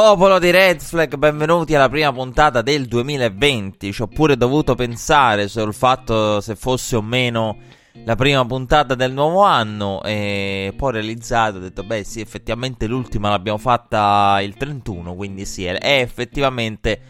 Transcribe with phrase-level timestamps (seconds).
[0.00, 3.92] Popolo di Red Flag, benvenuti alla prima puntata del 2020.
[3.92, 7.56] Ci ho pure dovuto pensare sul fatto se fosse o meno
[8.04, 12.86] la prima puntata del nuovo anno e poi ho realizzato, ho detto beh sì, effettivamente
[12.86, 17.00] l'ultima l'abbiamo fatta il 31, quindi sì, è effettivamente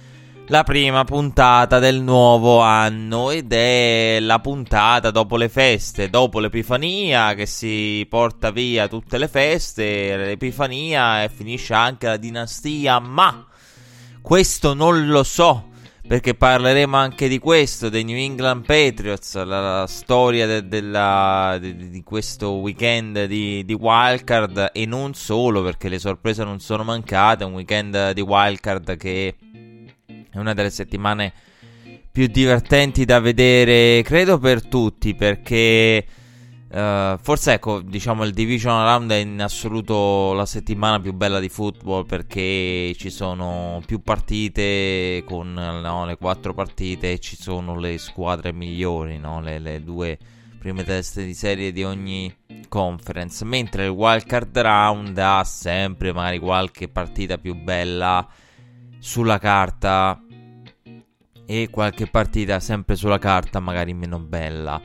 [0.50, 7.34] la prima puntata del nuovo anno ed è la puntata dopo le feste, dopo l'Epifania
[7.34, 13.46] che si porta via tutte le feste, l'Epifania e finisce anche la dinastia, ma
[14.22, 15.68] questo non lo so
[16.08, 21.90] perché parleremo anche di questo, dei New England Patriots, la, la storia de, della, de,
[21.90, 27.44] di questo weekend di, di wildcard e non solo perché le sorprese non sono mancate,
[27.44, 29.34] un weekend di wildcard che
[30.30, 31.32] è una delle settimane
[32.10, 36.04] più divertenti da vedere, credo per tutti, perché
[36.70, 41.48] uh, forse ecco, diciamo il Division Round è in assoluto la settimana più bella di
[41.48, 48.52] football perché ci sono più partite con no, le quattro partite ci sono le squadre
[48.52, 49.40] migliori, no?
[49.40, 50.18] le, le due
[50.58, 52.34] prime teste di serie di ogni
[52.68, 58.26] conference, mentre il wildcard round ha sempre magari qualche partita più bella
[58.98, 60.22] sulla carta
[61.46, 64.80] e qualche partita sempre sulla carta magari meno bella.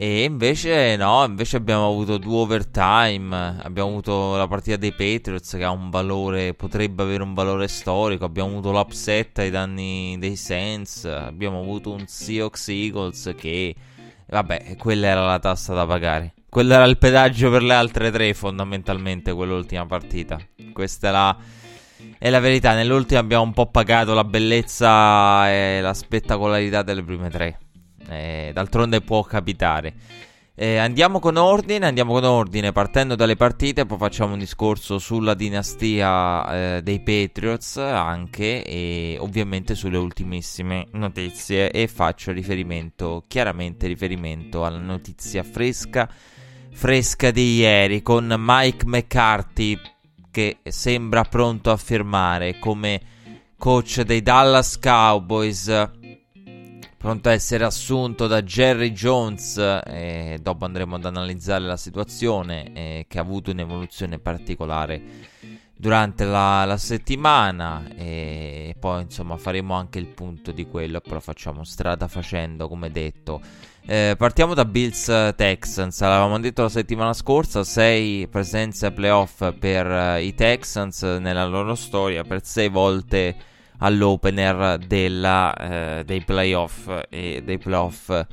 [0.00, 5.64] E invece no, invece abbiamo avuto due overtime, abbiamo avuto la partita dei Patriots che
[5.64, 11.04] ha un valore, potrebbe avere un valore storico, abbiamo avuto l'upset ai danni dei Saints,
[11.04, 13.74] abbiamo avuto un Seahawks Eagles che,
[14.28, 16.34] vabbè, quella era la tassa da pagare.
[16.48, 20.38] Quello era il pedaggio per le altre tre fondamentalmente, quell'ultima partita.
[20.72, 21.36] Questa è la
[22.18, 27.30] è la verità, nell'ultimo abbiamo un po' pagato la bellezza e la spettacolarità delle prime
[27.30, 27.58] tre.
[28.08, 29.94] Eh, d'altronde può capitare.
[30.60, 35.34] Eh, andiamo con ordine, andiamo con ordine partendo dalle partite, poi facciamo un discorso sulla
[35.34, 44.64] dinastia eh, dei Patriots anche e ovviamente sulle ultimissime notizie e faccio riferimento, chiaramente riferimento
[44.64, 46.10] alla notizia fresca,
[46.72, 49.78] fresca di ieri con Mike McCarthy
[50.30, 53.00] che sembra pronto a firmare come
[53.56, 55.90] coach dei Dallas Cowboys,
[56.96, 59.56] pronto a essere assunto da Jerry Jones.
[59.58, 65.02] E dopo andremo ad analizzare la situazione eh, che ha avuto un'evoluzione particolare
[65.78, 67.88] durante la, la, settimana.
[67.96, 73.40] E poi insomma faremo anche il punto di quello, però facciamo strada facendo, come detto.
[73.90, 75.98] Eh, partiamo da Bills Texans.
[76.02, 82.22] L'avevamo detto la settimana scorsa: 6 presenze playoff per uh, i Texans nella loro storia,
[82.22, 83.34] per 6 volte
[83.78, 85.54] all'opener della,
[86.00, 88.26] uh, dei playoff e dei playoff.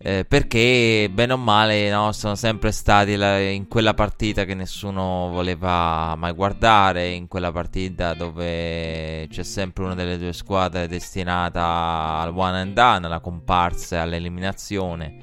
[0.00, 5.28] Eh, perché bene o male no, sono sempre stati la, in quella partita che nessuno
[5.32, 12.32] voleva mai guardare, in quella partita dove c'è sempre una delle due squadre destinata al
[12.32, 15.18] one and done, alla comparsa all'eliminazione,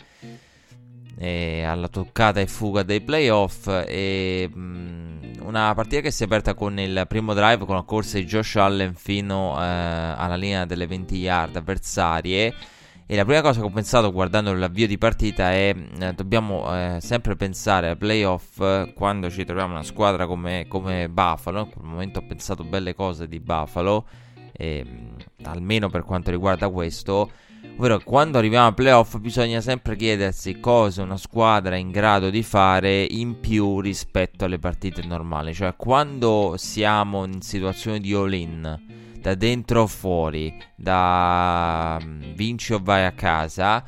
[1.17, 3.67] e alla toccata e fuga dei playoff.
[3.87, 8.17] E, mh, una partita che si è aperta con il primo drive con la corsa
[8.17, 12.53] di Josh Allen fino eh, alla linea delle 20 yard avversarie.
[13.07, 16.97] E la prima cosa che ho pensato guardando l'avvio di partita è eh, dobbiamo eh,
[17.01, 21.59] sempre pensare ai playoff eh, quando ci troviamo una squadra come, come Buffalo.
[21.59, 24.07] In quel momento ho pensato belle cose di Buffalo,
[25.43, 27.29] almeno per quanto riguarda questo.
[27.77, 32.41] Ovvero quando arriviamo ai playoff bisogna sempre chiedersi cosa una squadra è in grado di
[32.41, 35.53] fare in più rispetto alle partite normali.
[35.53, 41.99] Cioè quando siamo in situazione di all-in da dentro o fuori, da
[42.35, 43.83] vinci o vai a casa,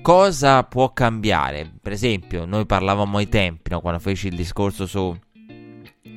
[0.00, 1.68] cosa può cambiare?
[1.82, 3.80] Per esempio, noi parlavamo ai tempi, no?
[3.80, 5.12] quando feci il discorso su,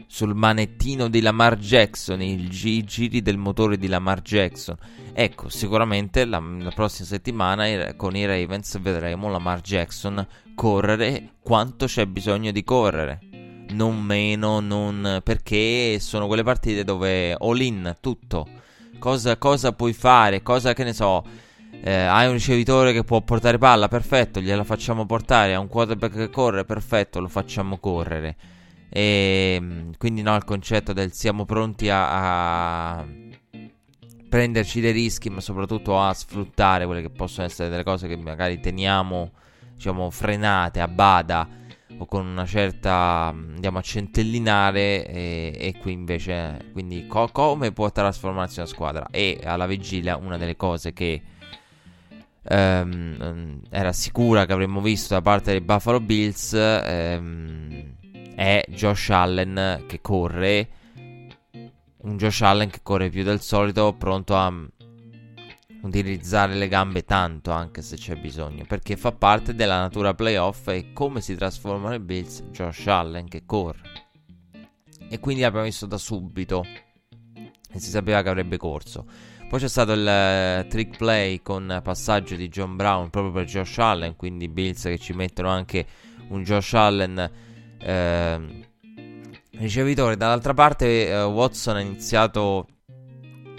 [0.06, 4.78] sul manettino di Lamar Jackson, i gi- giri del motore di Lamar Jackson.
[5.14, 12.06] Ecco, sicuramente la, la prossima settimana con i Ravens vedremo Lamar Jackson correre quanto c'è
[12.06, 13.33] bisogno di correre.
[13.72, 15.22] Non meno, non...
[15.24, 18.48] perché sono quelle partite dove all in tutto.
[19.00, 20.42] Cosa, cosa puoi fare?
[20.42, 21.24] Cosa che ne so.
[21.84, 25.54] Eh, hai un ricevitore che può portare palla, perfetto, gliela facciamo portare.
[25.54, 28.36] Hai un quarterback che corre, perfetto, lo facciamo correre.
[28.90, 33.06] E mm, quindi no, il concetto del siamo pronti a, a
[34.30, 38.60] prenderci dei rischi, ma soprattutto a sfruttare quelle che possono essere delle cose che magari
[38.60, 39.32] teniamo,
[39.74, 41.62] diciamo, frenate a bada
[41.98, 47.92] o con una certa andiamo a centellinare e, e qui invece quindi co- come può
[47.92, 49.08] trasformarsi una squadra?
[49.12, 51.22] E alla vigilia una delle cose che
[52.44, 57.96] ehm, era sicura che avremmo visto da parte dei Buffalo Bills ehm,
[58.36, 60.68] è Josh Allen che corre
[62.04, 64.52] un Josh Allen che corre più del solito pronto a
[65.84, 70.94] utilizzare le gambe tanto anche se c'è bisogno perché fa parte della natura playoff e
[70.94, 74.02] come si trasformano i Bills Josh Allen che corre.
[75.10, 76.66] E quindi l'abbiamo visto da subito.
[77.76, 79.06] E si sapeva che avrebbe corso.
[79.48, 83.78] Poi c'è stato il uh, trick play con passaggio di John Brown proprio per Josh
[83.78, 85.86] Allen quindi Bills che ci mettono anche
[86.30, 87.32] un Josh Allen
[87.80, 88.68] eh,
[89.52, 90.18] ricevitore.
[90.18, 92.68] Dall'altra parte uh, Watson ha iniziato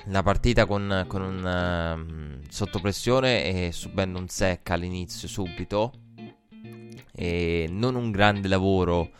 [0.06, 5.92] la partita con, con un uh, sotto pressione e subendo un sec all'inizio subito.
[7.16, 9.10] E non un grande lavoro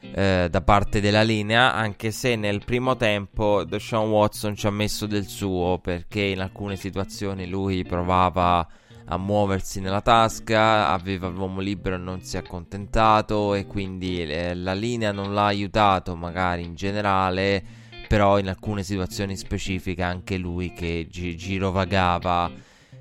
[0.00, 5.06] uh, da parte della linea anche se nel primo tempo Deshaun Watson ci ha messo
[5.06, 8.66] del suo perché in alcune situazioni lui provava
[9.12, 14.54] a muoversi nella tasca, aveva l'uomo libero e non si è accontentato e quindi eh,
[14.54, 17.79] la linea non l'ha aiutato magari in generale
[18.10, 22.50] però in alcune situazioni specifiche anche lui che gi- girovagava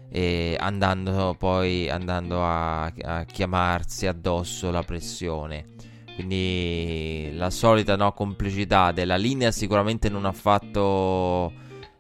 [0.08, 5.66] e andando poi andando a, a, chiamarsi addosso la pressione.
[6.14, 11.52] Quindi la solita no, complicità della linea sicuramente non ha fatto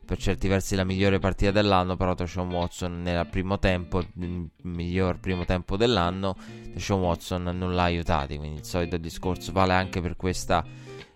[0.06, 5.20] per certi versi la migliore partita dell'anno, però Deshaun Watson nel primo tempo, il miglior
[5.20, 6.36] primo tempo dell'anno,
[6.72, 10.64] Deshaun Watson non l'ha aiutato, quindi il solito discorso vale anche per questa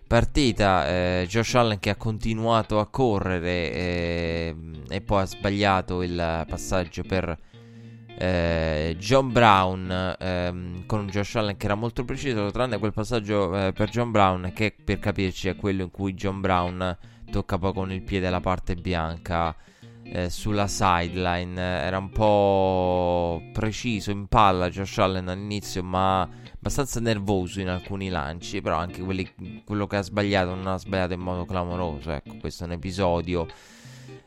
[0.06, 4.56] partita eh, Josh Allen che ha continuato a correre eh,
[4.88, 7.38] e poi ha sbagliato il passaggio per
[8.16, 13.72] eh, John Brown ehm, con Josh Allen che era molto preciso tranne quel passaggio eh,
[13.72, 16.96] per John Brown che per capirci è quello in cui John Brown
[17.30, 19.56] tocca poi con il piede la parte bianca
[20.04, 21.60] eh, sulla sideline.
[21.60, 26.28] Era un po' preciso in palla Josh Allen all'inizio ma
[26.64, 29.30] abbastanza nervoso in alcuni lanci, però anche quelli,
[29.66, 32.10] quello che ha sbagliato non ha sbagliato in modo clamoroso.
[32.10, 33.46] Ecco, questo è un episodio.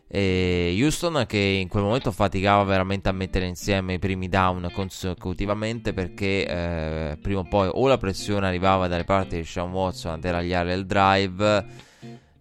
[0.07, 5.92] E Houston che in quel momento faticava veramente a mettere insieme i primi down consecutivamente
[5.94, 10.18] perché eh, prima o poi o la pressione arrivava dalle parti di Sean Watson a
[10.18, 11.66] deragliare il drive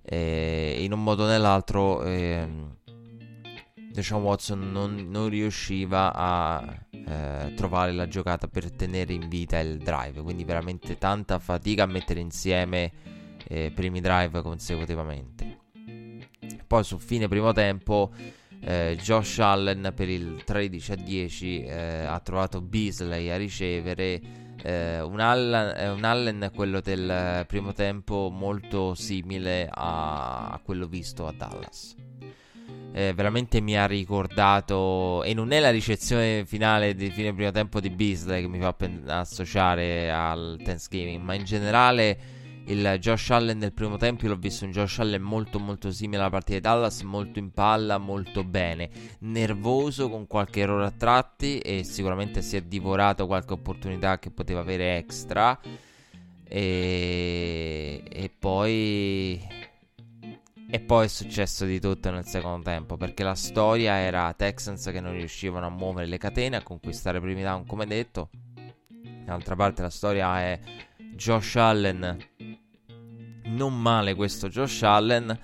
[0.03, 2.47] e in un modo o nell'altro eh,
[3.97, 9.79] Deshaun Watson non, non riusciva a eh, trovare la giocata per tenere in vita il
[9.79, 10.21] drive.
[10.21, 12.93] Quindi veramente tanta fatica a mettere insieme
[13.49, 15.61] eh, primi drive consecutivamente.
[16.67, 18.13] Poi su fine primo tempo
[18.61, 24.21] eh, Josh Allen per il 13 a 10 eh, ha trovato Beasley a ricevere.
[24.63, 30.87] Eh, un, Allen, eh, un, Allen, quello del primo tempo molto simile a, a quello
[30.87, 32.05] visto a Dallas
[32.97, 37.79] eh, veramente mi ha ricordato e non è la ricezione finale di fine primo tempo
[37.79, 42.19] di Beasley che mi fa pen- associare al Thanksgiving ma in generale
[42.69, 46.31] il Josh Allen del primo tempo l'ho visto un Josh Allen molto molto simile alla
[46.31, 48.89] partita di Dallas molto in palla molto bene.
[49.21, 54.61] Nervoso con qualche errore a tratti e sicuramente si è divorato qualche opportunità che poteva
[54.61, 55.61] avere extra.
[56.49, 59.66] E, e poi
[60.69, 65.01] e poi è successo di tutto nel secondo tempo perché la storia era Texans che
[65.01, 68.31] non riuscivano a muovere le catene, a conquistare primi down come detto.
[69.25, 70.61] D'altra parte la storia è
[71.15, 72.17] Josh Allen,
[73.45, 75.39] non male questo Josh Allen,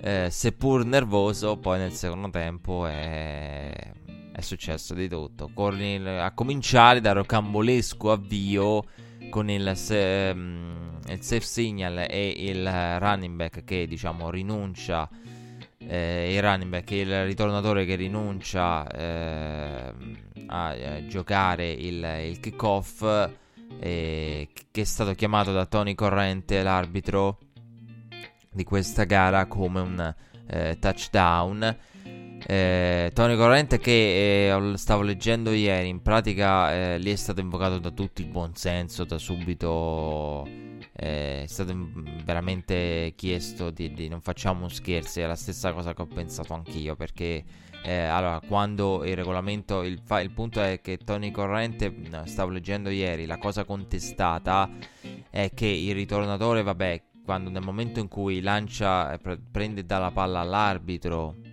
[0.00, 3.92] eh, seppur nervoso, poi nel secondo tempo è,
[4.32, 5.50] è successo di tutto.
[5.52, 8.84] Corri, a cominciare dal rocambolesco avvio
[9.30, 12.64] con il, se, um, il, safe signal e il
[12.98, 15.08] running back che diciamo rinuncia
[15.78, 19.92] eh, il running back il ritornatore che rinuncia eh,
[20.46, 23.02] a, a, giocare il, il kickoff
[23.78, 27.38] eh, che è stato chiamato da Tony Corrente l'arbitro
[28.50, 30.14] di questa gara come un
[30.48, 31.76] eh, touchdown
[32.48, 37.80] Eh, Tony Corrente che eh, stavo leggendo ieri, in pratica eh, lì è stato invocato
[37.80, 40.46] da tutti il buonsenso, da subito
[40.92, 41.74] eh, è stato
[42.24, 46.94] veramente chiesto di, di, non facciamo scherzi, è la stessa cosa che ho pensato anch'io
[46.94, 47.42] perché
[47.82, 51.92] eh, allora quando il regolamento, il, fa, il, punto è che Tony Corrente,
[52.26, 54.70] stavo leggendo ieri, la cosa contestata
[55.30, 60.12] è che il ritornatore, vabbè, quando nel momento in cui lancia, eh, pre- prende dalla
[60.12, 61.45] palla all'arbitro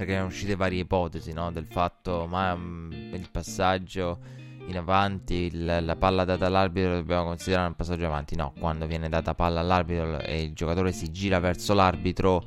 [0.00, 1.52] perché erano uscite varie ipotesi no?
[1.52, 4.18] del fatto ma um, il passaggio
[4.66, 9.10] in avanti il, la palla data all'arbitro dobbiamo considerare un passaggio avanti no quando viene
[9.10, 12.42] data palla all'arbitro e il giocatore si gira verso l'arbitro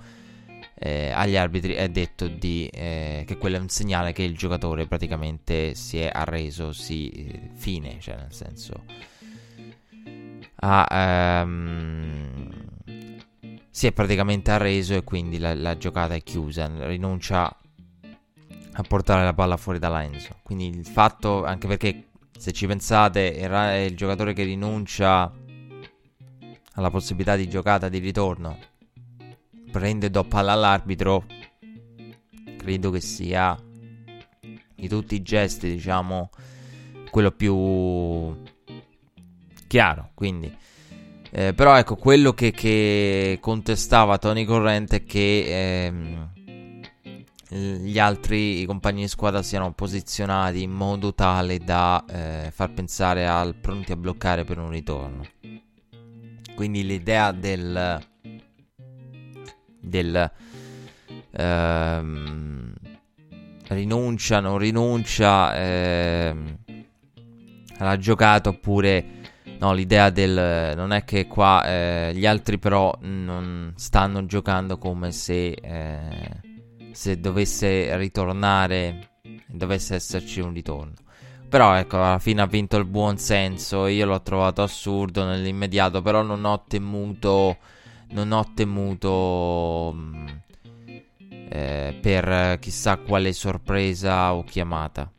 [0.74, 4.88] eh, agli arbitri è detto di, eh, che quello è un segnale che il giocatore
[4.88, 8.84] praticamente si è arreso si eh, fine cioè nel senso
[10.56, 12.63] ha um,
[13.76, 17.58] si è praticamente arreso e quindi la, la giocata è chiusa, rinuncia
[18.74, 20.36] a portare la palla fuori da Enzo.
[20.44, 25.34] Quindi il fatto, anche perché se ci pensate, è il giocatore che rinuncia
[26.76, 28.60] alla possibilità di giocata di ritorno,
[29.72, 31.26] prende do palla all'arbitro,
[32.56, 33.60] credo che sia
[34.76, 36.30] di tutti i gesti, diciamo,
[37.10, 38.40] quello più
[39.66, 40.12] chiaro.
[40.14, 40.62] Quindi
[41.36, 46.30] eh, però ecco, quello che, che, contestava Tony Corrente è che ehm,
[47.50, 53.56] gli altri compagni di squadra siano posizionati in modo tale da eh, far pensare al
[53.56, 55.24] pronti a bloccare per un ritorno.
[56.54, 58.00] Quindi l'idea del
[59.80, 60.32] del
[61.32, 62.74] ehm,
[63.70, 66.58] rinuncia, non rinuncia ehm,
[67.80, 69.23] alla giocata oppure
[69.64, 70.74] No, l'idea del...
[70.76, 75.52] non è che qua eh, gli altri però non stanno giocando come se...
[75.52, 79.12] Eh, se dovesse ritornare...
[79.48, 80.96] Dovesse esserci un ritorno.
[81.48, 83.88] Però ecco, alla fine ha vinto il buon senso.
[83.88, 86.02] Io l'ho trovato assurdo nell'immediato.
[86.02, 87.58] Però non ho temuto.
[88.10, 89.94] Non ho temuto.
[89.96, 90.28] Mm,
[91.50, 95.10] eh, per chissà quale sorpresa o chiamata.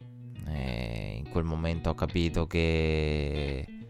[0.49, 3.84] Eh, in quel momento ho capito che che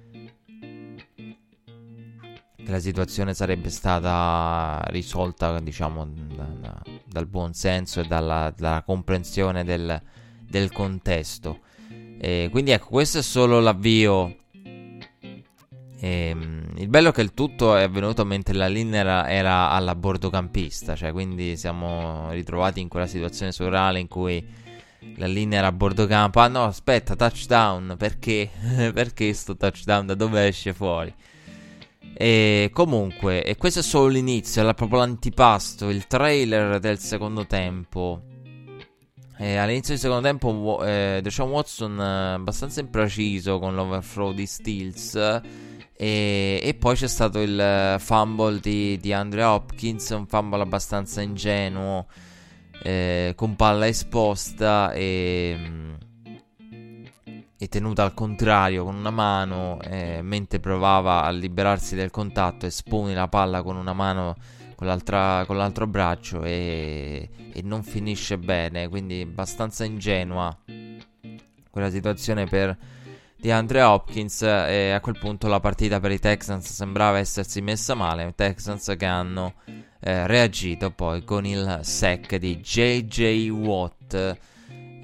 [2.67, 9.65] la situazione sarebbe stata risolta, diciamo, da, da, dal buon senso e dalla, dalla comprensione
[9.65, 10.01] del,
[10.41, 11.61] del contesto.
[12.19, 14.37] E quindi ecco, questo è solo l'avvio.
[15.99, 19.71] E, ehm, il bello è che il tutto è avvenuto mentre la linea era, era
[19.71, 24.45] alla bordocampista, cioè quindi siamo ritrovati in quella situazione surreale in cui
[25.17, 26.41] la linea era a bordo campo.
[26.41, 28.51] Ah no, aspetta, touchdown, perché?
[28.93, 30.07] perché sto touchdown?
[30.07, 31.15] Da dove esce fuori?
[32.17, 38.23] E comunque, e questo è solo l'inizio, era proprio l'antipasto, il trailer del secondo tempo.
[39.37, 45.15] E all'inizio del secondo tempo, eh, Deshaun Watson eh, abbastanza impreciso con l'overthrow di Steels.
[45.97, 52.07] E, e, poi c'è stato il fumble di, di Andrea Hopkins, un fumble abbastanza ingenuo,
[52.83, 55.95] eh, con palla esposta e mm,
[57.65, 63.15] e tenuta al contrario con una mano eh, mentre provava a liberarsi del contatto espone
[63.15, 64.37] la palla con una mano
[64.75, 64.87] con,
[65.47, 68.89] con l'altro braccio e, e, non finisce bene.
[68.89, 70.55] Quindi abbastanza ingenua
[71.71, 72.77] quella situazione per
[73.37, 78.27] DeAndre Hopkins e a quel punto la partita per i Texans sembrava essersi messa male.
[78.27, 79.55] I Texans che hanno
[80.01, 84.53] eh, reagito poi con il sack di JJ Watt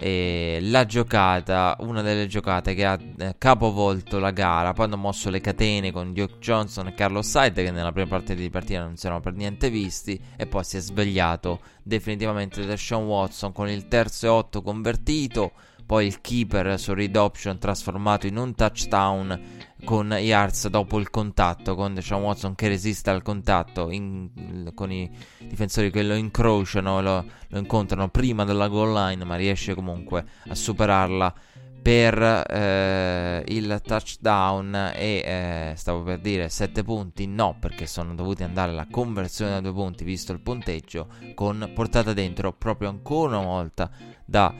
[0.02, 5.28] e la giocata, una delle giocate che ha eh, capovolto la gara, poi hanno mosso
[5.28, 8.96] le catene con Duke Johnson e Carlos Hyde che nella prima parte di partita non
[8.96, 10.18] si erano per niente visti.
[10.36, 15.52] E poi si è svegliato definitivamente da Sean Watson con il terzo e 8 convertito,
[15.90, 19.40] poi il keeper su read option trasformato in un touchdown
[19.82, 25.10] con yards dopo il contatto con Deshaun Watson che resiste al contatto in, con i
[25.38, 30.54] difensori che lo incrociano lo, lo, incontrano prima della goal line ma riesce comunque a
[30.54, 31.34] superarla
[31.82, 37.26] per eh, il touchdown e eh, stavo per dire 7 punti.
[37.26, 42.12] No perché sono dovuti andare alla conversione da 2 punti visto il punteggio con portata
[42.12, 43.90] dentro proprio ancora una volta
[44.26, 44.52] da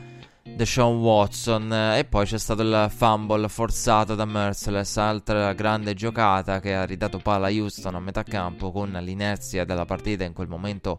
[0.43, 6.73] Deshaun Watson e poi c'è stato il fumble forzato da Merciless, altra grande giocata che
[6.73, 10.97] ha ridato palla a Houston a metà campo con l'inerzia della partita in quel momento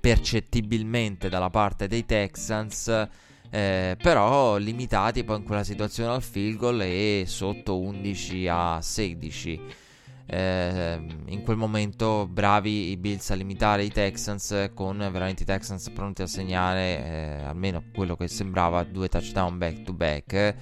[0.00, 2.88] percettibilmente dalla parte dei Texans,
[3.50, 9.60] eh, però limitati poi in quella situazione al field goal e sotto 11 a 16.
[10.30, 15.88] Eh, in quel momento bravi i Bills a limitare i Texans con veramente i Texans
[15.88, 20.54] pronti a segnare eh, almeno quello che sembrava due touchdown back to back.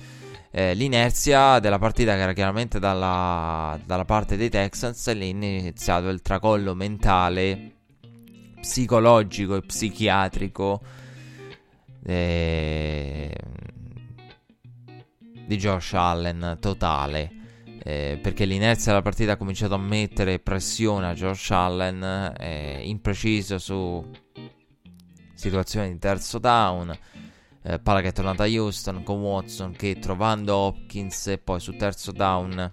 [0.53, 6.09] Eh, l'inerzia della partita che era chiaramente dalla, dalla parte dei Texans lì è iniziato
[6.11, 7.73] il tracollo mentale
[8.61, 10.81] psicologico e psichiatrico
[12.05, 13.37] eh,
[15.45, 17.37] di Josh Allen totale
[17.87, 23.59] eh, perché l'inerzia della partita ha cominciato a mettere pressione a Josh Allen, eh, impreciso
[23.59, 24.05] su
[25.33, 26.99] situazioni di terzo down,
[27.63, 31.77] eh, palla che è tornata a Houston con Watson che trovando Hopkins e poi su
[31.77, 32.71] terzo down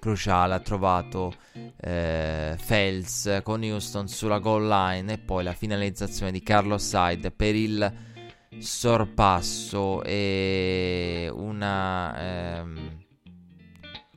[0.00, 1.32] cruciale ha trovato
[1.80, 7.54] eh, Fels con Houston sulla goal line e poi la finalizzazione di Carlos Hyde per
[7.54, 7.94] il
[8.58, 12.18] sorpasso e una...
[12.18, 13.04] Ehm,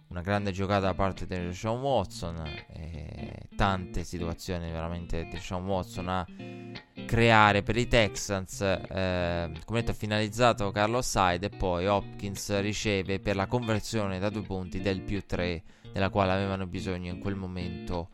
[0.10, 6.10] una grande giocata da parte di Sean Watson, eh, tante situazioni veramente di Sean Watson
[6.10, 6.26] a
[7.06, 8.62] creare per i Texans.
[8.62, 14.30] Eh, come detto, ha finalizzato Carlos Hyde e poi Hopkins riceve per la conversione da
[14.30, 15.64] due punti del più 3,
[15.94, 18.10] della quale avevano bisogno in quel momento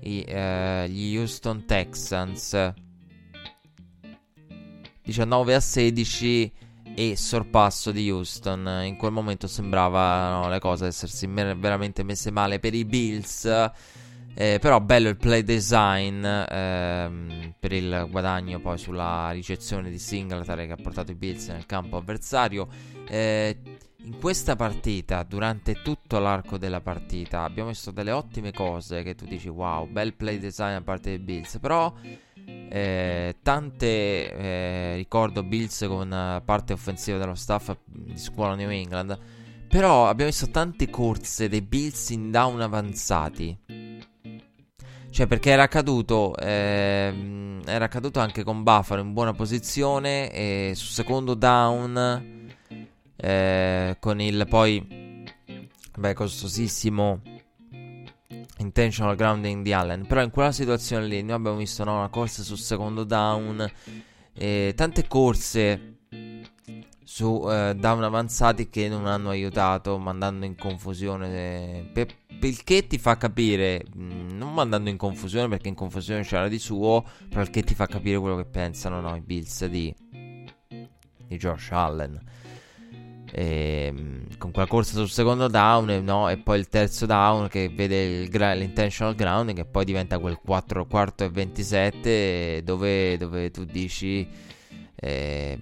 [0.00, 2.72] i, eh, gli Houston Texans.
[5.02, 6.52] 19 a 16
[6.98, 8.80] e sorpasso di Houston.
[8.84, 13.44] In quel momento sembravano le cose essersi veramente messe male per i Bills.
[14.38, 20.66] Eh, però bello il play design ehm, per il guadagno poi sulla ricezione di Singletary
[20.66, 22.66] che ha portato i Bills nel campo avversario.
[23.06, 23.58] Eh,
[24.04, 29.26] in questa partita, durante tutto l'arco della partita, abbiamo visto delle ottime cose che tu
[29.26, 31.92] dici wow, bel play design da parte dei Bills, però
[32.68, 39.18] eh, tante eh, ricordo Bills con parte offensiva dello staff di scuola New England.
[39.68, 43.58] Però abbiamo visto tante corse dei Bills in down avanzati.
[45.10, 46.36] Cioè, perché era accaduto.
[46.36, 50.30] Ehm, era accaduto anche con Buffalo in buona posizione.
[50.32, 52.54] E su secondo down.
[53.16, 55.24] Eh, con il poi.
[55.98, 57.20] Beh, costosissimo
[58.58, 60.06] intentional grounding di Allen.
[60.06, 63.68] Però in quella situazione lì noi abbiamo visto no, una corsa sul secondo down,
[64.32, 65.94] eh, tante corse
[67.02, 71.90] su eh, down avanzati che non hanno aiutato, mandando in confusione.
[72.40, 76.58] Il che ti fa capire, mm, non mandando in confusione perché in confusione c'era di
[76.58, 81.36] suo, però il che ti fa capire quello che pensano no, i Bills di, di
[81.36, 82.20] Josh Allen.
[83.32, 86.28] E, ehm, con quella corsa sul secondo down no?
[86.28, 90.86] e poi il terzo down che vede gra- l'intentional grounding e poi diventa quel 4
[90.86, 94.26] quarto e 27 dove, dove tu dici
[94.94, 95.58] eh,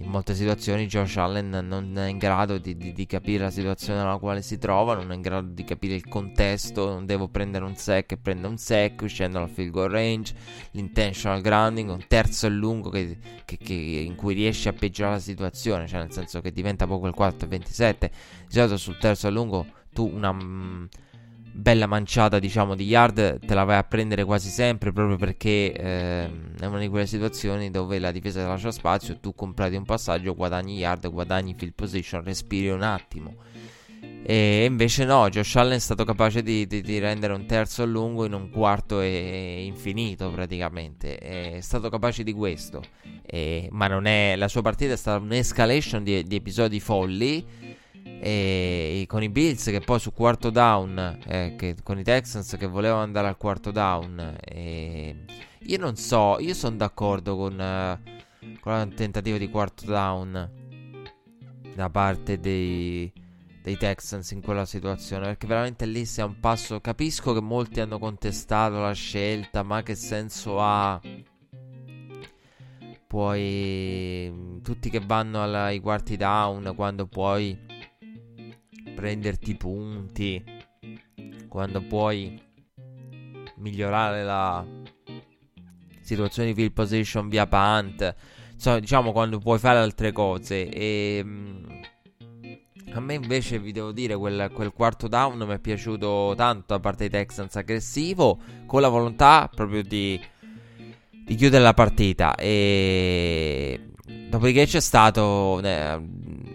[0.00, 4.00] in molte situazioni Josh Allen non è in grado di, di, di, capire la situazione
[4.00, 7.64] nella quale si trova, non è in grado di capire il contesto, non devo prendere
[7.64, 10.34] un sec e prende un sec, uscendo dal field goal range,
[10.72, 15.22] l'intentional grounding, un terzo e lungo che, che, che, in cui riesce a peggiorare la
[15.22, 18.10] situazione, cioè nel senso che diventa poco il 4 e 27,
[18.46, 20.32] di solito sul terzo e lungo tu una...
[20.32, 20.84] Mm,
[21.58, 26.30] bella manciata diciamo di yard te la vai a prendere quasi sempre proprio perché eh,
[26.56, 30.76] è una di quelle situazioni dove la difesa lascia spazio tu comprati un passaggio guadagni
[30.76, 33.34] yard guadagni field position respiri un attimo.
[34.22, 37.86] E invece no Josh Allen è stato capace di, di, di rendere un terzo a
[37.86, 41.16] lungo in un quarto e infinito praticamente.
[41.16, 42.82] È stato capace di questo.
[43.24, 47.44] E, ma non è la sua partita è stata un'escalation di, di episodi folli
[48.20, 52.66] e con i Bills che poi su quarto down, eh, che, con i Texans che
[52.66, 54.36] volevano andare al quarto down.
[54.44, 55.24] E
[55.60, 58.00] io non so, io sono d'accordo con, eh,
[58.60, 60.50] con il tentativo di quarto down
[61.74, 63.12] da parte dei,
[63.62, 65.26] dei Texans in quella situazione.
[65.26, 66.80] Perché veramente lì sia un passo.
[66.80, 71.00] Capisco che molti hanno contestato la scelta, ma che senso ha?
[73.06, 74.60] Puoi.
[74.62, 77.56] Tutti che vanno ai quarti down quando puoi
[78.98, 80.44] prenderti punti,
[81.46, 82.36] quando puoi
[83.58, 84.66] migliorare la
[86.00, 88.12] situazione di field position via punt,
[88.52, 90.68] insomma, diciamo quando puoi fare altre cose.
[90.68, 91.64] E mm,
[92.94, 96.80] a me invece vi devo dire quel, quel quarto down mi è piaciuto tanto da
[96.80, 100.20] parte dei Texans aggressivo, con la volontà proprio di,
[101.24, 102.34] di chiudere la partita.
[102.34, 103.92] E
[104.28, 106.00] dopodiché c'è stato eh,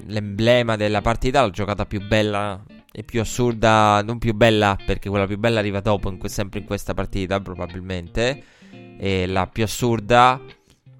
[0.07, 5.25] l'emblema della partita, la giocata più bella e più assurda, non più bella perché quella
[5.25, 8.43] più bella arriva dopo, in que- sempre in questa partita probabilmente,
[8.97, 10.39] e la più assurda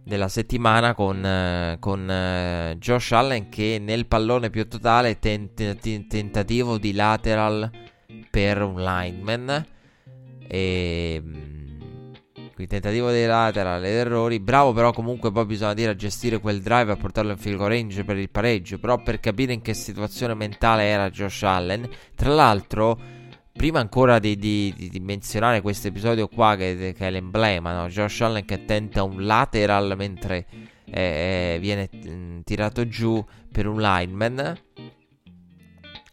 [0.04, 6.08] della settimana con, eh, con eh, Josh Allen che nel pallone più totale tent- t-
[6.08, 7.70] tentativo di lateral
[8.30, 9.66] per un lineman.
[10.46, 11.24] E
[12.64, 14.40] il tentativo dei lateral ed errori.
[14.40, 18.04] Bravo, però, comunque, poi bisogna dire a gestire quel drive a portarlo in field range
[18.04, 18.80] per il pareggio.
[18.80, 23.00] Però, per capire in che situazione mentale era Josh Allen, tra l'altro,
[23.52, 27.88] prima ancora di, di, di menzionare questo episodio qua, che, che è l'emblema, no?
[27.88, 30.46] Josh Allen che tenta un lateral mentre
[30.86, 34.58] eh, viene mh, mm, tirato giù per un lineman.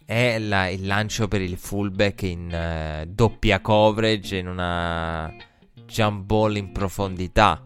[0.04, 5.32] È la, il lancio per il fullback in uh, doppia coverage in una
[5.90, 7.62] jump ball in profondità.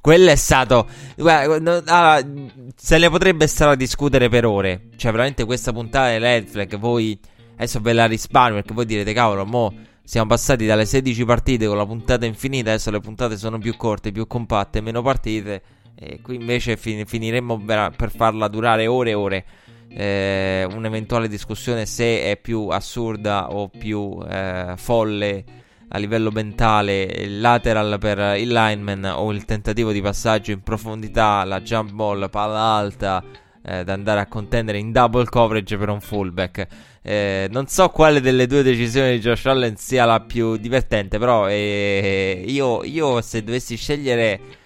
[0.00, 0.86] Quello è stato.
[1.16, 2.24] Guarda,
[2.74, 4.88] se ne potrebbe stare a discutere per ore.
[4.96, 6.78] Cioè, veramente questa puntata di Red Flag.
[6.78, 7.18] Voi
[7.54, 11.76] adesso ve la risparmio perché voi direte, cavolo, mo siamo passati dalle 16 partite con
[11.76, 12.70] la puntata infinita.
[12.70, 15.62] Adesso le puntate sono più corte, più compatte, meno partite.
[15.94, 19.44] E qui invece fin- finiremmo per farla durare ore e ore.
[19.92, 25.44] Eh, un'eventuale discussione se è più assurda o più eh, folle
[25.92, 31.42] a livello mentale il lateral per il lineman o il tentativo di passaggio in profondità,
[31.44, 33.24] la jump ball, palla alta
[33.62, 36.66] eh, da andare a contendere in double coverage per un fullback.
[37.02, 41.48] Eh, non so quale delle due decisioni di Josh Allen sia la più divertente, però
[41.48, 44.58] eh, io, io se dovessi scegliere...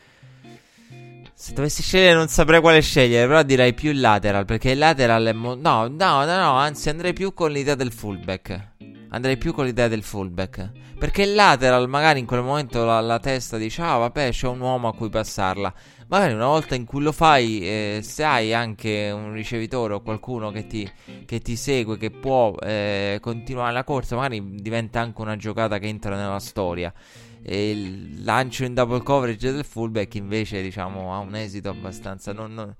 [1.36, 5.24] Se dovessi scegliere non saprei quale scegliere, però direi più il lateral, perché il lateral
[5.24, 5.32] è...
[5.32, 8.72] Mo- no, no, no, no, anzi andrei più con l'idea del fullback.
[9.14, 10.70] Andrei più con l'idea del fullback.
[10.98, 14.58] Perché il lateral, magari in quel momento la, la testa dice: Ah, vabbè, c'è un
[14.58, 15.72] uomo a cui passarla.
[16.08, 20.50] Magari una volta in cui lo fai, eh, se hai anche un ricevitore o qualcuno
[20.50, 20.90] che ti,
[21.24, 25.86] che ti segue, che può eh, continuare la corsa, magari diventa anche una giocata che
[25.86, 26.92] entra nella storia.
[27.40, 32.32] E il lancio in double coverage del fullback invece, diciamo, ha un esito abbastanza.
[32.32, 32.74] Non, non,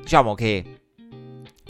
[0.00, 0.80] diciamo che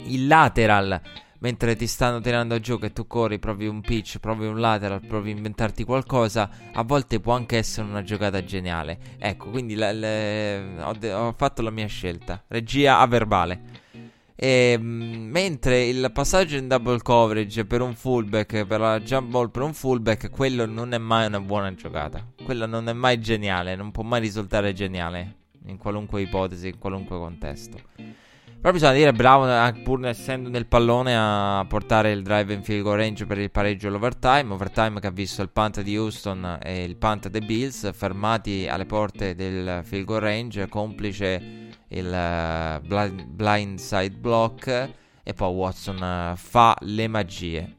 [0.03, 1.01] il lateral
[1.39, 5.31] mentre ti stanno tirando giù che tu corri, provi un pitch, provi un lateral, provi
[5.31, 8.99] a inventarti qualcosa, a volte può anche essere una giocata geniale.
[9.17, 12.43] Ecco, quindi le, le, ho, de- ho, fatto la mia scelta.
[12.47, 13.87] Regia a verbale.
[14.35, 19.49] E, ehm, mentre il passaggio in double coverage per un fullback, per la jump ball
[19.49, 22.25] per un fullback, quello non è mai una buona giocata.
[22.43, 27.17] Quello non è mai geniale, non può mai risultare geniale in qualunque ipotesi, in qualunque
[27.17, 27.79] contesto.
[28.61, 29.47] Però bisogna dire bravo,
[29.83, 33.87] pur essendo nel pallone, a portare il drive in field goal range per il pareggio
[33.87, 34.51] all'overtime.
[34.51, 38.85] Overtime che ha visto il punt di Houston e il punt dei Bills fermati alle
[38.85, 44.89] porte del field goal range, complice il uh, blind, blind side block.
[45.23, 47.77] E poi Watson uh, fa le magie.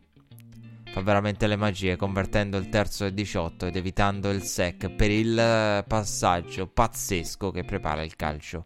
[0.91, 5.85] Fa veramente le magie, convertendo il terzo e 18 ed evitando il sec per il
[5.87, 8.65] passaggio pazzesco che prepara il calcio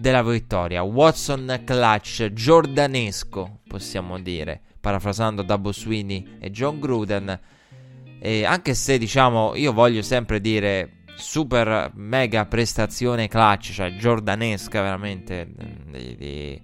[0.00, 0.82] della vittoria.
[0.82, 7.38] Watson clutch giordanesco, possiamo dire, parafrasando Dabo Sweeney e John Gruden.
[8.18, 15.48] E anche se diciamo, io voglio sempre dire super mega prestazione clutch, cioè giordanesca veramente
[15.90, 16.60] di, di,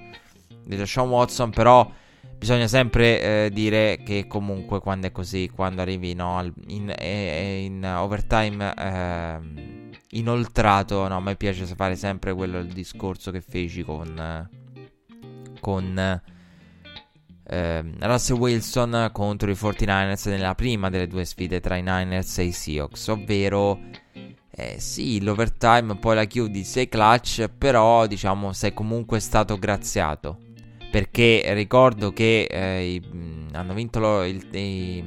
[0.65, 1.91] di Sean Watson, però
[2.39, 7.85] bisogna sempre eh, dire che comunque quando è così, quando arrivi no, in, in, in
[7.85, 8.75] overtime...
[8.75, 9.85] Eh,
[10.19, 14.49] inoltrato, no, a me piace fare sempre quello il discorso che feci con
[15.61, 16.23] con
[17.49, 22.45] eh, Russell Wilson contro i 49ers nella prima delle due sfide tra i Niners e
[22.45, 23.79] i Seahawks, ovvero
[24.51, 30.39] eh, sì, l'overtime poi la chiudi, sei clutch, però diciamo sei comunque stato graziato.
[30.91, 35.05] Perché ricordo che eh, i, hanno vinto lo, il, i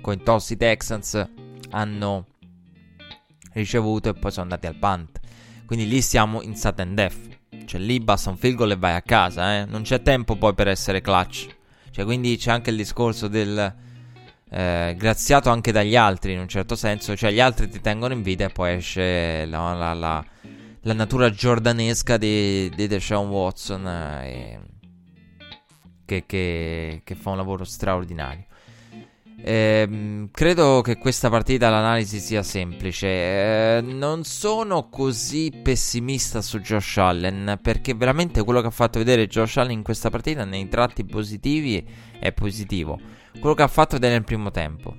[0.00, 1.28] coin toss i Texans
[1.70, 2.26] hanno
[3.52, 5.20] ricevuto e poi sono andati al punt.
[5.66, 7.28] Quindi lì siamo in sudden death.
[7.64, 9.64] Cioè lì basta un field goal e vai a casa, eh.
[9.64, 11.46] Non c'è tempo poi per essere clutch.
[11.90, 13.74] Cioè quindi c'è anche il discorso del
[14.50, 17.16] eh, graziato anche dagli altri in un certo senso.
[17.16, 20.24] Cioè gli altri ti tengono in vita e poi esce la, la, la,
[20.82, 24.60] la natura giordanesca di, di Deshaun Watson eh,
[26.04, 28.46] che, che, che fa un lavoro straordinario.
[29.42, 33.06] Eh, credo che questa partita l'analisi sia semplice.
[33.06, 39.26] Eh, non sono così pessimista su Josh Allen perché veramente quello che ha fatto vedere
[39.26, 41.86] Josh Allen in questa partita nei tratti positivi
[42.18, 42.98] è positivo.
[43.38, 44.94] Quello che ha fatto vedere nel primo tempo.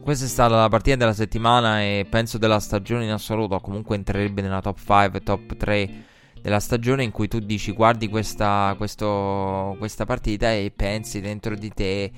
[0.00, 3.58] Questa è stata la partita della settimana e penso della stagione in assoluto.
[3.58, 6.04] Comunque entrerebbe nella top 5, top 3
[6.42, 11.70] della stagione in cui tu dici guardi questa, questo, questa partita e pensi dentro di
[11.72, 12.12] te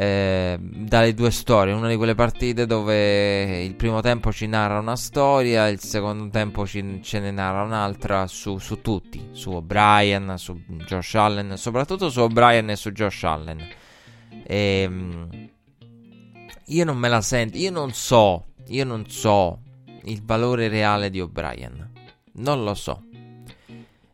[0.00, 1.72] eh, dalle due storie.
[1.72, 6.64] Una di quelle partite dove il primo tempo ci narra una storia, il secondo tempo
[6.64, 10.56] ci, ce ne narra un'altra su, su tutti, su O'Brien, su
[10.86, 13.66] Josh Allen, soprattutto su O'Brien e su Josh Allen.
[14.44, 15.28] Ehm,
[16.66, 19.62] io non me la sento, io non so, io non so
[20.04, 21.90] il valore reale di O'Brien.
[22.34, 23.02] Non lo so.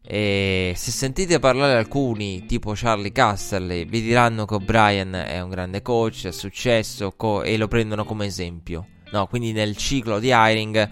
[0.06, 5.80] E se sentite parlare alcuni, tipo Charlie Casserly, vi diranno che O'Brien è un grande
[5.80, 8.86] coach, è successo co- e lo prendono come esempio.
[9.12, 10.90] No, quindi nel ciclo di hiring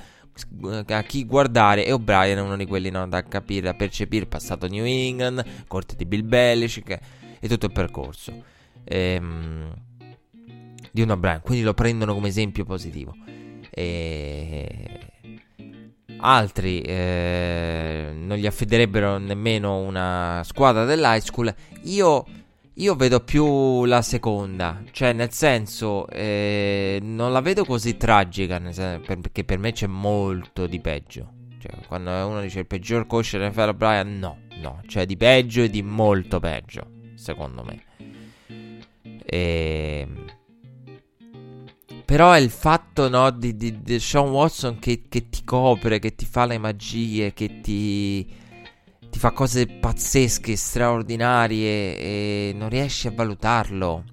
[0.86, 4.66] a chi guardare e O'Brien è uno di quelli no, da capire, da percepire, passato
[4.66, 6.98] New England, corte di Bill Belichick
[7.38, 8.32] e tutto il percorso
[8.84, 9.74] ehm,
[10.90, 13.14] di un O'Brien, quindi lo prendono come esempio positivo.
[13.70, 14.88] E
[16.18, 17.61] altri eh,
[18.32, 21.54] non gli affiderebbero nemmeno una squadra dell'high school.
[21.84, 22.24] Io,
[22.74, 29.00] io vedo più la seconda, cioè nel senso eh, non la vedo così tragica, senso,
[29.20, 31.40] perché per me c'è molto di peggio.
[31.58, 35.70] Cioè, quando uno dice il peggior coach NFL Brian, no, no, c'è di peggio e
[35.70, 37.84] di molto peggio, secondo me.
[39.26, 40.24] Ehm,
[42.12, 46.14] però è il fatto no, di, di, di Sean Watson che, che, ti copre, che
[46.14, 48.22] ti fa le magie, che ti,
[49.08, 54.04] ti fa cose pazzesche, straordinarie e non riesci a valutarlo.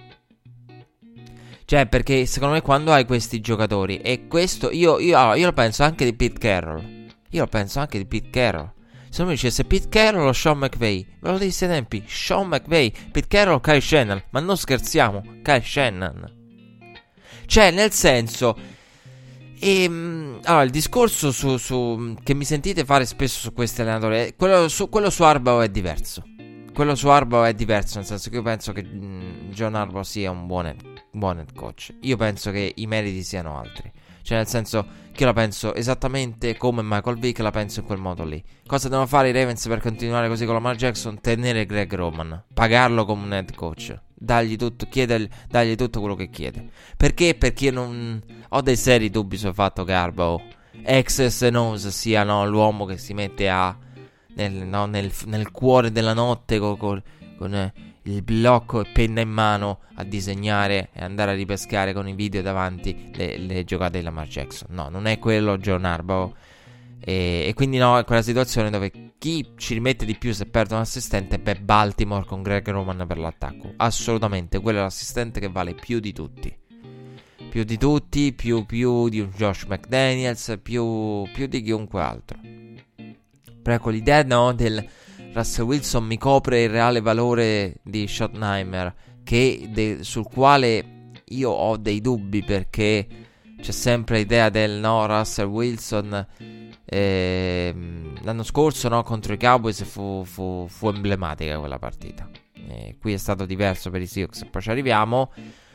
[1.65, 5.83] Cioè, perché secondo me quando hai questi giocatori, e questo io, io, io lo penso
[5.83, 7.07] anche di Pete Carroll.
[7.31, 8.71] Io lo penso anche di Pete Carroll.
[9.09, 12.93] Se uno dicesse Pete Carroll o Sean McVay, ve lo disse ai tempi, Sean McVay,
[13.11, 16.37] Pete Carroll o Kyle Shannon, ma non scherziamo, Kyle Shannon.
[17.49, 18.55] Cioè, nel senso.
[19.59, 24.35] E, ehm, allora, il discorso su, su, che mi sentite fare spesso su questi allenatori,
[24.37, 26.23] quello su, quello su Arbaugh è diverso.
[26.71, 30.29] Quello su Arbaugh è diverso, nel senso che io penso che mh, John Arbaugh sia
[30.29, 30.75] un buon,
[31.11, 31.91] buon head coach.
[32.01, 33.91] Io penso che i meriti siano altri.
[34.21, 37.97] Cioè, nel senso che io la penso esattamente come Michael Vick la penso in quel
[37.97, 38.41] modo lì.
[38.67, 41.19] Cosa devono fare i Ravens per continuare così con Lamar Jackson?
[41.19, 46.29] Tenere Greg Roman, pagarlo come un head coach dargli tutto, chiedergli, dargli tutto quello che
[46.29, 46.69] chiede.
[46.95, 47.35] Perché?
[47.35, 50.41] Perché io non ho dei seri dubbi sul fatto che Arbo,
[50.83, 53.75] ex Nose, sia no, l'uomo che si mette a,
[54.35, 57.01] nel, no, nel, nel, cuore della notte con, con,
[57.37, 62.07] con eh, il blocco e penna in mano a disegnare e andare a ripescare con
[62.07, 64.67] i video davanti le, le giocate di Lamar Jackson.
[64.71, 66.35] No, non è quello John Arbo.
[67.09, 70.75] E, e, quindi no, è quella situazione dove chi ci rimette di più se perde
[70.75, 73.73] un assistente è Baltimore con Greg Roman per l'attacco.
[73.77, 76.55] Assolutamente, quello è l'assistente che vale più di tutti.
[77.49, 82.37] Più di tutti, più, più di un Josh McDaniels, più, più di chiunque altro.
[83.63, 84.87] Però ecco l'idea no, del
[85.33, 88.93] Russell Wilson mi copre il reale valore di Schottenheimer,
[89.23, 93.07] de, sul quale io ho dei dubbi perché
[93.59, 96.27] c'è sempre l'idea del no, Russell Wilson
[96.91, 97.73] eh,
[98.23, 102.27] l'anno scorso no, contro i Cowboys fu, fu, fu emblematica quella partita.
[102.67, 105.31] Eh, qui è stato diverso per i Seahawks, poi ci arriviamo.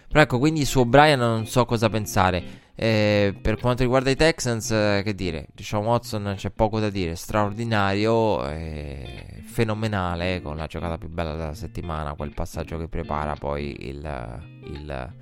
[0.08, 2.62] Però ecco, quindi su O'Brien non so cosa pensare.
[2.76, 7.14] Eh, per quanto riguarda i Texans, eh, che dire, diciamo Watson c'è poco da dire,
[7.14, 13.88] straordinario, eh, fenomenale, con la giocata più bella della settimana, quel passaggio che prepara poi
[13.88, 15.12] il, il,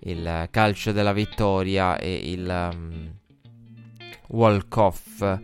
[0.00, 2.70] il calcio della vittoria e il...
[2.74, 3.20] Um,
[4.32, 5.40] walk-off.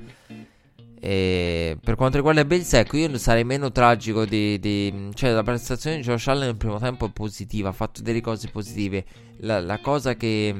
[1.01, 5.45] E per quanto riguarda il Bills, ecco, io sarei meno tragico di, di, Cioè, la
[5.45, 9.05] prestazione di Josh Allen nel primo tempo è positiva, ha fatto delle cose positive.
[9.39, 10.55] La, la cosa che...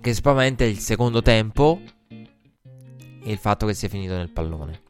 [0.00, 4.82] Che spaventa è il secondo tempo e il fatto che sia finito nel pallone.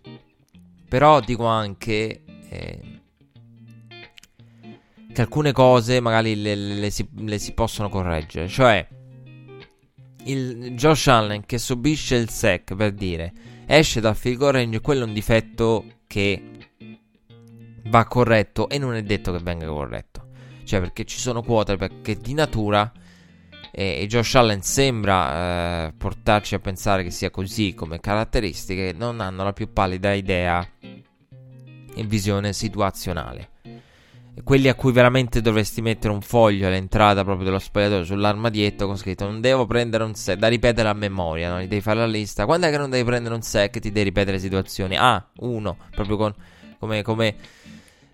[0.89, 2.23] Però dico anche...
[2.49, 3.01] Eh,
[5.13, 8.49] che alcune cose magari le, le, le, si, le si possono correggere.
[8.49, 8.89] Cioè
[10.25, 13.33] il Josh Allen che subisce il sack per dire
[13.67, 16.43] esce dal field goal range quello è un difetto che
[17.87, 20.29] va corretto e non è detto che venga corretto.
[20.65, 22.91] Cioè perché ci sono quarterback che di natura
[23.73, 29.21] e, e Josh Allen sembra eh, portarci a pensare che sia così come caratteristiche non
[29.21, 33.52] hanno la più pallida idea e visione situazionale
[34.45, 39.27] quelli a cui veramente dovresti mettere un foglio all'entrata proprio dello spogliatoio sull'armadietto con scritto
[39.27, 41.59] non devo prendere un set da ripetere a memoria, no?
[41.59, 42.47] devi fare la lista.
[42.47, 44.97] Quando è che non devi prendere un set ti devi ripetere situazioni?
[44.97, 46.35] Ah, uno, proprio con,
[46.79, 47.35] come, come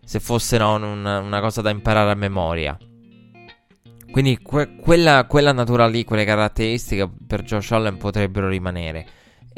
[0.05, 2.77] se fosse no, una, una, cosa da imparare a memoria.
[4.11, 9.07] Quindi que- quella, quella natura lì, quelle caratteristiche per Josh Allen potrebbero rimanere.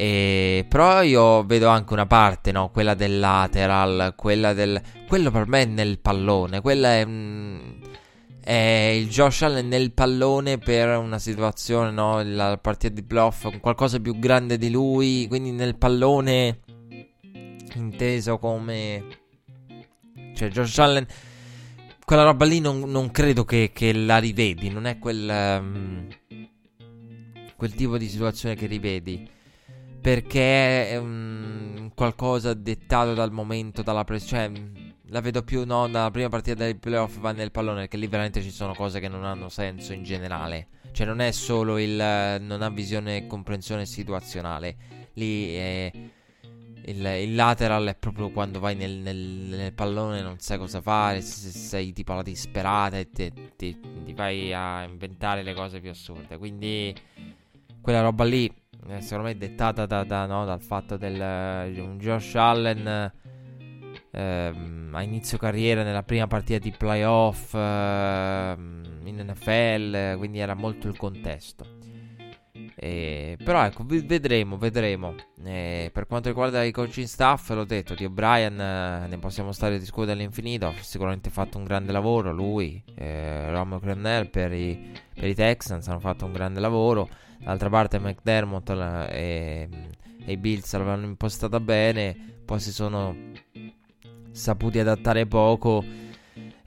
[0.00, 2.70] E, però io vedo anche una parte, no?
[2.70, 4.80] Quella del lateral, quella del...
[5.06, 7.04] Quello per me è nel pallone, quella è...
[7.04, 7.58] Mm,
[8.42, 12.22] è il Josh Allen nel pallone per una situazione, no?
[12.22, 16.60] La partita di bluff con qualcosa più grande di lui, quindi nel pallone
[17.74, 19.04] inteso come...
[20.34, 21.06] Cioè Josh Allen
[22.06, 26.08] quella roba lì non, non credo che, che, la rivedi, non è quel, um,
[27.54, 29.38] quel tipo di situazione che rivedi.
[30.00, 34.52] Perché è um, qualcosa dettato dal momento, dalla pressione.
[34.52, 38.06] Cioè, la vedo più no, dalla prima partita dei playoff va nel pallone, perché lì
[38.06, 40.68] veramente ci sono cose che non hanno senso in generale.
[40.92, 41.96] Cioè, non è solo il.
[42.40, 44.76] non ha visione e comprensione situazionale.
[45.14, 45.92] Lì è
[46.86, 51.20] il, il, lateral è proprio quando vai nel, nel, nel, pallone non sai cosa fare,
[51.20, 55.90] se, sei tipo alla disperata e ti, ti, ti, vai a inventare le cose più
[55.90, 56.38] assurde.
[56.38, 56.94] Quindi
[57.80, 58.52] quella roba lì,
[59.00, 63.12] secondo me, è dettata da, da, no, dal fatto del uh, un Josh Allen
[64.10, 70.88] uh, a inizio carriera nella prima partita di playoff uh, in NFL, quindi era molto
[70.88, 71.78] il contesto.
[72.82, 75.14] Eh, però ecco, vedremo, vedremo.
[75.44, 79.74] Eh, per quanto riguarda i coaching staff, l'ho detto, di O'Brien eh, ne possiamo stare
[79.74, 80.66] a discutere all'infinito.
[80.66, 86.00] Ha sicuramente fatto un grande lavoro lui, eh, Romeo Crennel per per i, Texans hanno
[86.00, 87.08] fatto un grande lavoro.
[87.42, 88.68] D'altra parte McDermott
[89.10, 89.68] e,
[90.24, 93.16] e i Bills l'avevano impostata bene, poi si sono
[94.32, 95.84] saputi adattare poco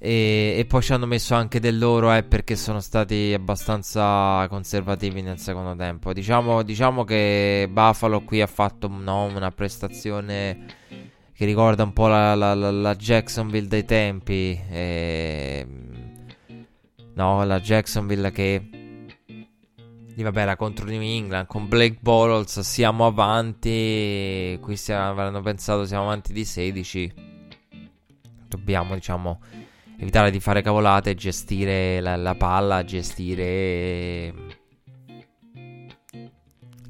[0.05, 5.21] e, e, poi ci hanno messo anche del loro eh, perché sono stati abbastanza conservativi
[5.21, 6.11] nel secondo tempo.
[6.11, 10.65] Diciamo, diciamo che Buffalo qui ha fatto no, una prestazione
[11.31, 14.61] che ricorda un po' la, la, la Jacksonville dei tempi.
[14.69, 15.65] E,
[17.13, 18.82] no, la Jacksonville che
[20.21, 26.33] vabbè era contro New England con Blake Bottles siamo avanti qui avranno pensato siamo avanti
[26.33, 27.13] di 16
[28.47, 29.39] dobbiamo diciamo
[29.97, 34.33] evitare di fare cavolate, gestire la, la palla, gestire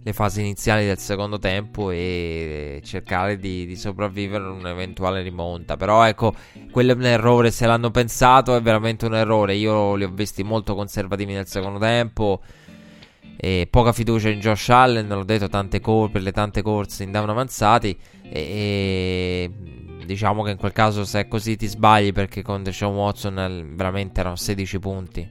[0.06, 5.78] le fasi iniziali del secondo tempo e cercare di, di sopravvivere a un'eventuale rimonta.
[5.78, 6.34] Però ecco,
[6.72, 9.56] quello è un errore, se l'hanno pensato è veramente un errore.
[9.56, 12.42] Io li ho visti molto conservativi nel secondo tempo.
[13.44, 17.12] E poca fiducia in Josh Allen, l'ho detto, tante cor- per le tante corse in
[17.12, 17.90] down avanzati.
[18.22, 19.52] E, e
[20.06, 24.22] diciamo che in quel caso se è così ti sbagli perché con Deshaun Watson veramente
[24.22, 25.30] erano 16 punti.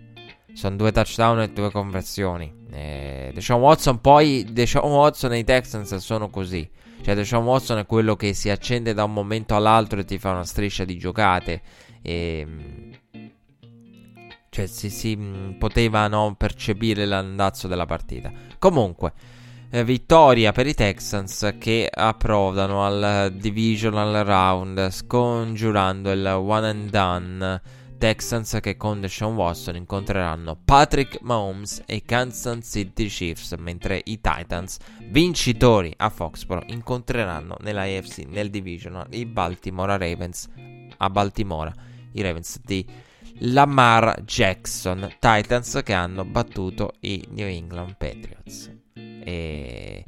[0.52, 2.52] Sono due touchdown e due conversioni.
[2.70, 6.68] Eh, Deshaun Watson poi Deshaun Watson e i Texans sono così.
[7.00, 10.32] Cioè Deshaun Watson è quello che si accende da un momento all'altro e ti fa
[10.32, 11.62] una striscia di giocate.
[12.02, 12.46] E,
[14.52, 15.16] cioè si, si
[15.58, 18.30] poteva no, percepire l'andazzo della partita.
[18.58, 19.14] Comunque
[19.70, 27.62] eh, vittoria per i Texans che approdano al divisional round scongiurando il one and done.
[27.96, 34.76] Texans che con Deshaun Watson incontreranno Patrick Mahomes e Kansas City Chiefs, mentre i Titans,
[35.08, 40.46] vincitori a Foxborough, incontreranno nella AFC nel divisional i Baltimore Ravens
[40.98, 41.72] a Baltimora,
[42.12, 42.86] i Ravens di
[43.44, 48.70] Lamar Jackson, Titans che hanno battuto i New England Patriots.
[48.94, 50.04] E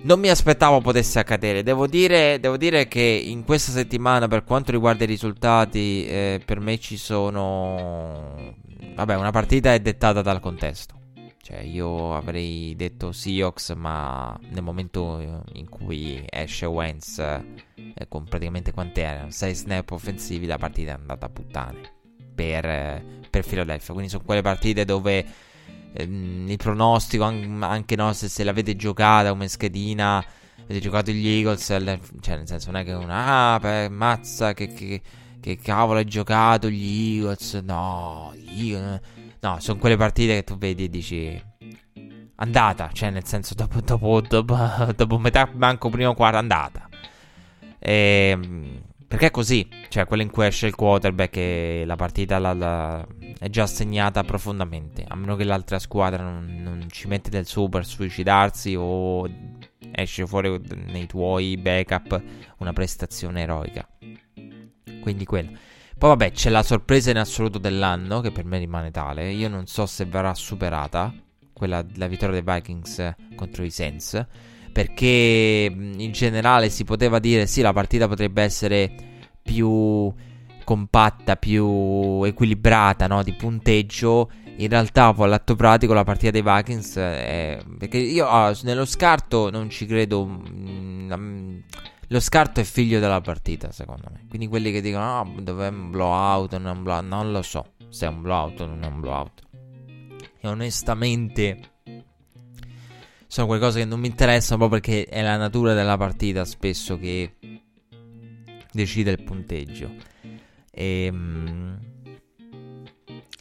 [0.00, 1.62] non mi aspettavo potesse accadere.
[1.62, 6.60] Devo dire, devo dire, che in questa settimana, per quanto riguarda i risultati, eh, per
[6.60, 8.54] me ci sono.
[8.94, 10.94] Vabbè, una partita è dettata dal contesto.
[11.42, 18.72] Cioè, io avrei detto Seahawks, ma nel momento in cui esce Wentz eh, con praticamente
[18.72, 21.96] quant'era 6 snap offensivi, la partita è andata a puttane
[22.38, 23.92] per, per Philadelphia.
[23.92, 25.24] Quindi sono quelle partite dove
[25.92, 30.24] ehm, il pronostico, anche no, se, se l'avete giocata come schedina,
[30.62, 34.68] avete giocato gli Eagles, cioè nel senso non è che una, ah, beh, mazza, che,
[34.72, 35.00] che,
[35.40, 39.00] che cavolo hai giocato gli Eagles, no, gli Eagles,
[39.40, 41.42] no, sono quelle partite che tu vedi e dici
[42.36, 44.56] andata, cioè nel senso dopo, dopo, dopo,
[44.94, 46.88] dopo metà banco primo quarto andata.
[47.80, 52.38] E, ehm, perché è così, cioè quella in cui esce il quarterback e la partita
[52.38, 53.06] la, la,
[53.38, 57.70] è già segnata profondamente, a meno che l'altra squadra non, non ci mette del suo
[57.70, 59.26] per suicidarsi o
[59.92, 62.22] esce fuori nei tuoi backup
[62.58, 63.88] una prestazione eroica.
[65.00, 65.52] Quindi quello.
[65.96, 69.30] Poi vabbè, c'è la sorpresa in assoluto dell'anno, che per me rimane tale.
[69.30, 71.14] Io non so se verrà superata,
[71.54, 74.26] quella della vittoria dei Vikings contro i Saints
[74.72, 78.92] perché in generale si poteva dire sì, la partita potrebbe essere
[79.42, 80.12] più
[80.64, 83.22] compatta, più equilibrata no?
[83.22, 84.30] di punteggio.
[84.56, 87.58] In realtà, poi all'atto pratico, la partita dei Vikings è...
[87.78, 90.26] Perché io oh, nello scarto non ci credo.
[90.26, 91.58] Mm,
[92.08, 94.26] lo scarto è figlio della partita, secondo me.
[94.28, 96.56] Quindi quelli che dicono: Ah, oh, dov'è un blowout?
[96.58, 97.04] Non, un blowout.
[97.04, 99.42] non lo so se è un blowout o non è un blowout.
[100.40, 101.58] E onestamente
[103.28, 106.98] sono quelle cose che non mi interessano proprio perché è la natura della partita spesso
[106.98, 107.34] che
[108.72, 109.90] decide il punteggio.
[110.70, 111.78] E, ehm,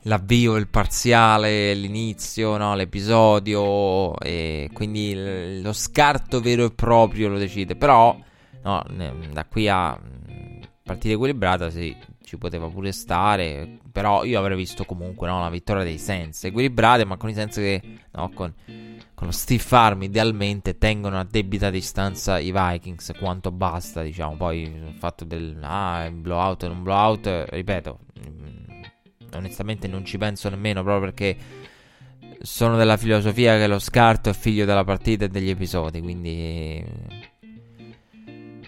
[0.04, 7.76] l'avvio, il parziale, l'inizio, no, l'episodio, e quindi lo scarto vero e proprio lo decide.
[7.76, 8.18] Però,
[8.64, 8.86] no,
[9.32, 11.96] da qui a mm, partita equilibrata sì,
[12.28, 17.06] ci poteva pure stare, però io avrei visto comunque no, la vittoria dei Sens, equilibrate,
[17.06, 18.54] ma con i Sens che no, con,
[19.14, 24.64] con lo stiff arm idealmente tengono a debita distanza i Vikings quanto basta, diciamo, poi
[24.64, 28.00] il fatto del ah, blowout non blowout, ripeto,
[29.36, 31.38] onestamente non ci penso nemmeno proprio perché
[32.42, 36.84] sono della filosofia che lo scarto è figlio della partita e degli episodi, quindi
[38.28, 38.62] mm,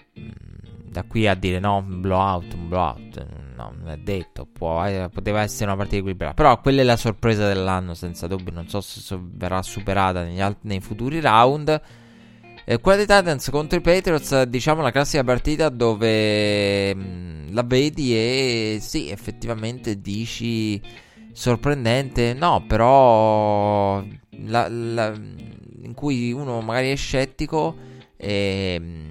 [0.88, 5.10] da qui a dire no, un blowout, un blowout, no, non è detto, può, eh,
[5.12, 8.80] poteva essere una partita equilibrata, però quella è la sorpresa dell'anno senza dubbio, non so
[8.80, 11.80] se so, verrà superata alt- nei futuri round.
[12.64, 17.62] Eh, quella dei Titans contro i Patriots, diciamo la classica partita dove mh, mm, la
[17.62, 20.80] vedi e sì, effettivamente dici
[21.32, 24.02] sorprendente, no, però
[24.46, 25.12] la, la,
[25.82, 27.76] in cui uno magari è scettico
[28.16, 29.09] e mm,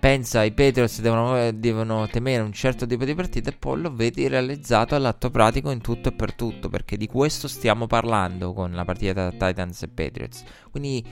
[0.00, 4.26] pensa i Patriots devono, devono, temere un certo tipo di partita e poi lo vedi
[4.26, 8.84] realizzato all'atto pratico in tutto e per tutto, perché di questo stiamo parlando con la
[8.84, 10.42] partita tra Titans e Patriots.
[10.70, 11.06] Quindi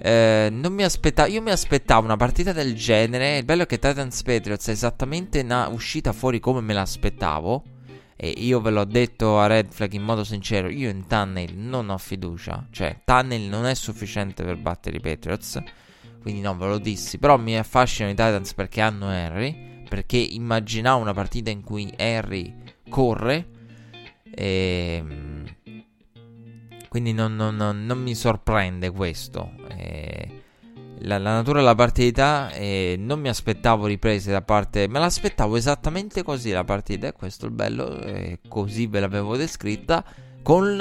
[0.00, 3.38] eh, non mi aspettavo, io mi aspettavo una partita del genere.
[3.38, 7.64] Il bello è che Titans Patriots è esattamente una uscita fuori come me l'aspettavo.
[8.20, 11.88] E io ve l'ho detto a Red Flag in modo sincero: io in Tunnel non
[11.90, 12.66] ho fiducia.
[12.70, 15.62] Cioè, Tunnel non è sufficiente per battere i Patriots.
[16.20, 17.18] Quindi, no, ve lo dissi.
[17.18, 19.84] Però mi affascinano i Titans perché hanno Harry.
[19.88, 22.54] Perché immaginavo una partita in cui Harry
[22.88, 23.56] corre.
[24.34, 25.28] E ehm,
[26.88, 29.52] quindi non, non, non, non mi sorprende questo.
[29.68, 30.42] Eh,
[31.00, 34.88] la, la, natura della partita eh, non mi aspettavo riprese da parte...
[34.88, 39.36] Me l'aspettavo esattamente così la partita e questo è il bello, eh, così ve l'avevo
[39.36, 40.04] descritta,
[40.42, 40.76] con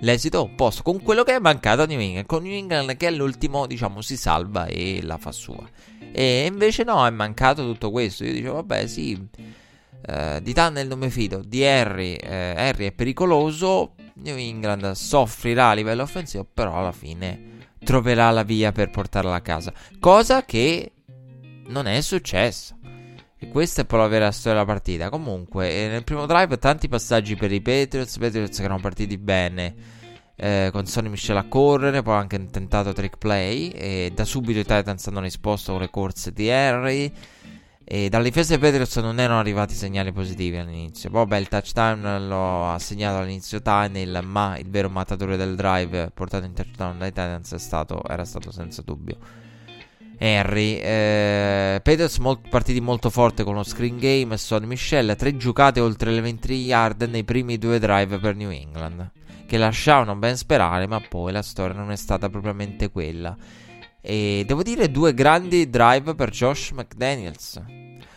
[0.00, 3.66] l'esito opposto, con quello che è mancato a New England, con New England che all'ultimo
[3.66, 5.68] diciamo si salva e la fa sua.
[6.12, 8.24] E invece no, è mancato tutto questo.
[8.24, 9.26] Io dicevo, vabbè sì...
[10.00, 15.70] Uh, di Tunnel non mi fido, di Harry, uh, Harry è pericoloso, New England soffrirà
[15.70, 19.72] a livello offensivo, però alla fine troverà la via per portarla a casa.
[19.98, 20.92] Cosa che
[21.66, 22.77] non è successa.
[23.40, 25.10] E questa è poi la vera storia della partita.
[25.10, 28.18] Comunque, eh, nel primo drive tanti passaggi per i Patriots.
[28.18, 29.74] Patriots che erano partiti bene.
[30.34, 33.68] Eh, con Sonny Michel a correre, poi anche tentato trick play.
[33.68, 37.12] E da subito i Titans hanno risposto con le corse di Harry.
[37.84, 41.08] E dalle difese Patriots non erano arrivati segnali positivi all'inizio.
[41.08, 46.10] Poi, beh, il touchdown lo ha segnato all'inizio Tannehill, ma il vero mattatore del drive
[46.12, 49.46] portato in touchdown dai Titans stato, era stato senza dubbio
[50.18, 50.78] Henry.
[50.78, 55.14] Eh, Patriots molt, partiti molto forte con lo screen game e Sonny Michel.
[55.16, 59.10] Tre giocate oltre le 20 yard nei primi due drive per New England,
[59.46, 63.36] che lasciavano ben sperare, ma poi la storia non è stata propriamente quella.
[64.00, 67.62] E devo dire due grandi drive per Josh McDaniels.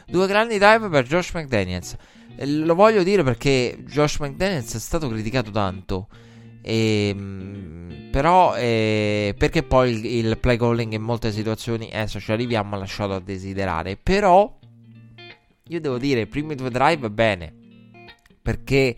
[0.08, 1.96] Due grandi drive per Josh McDaniels.
[2.44, 6.08] Lo voglio dire perché Josh McDaniels è stato criticato tanto.
[6.62, 12.32] E, ehm, però eh, perché poi il, il, play calling in molte situazioni adesso ci
[12.32, 14.60] arriviamo ha lasciato a desiderare però
[15.70, 17.54] io devo dire i primi due drive bene
[18.42, 18.96] perché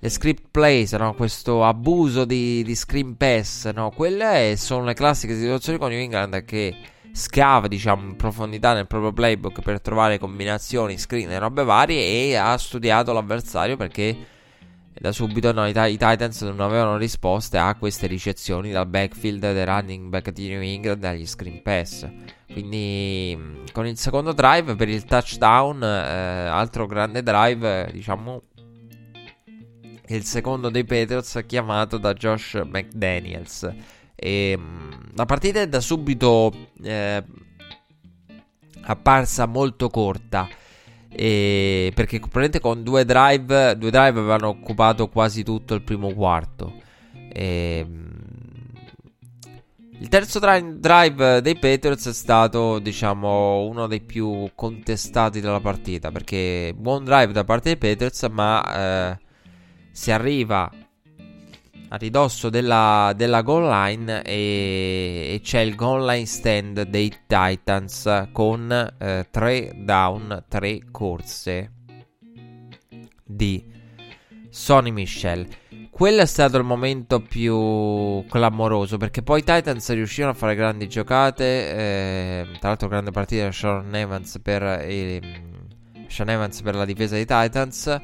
[0.00, 1.14] le script plays, no?
[1.14, 3.90] questo abuso di, di screen pass, no?
[3.90, 6.76] quelle sono le classiche situazioni con New England che
[7.12, 12.36] scava diciamo in profondità nel proprio playbook per trovare combinazioni, screen e robe varie e
[12.36, 14.16] ha studiato l'avversario perché
[15.00, 19.64] da subito no, i, i, Titans non avevano risposte a queste ricezioni dal backfield dei
[19.64, 22.08] running back di New England dagli screen pass.
[22.50, 28.42] Quindi con il secondo drive per il touchdown, eh, altro grande drive, diciamo
[30.08, 33.70] il secondo dei Patriots chiamato da Josh McDaniels.
[34.14, 37.22] E, mm, la partita è da subito eh,
[38.82, 40.48] apparsa molto corta.
[41.20, 46.74] E perché probabilmente con due drive, due drive avevano occupato quasi tutto il primo quarto.
[47.32, 48.06] E, mm,
[50.00, 56.12] il terzo drive dei Patriots è stato, diciamo, uno dei più contestati della partita.
[56.12, 59.18] Perché buon drive da parte dei Patriots, ma eh,
[59.90, 60.70] si arriva
[61.88, 68.28] a ridosso della, della goal line e, e, c'è il goal line stand dei Titans
[68.32, 71.72] con 3 eh, down, 3 corse
[73.24, 73.64] di
[74.50, 75.46] Sonny Michel.
[75.90, 80.88] Quello è stato il momento più clamoroso perché poi i Titans riuscirono a fare grandi
[80.88, 81.44] giocate.
[81.44, 85.20] Eh, tra l'altro, grande partita da Sharon Evans per eh,
[86.06, 88.00] Sean Evans per la difesa dei Titans.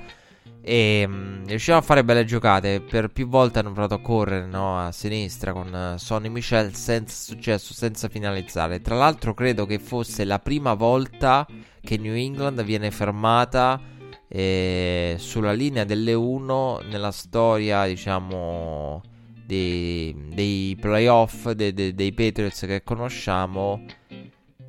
[0.67, 2.81] E um, riuscivano a fare belle giocate.
[2.81, 7.15] Per più volte hanno provato a correre no, a sinistra con uh, Sonny Michel senza
[7.15, 8.81] successo, senza finalizzare.
[8.81, 11.47] Tra l'altro, credo che fosse la prima volta
[11.81, 13.79] che New England viene fermata
[14.27, 19.03] eh, sulla linea delle 1 nella storia, diciamo,
[19.45, 23.85] dei, dei playoff de, de, dei Patriots che conosciamo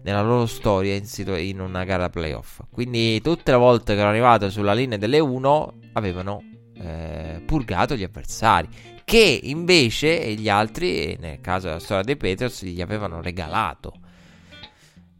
[0.06, 2.60] nella loro storia in, situ- in una gara playoff.
[2.70, 6.44] Quindi tutte le volte che erano arrivate sulla linea delle 1 avevano
[6.76, 8.68] eh, purgato gli avversari,
[9.04, 13.94] che invece gli altri, nel caso della storia dei Patriots, gli avevano regalato.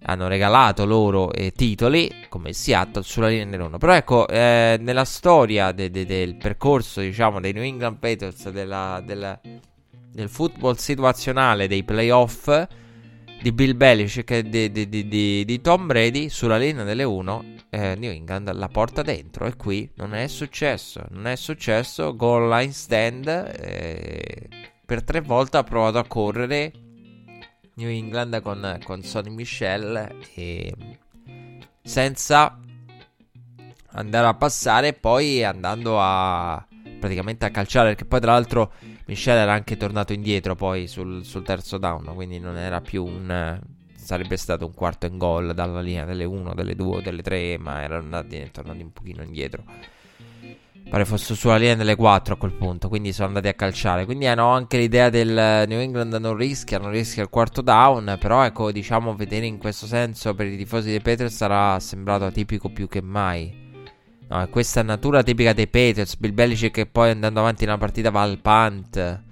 [0.08, 3.80] Hanno regalato loro eh, titoli come Seattle sulla linea delle 1.
[3.80, 9.02] Però ecco, eh, nella storia de- de- del percorso, diciamo, dei New England Patriots, della,
[9.04, 9.40] della,
[10.12, 12.68] del football situazionale, dei playoff
[13.42, 17.96] di Bill Belichick e di, di, di, di, Tom Brady sulla linea delle 1 eh,
[17.96, 22.72] New England la porta dentro e qui non è successo non è successo goal line
[22.72, 24.50] stand eh,
[24.86, 26.72] per tre volte ha provato a correre
[27.76, 30.74] New England con, con Sonny Michel e
[31.82, 32.60] senza
[33.92, 36.66] andare a passare poi andando a
[37.00, 38.74] praticamente a calciare perché poi tra l'altro
[39.08, 43.60] Michel era anche tornato indietro poi sul, sul terzo down, quindi non era più un...
[43.96, 47.58] sarebbe stato un quarto in gol dalla linea delle 1, delle 2 o delle 3,
[47.60, 49.64] ma erano andati, tornati un pochino indietro.
[50.88, 54.06] Pare fosse sulla linea delle 4 a quel punto, quindi sono andati a calciare.
[54.06, 58.44] Quindi hanno anche l'idea del New England non rischia, non rischia il quarto down, però
[58.44, 62.88] ecco, diciamo, vedere in questo senso per i tifosi dei Patriots sarà sembrato atipico più
[62.88, 63.65] che mai.
[64.28, 66.18] No, questa natura tipica dei Patriots.
[66.18, 69.24] Bill Belichick che poi andando avanti nella partita va al punt.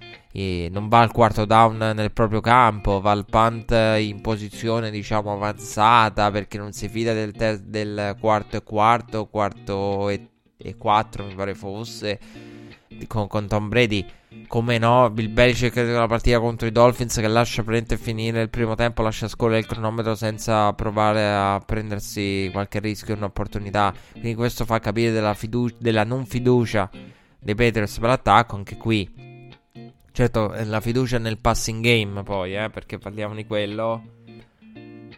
[0.71, 6.29] non va al quarto down nel proprio campo, va al punt in posizione diciamo avanzata
[6.31, 10.27] perché non si fida del, ter- del quarto e quarto, quarto e,
[10.57, 12.19] e quattro mi pare fosse
[13.07, 14.05] con, con Tom Brady
[14.47, 18.75] come no, Bill Belichick nella partita contro i Dolphins che lascia prendere finire il primo
[18.75, 23.93] tempo, lascia scorrere il cronometro senza provare a prendersi qualche rischio e un'opportunità.
[24.11, 26.89] Quindi questo fa capire della, fidu- della non fiducia
[27.39, 29.51] dei Patriots per l'attacco, anche qui.
[30.11, 34.03] Certo, la fiducia nel passing game poi, eh, perché parliamo di quello.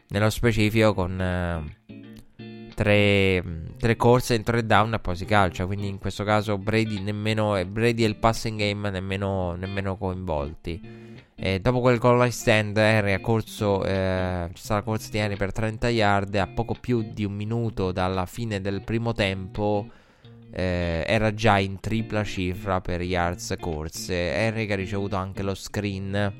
[0.07, 1.19] Nello specifico con...
[1.19, 1.83] Eh,
[2.75, 3.43] tre,
[3.85, 5.67] tre corse in tre down e poi si calcia.
[5.67, 11.13] Quindi in questo caso Brady nemmeno Brady e il passing game nemmeno, nemmeno coinvolti.
[11.35, 15.19] E dopo quel goal line stand Henry ha corso eh, c'è stata la corsa di
[15.19, 19.87] Henry per 30 yard a poco più di un minuto dalla fine del primo tempo
[20.51, 26.33] eh, era già in tripla cifra per yards corse Henry ha ricevuto anche lo screen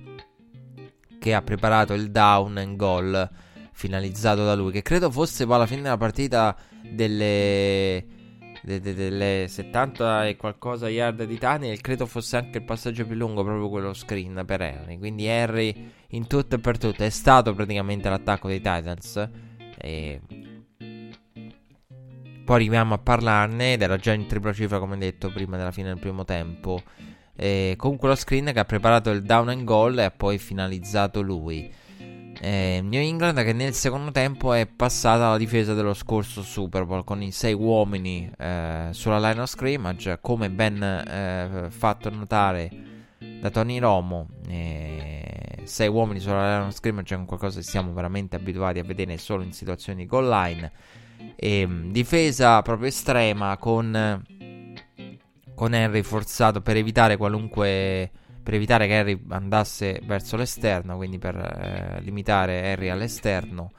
[1.20, 3.30] che ha preparato il down and goal
[3.74, 6.56] finalizzato da lui, che credo fosse poi alla fine della partita
[6.92, 8.06] delle,
[8.62, 13.16] de, de, delle 70 e qualcosa yard di Daniel, credo fosse anche il passaggio più
[13.16, 14.98] lungo, proprio quello screen per Henry.
[14.98, 19.30] Quindi Henry in tutto e per tutto è stato praticamente l'attacco dei Titans.
[19.78, 20.22] E...
[22.46, 25.88] Poi arriviamo a parlarne ed era già in tripla cifra come detto prima della fine
[25.88, 26.82] del primo tempo.
[27.36, 31.22] E comunque lo screen che ha preparato il down and goal e ha poi finalizzato
[31.22, 31.70] lui.
[32.40, 37.04] Eh, New England che nel secondo tempo è passata alla difesa dello scorso Super Bowl
[37.04, 42.70] con i sei uomini eh, sulla line of scrimmage, come ben eh, fatto notare
[43.40, 44.28] da Tony Romo.
[44.48, 49.18] Eh, sei uomini sulla line of scrimmage è qualcosa che siamo veramente abituati a vedere
[49.18, 50.72] solo in situazioni di goal line.
[51.36, 54.24] E, mm, difesa proprio estrema con,
[55.56, 58.12] con Henry forzato per evitare qualunque
[58.46, 63.72] per evitare che Harry andasse verso l'esterno, quindi per eh, limitare Harry all'esterno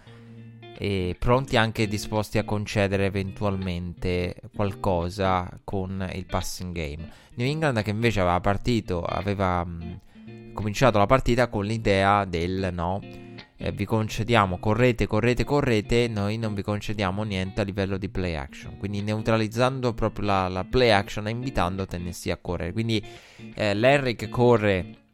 [0.77, 7.09] e pronti anche disposti a concedere eventualmente qualcosa con il passing game.
[7.35, 10.01] New England che invece aveva partito, aveva mh,
[10.53, 13.01] cominciato la partita con l'idea del no
[13.59, 18.35] eh, vi concediamo correte, correte, correte, noi non vi concediamo niente a livello di play
[18.35, 18.77] action.
[18.77, 22.73] Quindi neutralizzando proprio la, la play action e invitando Tennessee a correre.
[22.73, 23.03] Quindi
[23.55, 25.05] eh, Larry che corre...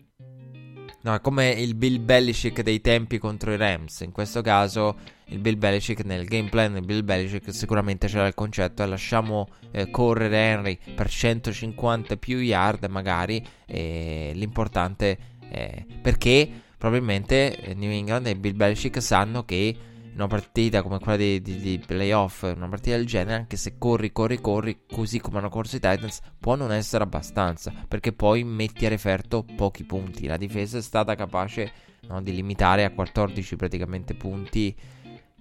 [1.05, 4.01] No, è come il Bill Belichick dei tempi contro i Rams.
[4.03, 8.35] In questo caso, il Bill Belichick, nel game plan del Bill Belichick, sicuramente c'era il
[8.35, 13.45] concetto: eh, lasciamo eh, correre Henry per 150 più yard, magari.
[13.67, 15.19] E l'importante
[15.51, 19.77] è perché probabilmente eh, New England e Bill Belichick sanno che
[20.15, 24.11] una partita come quella di, di, di playoff, una partita del genere, anche se corri,
[24.11, 28.85] corri, corri, così come hanno corso i Titans, può non essere abbastanza, perché poi metti
[28.85, 30.27] a referto pochi punti.
[30.27, 31.71] La difesa è stata capace
[32.09, 34.77] no, di limitare a 14 praticamente punti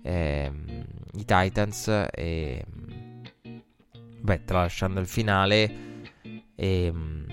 [0.03, 2.63] ehm, i Titans e
[4.21, 5.63] beh tralasciando il finale
[6.55, 7.30] e ehm,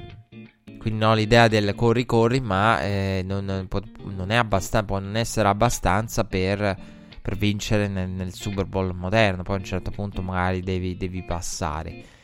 [0.78, 5.48] quindi no l'idea del corri corri ma eh, non, non, è abbastanza può non essere
[5.48, 6.76] abbastanza per,
[7.20, 11.22] per vincere nel, nel, Super Bowl moderno poi a un certo punto magari devi, devi
[11.22, 12.16] passare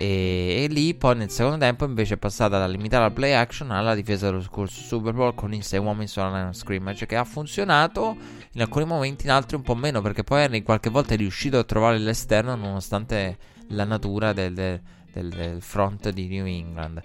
[0.00, 3.72] e, e, lì poi nel secondo tempo invece è passata da limitare al play action
[3.72, 7.16] alla difesa dello scorso Super Bowl con i 6 uomini sulla line of scrimmage che
[7.16, 8.16] ha funzionato
[8.52, 11.58] in alcuni momenti, in altri un po' meno perché poi Henry qualche volta è riuscito
[11.58, 13.38] a trovare l'esterno nonostante
[13.70, 17.02] la natura del, del, del front di New England.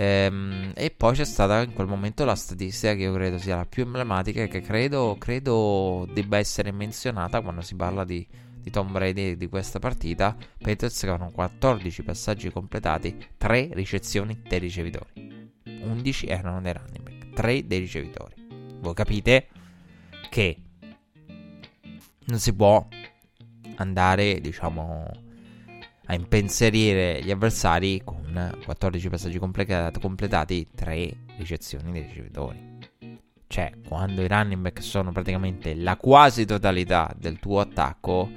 [0.00, 3.66] Ehm, e poi c'è stata in quel momento la statistica che io credo sia la
[3.66, 8.26] più emblematica e che credo, credo debba essere menzionata quando si parla di
[8.68, 15.50] di Tom Brady di questa partita, Patriots avevano 14 passaggi completati, 3 ricezioni dei ricevitori.
[15.64, 18.34] 11 erano dei running back, 3 dei ricevitori.
[18.80, 19.48] Voi capite
[20.28, 20.56] che
[22.24, 22.86] non si può
[23.76, 25.27] andare, diciamo,
[26.10, 32.76] a impensierire gli avversari con 14 passaggi completati, 3 ricezioni dei ricevitori.
[33.46, 38.30] Cioè, quando i running back sono praticamente la quasi totalità del tuo attacco,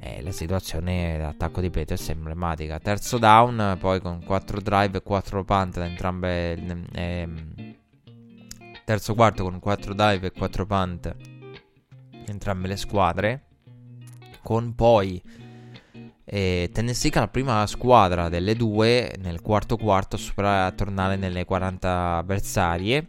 [0.00, 2.78] eh, la situazione dell'attacco di Peters è emblematica.
[2.78, 6.86] Terzo down, poi con 4 drive e 4 punt da entrambe.
[6.92, 7.28] Eh,
[8.84, 11.16] terzo quarto con 4 drive e 4 punt
[12.26, 13.44] entrambe le squadre.
[14.42, 15.22] Con poi
[16.32, 21.44] eh, Tennessee che è la prima squadra delle due nel quarto quarto a tornare nelle
[21.44, 23.08] 40 avversarie.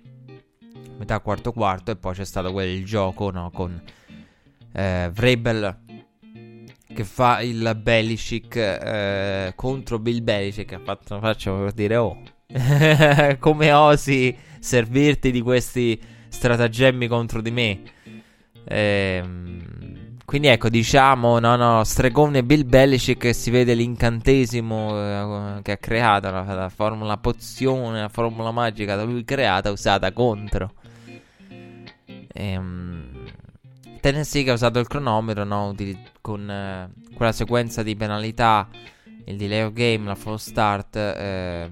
[0.97, 3.79] Metà quarto quarto e poi c'è stato quel gioco no, con
[4.73, 5.79] eh, Vrabel
[6.93, 11.95] che fa il Belichick eh, contro Bill Belichick che ha fatto una faccia per dire
[11.95, 12.17] oh
[13.39, 17.81] come osi servirti di questi stratagemmi contro di me
[18.65, 19.80] ehm,
[20.25, 26.29] quindi ecco diciamo no no stregone Bill Belichick si vede l'incantesimo eh, che ha creato
[26.29, 30.73] la, la formula pozione la formula magica da lui creata usata contro
[32.33, 33.11] ehm
[34.01, 35.75] Tennessee che ha usato il cronometro no?
[36.21, 38.67] con eh, quella sequenza di penalità,
[39.25, 41.69] il delay of game, la false start, eh,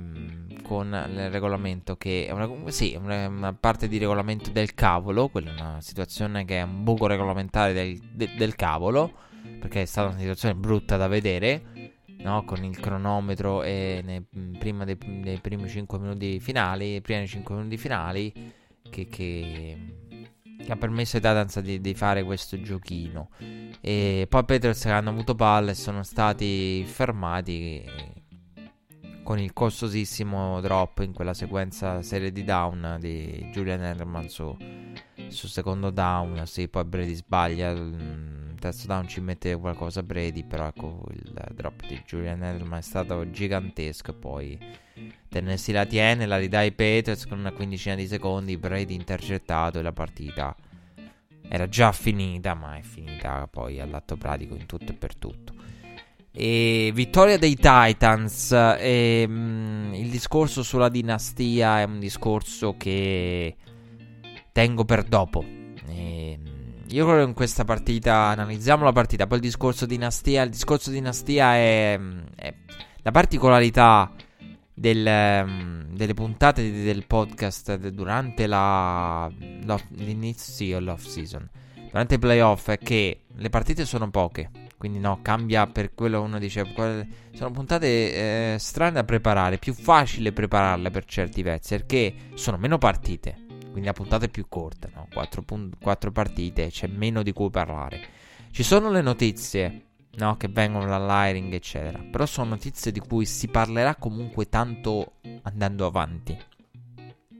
[0.69, 5.59] con il regolamento che è una, sì, una, parte di regolamento del cavolo, quella è
[5.59, 9.11] una situazione che è un buco regolamentare del, de, del cavolo,
[9.59, 11.97] perché è stata una situazione brutta da vedere.
[12.19, 14.23] No, con il cronometro e nei,
[14.59, 18.31] prima dei, dei primi 5 minuti finali, prima dei 5 minuti finali,
[18.91, 19.77] che, che
[20.61, 23.29] che ha permesso ai Titans di, di, fare questo giochino.
[23.81, 28.18] E poi che hanno avuto palle e sono stati fermati
[29.29, 34.57] con il costosissimo drop in quella sequenza serie di down di Julian Edelman su,
[35.27, 36.47] su secondo down.
[36.47, 37.69] Sì, poi Brady sbaglia.
[37.69, 42.81] Il terzo down ci mette qualcosa Brady, però ecco il drop di Julian Edelman è
[42.81, 44.13] stato gigantesco.
[44.13, 44.57] Poi
[45.27, 49.83] Tennessee la tiene, la ridà ai Patriots con una quindicina di secondi, Brady intercettato e
[49.83, 50.55] la partita
[51.47, 55.58] era già finita, ma è finita poi all'atto pratico in tutto e per tutto.
[56.31, 58.51] E vittoria dei Titans.
[58.51, 63.55] E, mh, mm, il discorso sulla dinastia è un discorso che
[64.51, 65.43] tengo per dopo.
[65.87, 69.27] E, mm, io credo in questa partita analizziamo la partita.
[69.27, 70.43] Poi il discorso dinastia.
[70.43, 71.99] Il discorso dinastia è,
[72.35, 72.53] è
[73.01, 74.11] la particolarità
[74.79, 79.29] del, um, delle puntate del podcast durante la,
[79.97, 81.47] l'inizio l'off season,
[81.89, 84.49] durante i playoff, è che le partite sono poche.
[84.79, 86.65] Quindi no, cambia per quello uno dice.
[87.33, 92.77] Sono puntate eh, strane da preparare, più facile prepararle per certi versi, perché sono meno
[92.77, 93.45] partite.
[93.59, 95.07] Quindi la puntata è più corta, no?
[95.13, 98.01] 4, pun- 4 partite, c'è meno di cui parlare.
[98.51, 101.99] Ci sono le notizie no, che vengono dall'hiring, eccetera.
[102.09, 106.37] Però sono notizie di cui si parlerà comunque tanto andando avanti.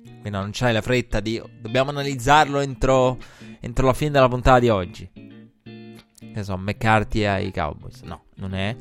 [0.03, 3.17] Quindi non c'hai la fretta di dobbiamo analizzarlo entro,
[3.61, 5.29] entro la fine della puntata di oggi.
[6.39, 8.01] Che so, McCarthy ai Cowboys.
[8.01, 8.75] No, non è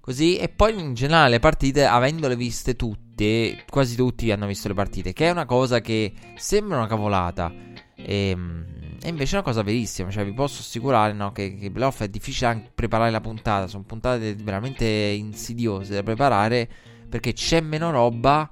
[0.00, 0.36] così.
[0.36, 5.12] E poi in generale le partite, avendole viste tutte, quasi tutti hanno visto le partite.
[5.12, 7.52] Che è una cosa che sembra una cavolata.
[7.96, 8.74] Ehm
[9.04, 12.08] e invece è una cosa verissima, cioè vi posso assicurare no, che, che playoff è
[12.08, 16.66] difficile anche preparare la puntata, sono puntate veramente insidiose da preparare
[17.06, 18.50] perché c'è meno roba,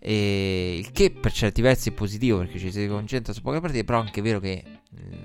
[0.00, 3.84] e il che per certi versi è positivo perché ci si concentra su poche partite,
[3.84, 4.64] però è anche vero che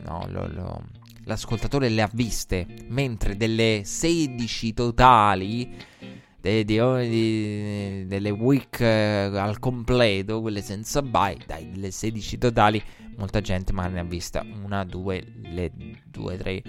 [0.04, 0.84] no, lo, lo,
[1.30, 5.70] l'ascoltatore le ha viste, mentre delle 16 totali
[6.42, 12.82] de, de, de, delle week eh, al completo, quelle senza buy, dai, delle 16 totali,
[13.18, 15.72] molta gente ma ne ha vista una, due, le
[16.06, 16.62] due, tre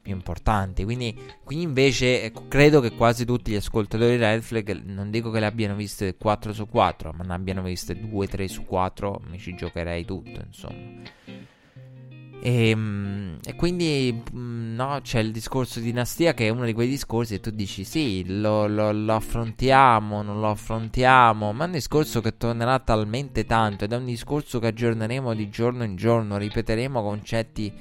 [0.00, 0.84] più importanti.
[0.84, 5.40] Quindi, qui invece ecco, credo che quasi tutti gli ascoltatori Red Flag, non dico che
[5.40, 9.40] le abbiano viste 4 su 4, ma ne abbiano viste 2, 3 su 4, mi
[9.40, 11.02] ci giocherei tutto, insomma.
[12.40, 16.72] E, ehm, e, quindi mm, no, c'è il discorso di dinastia che è uno di
[16.72, 21.66] quei discorsi e tu dici sì, lo, lo, lo, affrontiamo, non lo affrontiamo, ma è
[21.66, 25.96] un discorso che tornerà talmente tanto ed è un discorso che aggiorneremo di giorno in
[25.96, 27.72] giorno, ripeteremo concetti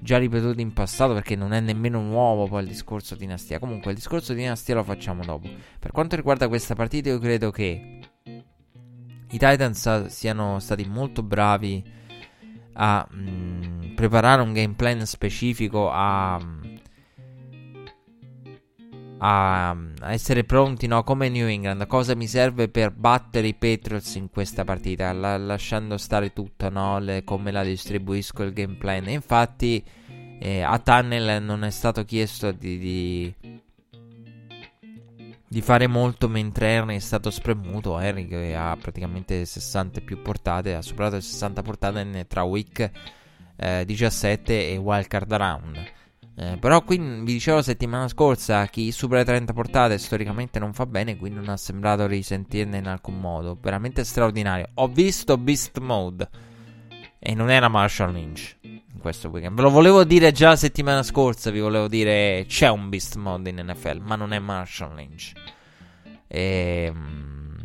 [0.00, 3.58] già ripetuti in passato perché non è nemmeno nuovo poi il discorso di dinastia.
[3.58, 5.48] Comunque il discorso di dinastia lo facciamo dopo.
[5.78, 8.00] Per quanto riguarda questa partita io credo che
[9.30, 11.96] i Titans siano stati molto bravi
[12.80, 16.40] a mh, mm, preparare un game plan specifico, a,
[19.18, 21.02] a, a essere pronti, no?
[21.02, 21.86] come New England.
[21.86, 25.12] Cosa mi serve per battere i Patriots in questa partita?
[25.12, 26.98] La, lasciando stare tutto, no?
[26.98, 29.06] Le, come la distribuisco il game plan.
[29.08, 29.84] E infatti
[30.40, 33.34] eh, a Tunnel non è stato chiesto di, di
[35.48, 37.98] di fare molto mentre Henry è stato spremuto.
[37.98, 42.90] Henry che ha praticamente 60 più portate, ha superato le 60 portate tra week
[43.56, 45.92] eh, 17 e wildcard round.
[46.40, 50.72] Eh, però qui vi dicevo la settimana scorsa chi supera le 30 portate storicamente non
[50.72, 53.56] fa bene, quindi non ha sembrato risentirne in alcun modo.
[53.60, 54.68] Veramente straordinario.
[54.74, 56.28] Ho visto Beast Mode
[57.18, 59.56] e non era Marshall Lynch in questo weekend.
[59.56, 61.50] Ve lo volevo dire già la settimana scorsa.
[61.50, 65.32] Vi volevo dire c'è un Beast Mode in NFL, ma non è Marshall Lynch.
[66.26, 67.56] E, ehm,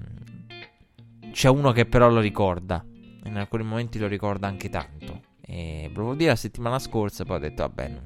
[1.32, 2.84] c'è uno che però lo ricorda.
[3.26, 5.22] In alcuni momenti lo ricorda anche tanto.
[5.42, 7.24] E ve lo volevo dire la settimana scorsa.
[7.24, 8.02] Poi ho detto, vabbè,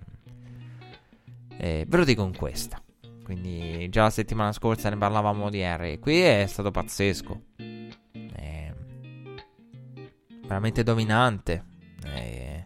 [1.57, 2.81] e ve lo dico in questa.
[3.23, 5.99] Quindi già la settimana scorsa ne parlavamo di Harry.
[5.99, 7.41] Qui è stato pazzesco.
[7.55, 8.66] È
[10.47, 11.63] veramente dominante.
[12.01, 12.65] È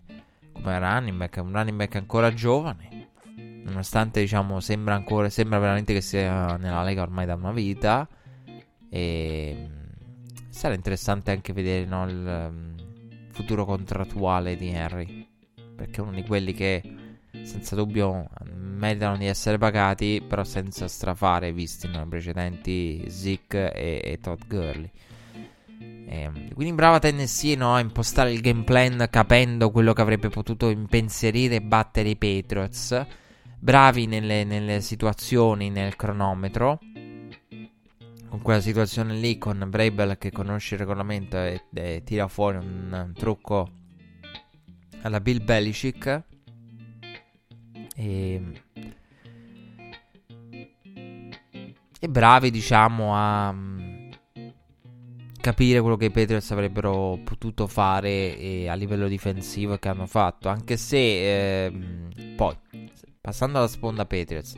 [0.54, 3.10] come running back, un running back ancora giovane.
[3.64, 5.30] Nonostante, diciamo, sembra ancora.
[5.30, 8.08] Sembra veramente che sia nella Lega ormai da una vita.
[8.90, 9.70] E
[10.50, 12.76] sarà interessante anche vedere no, il um,
[13.32, 15.28] futuro contrattuale di Henry.
[15.76, 16.82] Perché è uno di quelli che
[17.44, 24.20] senza dubbio meritano di essere pagati, però senza strafare, visti nei precedenti Zeke e, e
[24.20, 24.92] Todd Gurley.
[26.12, 30.28] E, ehm, quindi brava Tennessee no, a impostare il game plan capendo quello che avrebbe
[30.28, 33.06] potuto impensierire e battere i Patriots.
[33.58, 36.80] Bravi nelle, nelle situazioni, nel cronometro.
[38.28, 43.12] Con quella situazione lì, con Brabel che conosce il regolamento e, e tira fuori un,
[43.14, 43.70] trucco
[45.02, 46.24] alla Bill Belichick.
[47.96, 48.42] E,
[52.00, 53.54] e bravi, diciamo, a
[55.42, 60.48] capire quello che i Patriots avrebbero potuto fare eh, a livello difensivo che hanno fatto.
[60.48, 61.74] Anche se eh,
[62.36, 62.56] poi,
[63.20, 64.56] passando alla sponda Patriots,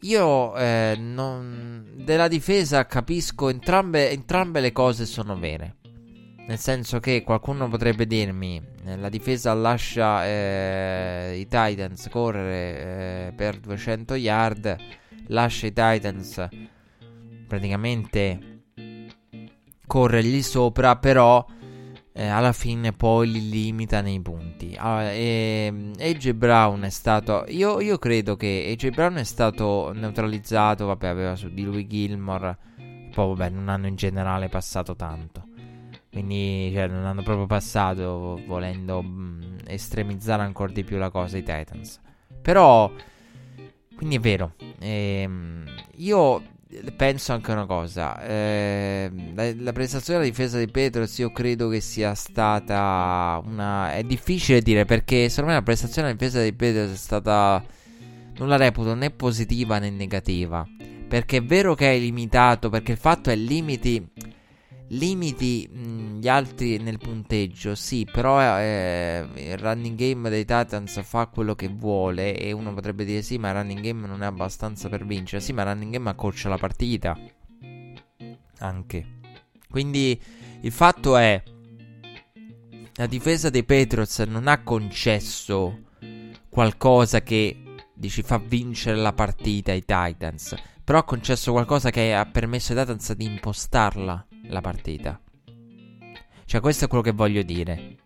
[0.00, 5.76] io eh, non, della difesa capisco entrambe, entrambe le cose sono vere.
[6.46, 13.32] Nel senso che qualcuno potrebbe dirmi: eh, la difesa lascia eh, i Titans correre eh,
[13.34, 14.76] per 200 yard,
[15.28, 16.48] lascia i Titans
[17.46, 18.49] praticamente
[19.90, 21.44] corrergli sopra, però
[22.12, 24.76] eh, alla fine poi li limita nei punti.
[24.78, 27.44] Allora, e, AJ Brown è stato.
[27.48, 30.86] Io, io, credo che AJ Brown è stato neutralizzato.
[30.86, 32.56] Vabbè, aveva su di lui Gilmore.
[33.12, 35.48] Poi, vabbè, non hanno in generale passato tanto.
[36.08, 41.36] Quindi cioè, non hanno proprio passato volendo mh, mm, estremizzare ancora di più la cosa
[41.36, 42.00] i Titans.
[42.40, 42.92] Però,
[43.96, 44.54] quindi è vero.
[44.78, 45.64] Ehm,
[45.96, 46.42] io
[46.96, 48.22] penso anche una cosa.
[48.22, 53.94] Ehm, la, la, prestazione della difesa di Petros io credo che sia stata una...
[53.94, 57.62] È difficile dire perché secondo me la prestazione della difesa di Petros è stata...
[58.36, 60.66] Non la reputo né positiva né negativa.
[61.08, 64.06] Perché è vero che è limitato, perché il fatto è limiti
[64.90, 71.26] limiti mh, gli altri nel punteggio, sì, però eh, il running game dei Titans fa
[71.26, 74.88] quello che vuole e uno potrebbe dire sì, ma il running game non è abbastanza
[74.88, 75.42] per vincere.
[75.42, 77.16] Sì, ma il running game accorcia la partita.
[78.58, 79.06] Anche.
[79.70, 80.20] Quindi
[80.62, 81.42] il fatto è
[82.94, 85.84] la difesa dei Patriots non ha concesso
[86.50, 87.62] qualcosa che
[87.94, 92.80] dici fa vincere la partita ai Titans, però ha concesso qualcosa che ha permesso ai
[92.80, 95.20] Titans di impostarla la partita.
[96.44, 97.96] Cioè, questo è quello che voglio dire.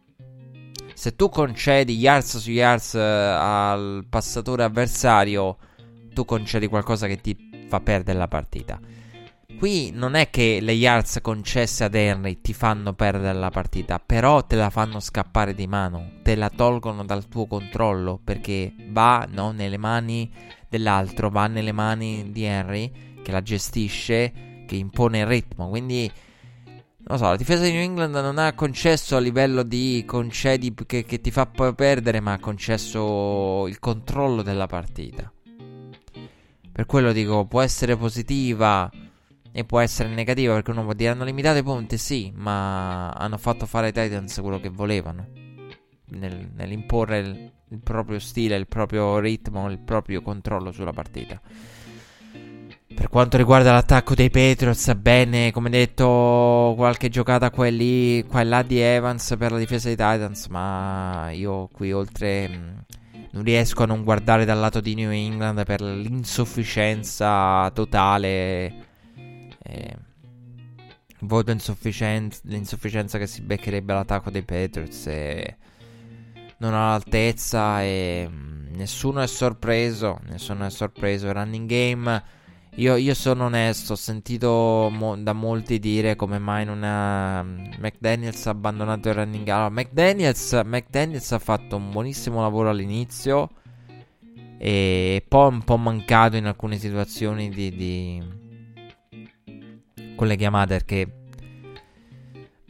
[0.95, 5.57] Se tu concedi yards su yards uh, al passatore avversario,
[6.13, 8.79] tu concedi qualcosa che ti fa perdere la partita.
[9.59, 14.45] Qui non è che le yards concesse ad Henry ti fanno perdere la partita, però
[14.45, 19.53] te la fanno scappare di mano, te la tolgono dal tuo controllo perché va no,
[19.53, 20.31] nelle mani
[20.69, 22.93] dell'altro, va nelle mani di Henry
[23.23, 25.69] che la gestisce, che impone il ritmo.
[25.69, 26.11] Quindi,
[27.07, 31.05] non so, la difesa di New England non ha concesso a livello di concedi che,
[31.05, 35.31] che ti fa poi perdere, ma ha concesso il controllo della partita.
[36.73, 38.91] Per quello dico, può essere positiva
[39.53, 43.37] e può essere negativa perché uno può dire hanno limitato i punti, sì, ma hanno
[43.37, 45.29] fatto fare ai Titans quello che volevano.
[46.07, 51.41] Nel, nell'imporre il, il, proprio stile, il proprio ritmo, il proprio controllo sulla partita.
[52.95, 58.41] Per quanto riguarda l'attacco dei Patriots, bene, come detto, qualche giocata qua e lì, qua
[58.41, 62.85] e là di Evans per la difesa dei Titans, ma io qui oltre
[63.33, 68.73] non riesco a non guardare dal lato di New England per l'insufficienza totale
[69.63, 69.97] eh,
[71.21, 75.57] voto insufficienza, l'insufficienza che si beccherebbe l'attacco dei Patriots e
[76.59, 81.33] non l'altezza e mm, nessuno è sorpreso, nessuno è sorpreso.
[81.33, 82.23] Running game,
[82.77, 88.47] io, io sono onesto, ho sentito mo- da molti dire come mai non ha McDaniels
[88.47, 89.59] ha abbandonato il running game.
[89.59, 93.51] Allora, McDaniels, McDaniels ha fatto un buonissimo lavoro all'inizio
[94.59, 98.23] e poi un po' mancato in alcune situazioni di, di
[100.17, 101.25] con le chiamate perché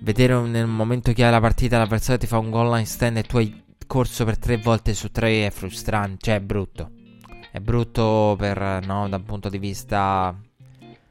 [0.01, 3.23] vedere nel momento che hai la partita l'avversario ti fa un goal line stand e
[3.23, 6.91] tu hai corso per tre volte su tre è frustrante, cioè è brutto.
[7.55, 10.37] È brutto per, no, dal punto di vista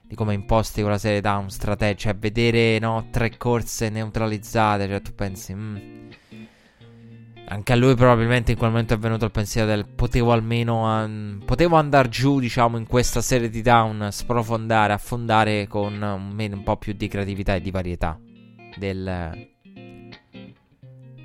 [0.01, 5.15] di come imposti quella serie down strategia, cioè vedere, no, tre corse neutralizzate, cioè tu
[5.15, 5.77] pensi, mm,
[7.47, 11.41] anche a lui probabilmente in quel momento è venuto il pensiero del potevo almeno um,
[11.45, 16.75] potevo andare giù diciamo in questa serie di down sprofondare affondare con un, un po'
[16.75, 18.19] più di creatività e di varietà
[18.75, 19.49] del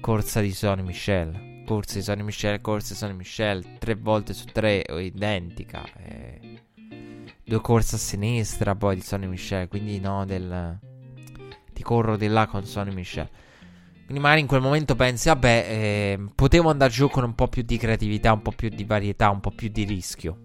[0.01, 4.47] corsa di Sonny Michel corsa di Sonny Michel corsa di Sonny Michel tre volte su
[4.47, 6.63] tre identica eh,
[7.45, 10.79] due corse a sinistra poi di Sonny Michel quindi no del
[11.75, 13.29] ti corro di là con Sonny Michel
[14.09, 17.61] quindi magari in quel momento pensi, vabbè, eh, potevo andare giù con un po' più
[17.61, 20.45] di creatività, un po' più di varietà, un po' più di rischio.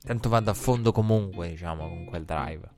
[0.00, 2.70] Tanto vado a fondo comunque, diciamo, con quel drive.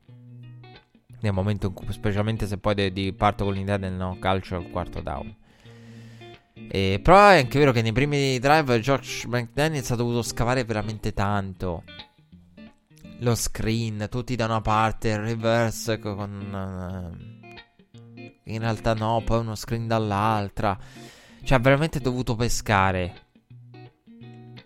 [1.20, 4.56] Nel momento in cui, specialmente se poi de- de- parto con l'idea del no calcio
[4.56, 5.36] al quarto down.
[6.68, 11.12] E, però è anche vero che nei primi drive George McDaniels ha dovuto scavare veramente
[11.12, 11.84] tanto.
[13.20, 17.12] Lo screen, tutti da una parte, il reverse con...
[17.12, 17.34] Uh,
[18.44, 20.78] in realtà no, poi uno screen dall'altra.
[21.42, 23.24] Cioè, ha veramente dovuto pescare.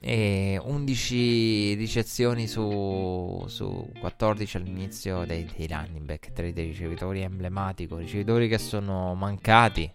[0.01, 7.99] E 11 ricezioni su, su 14 all'inizio dei, dei running back, 3 dei ricevitori emblematico,
[7.99, 9.91] ricevitori che sono mancati.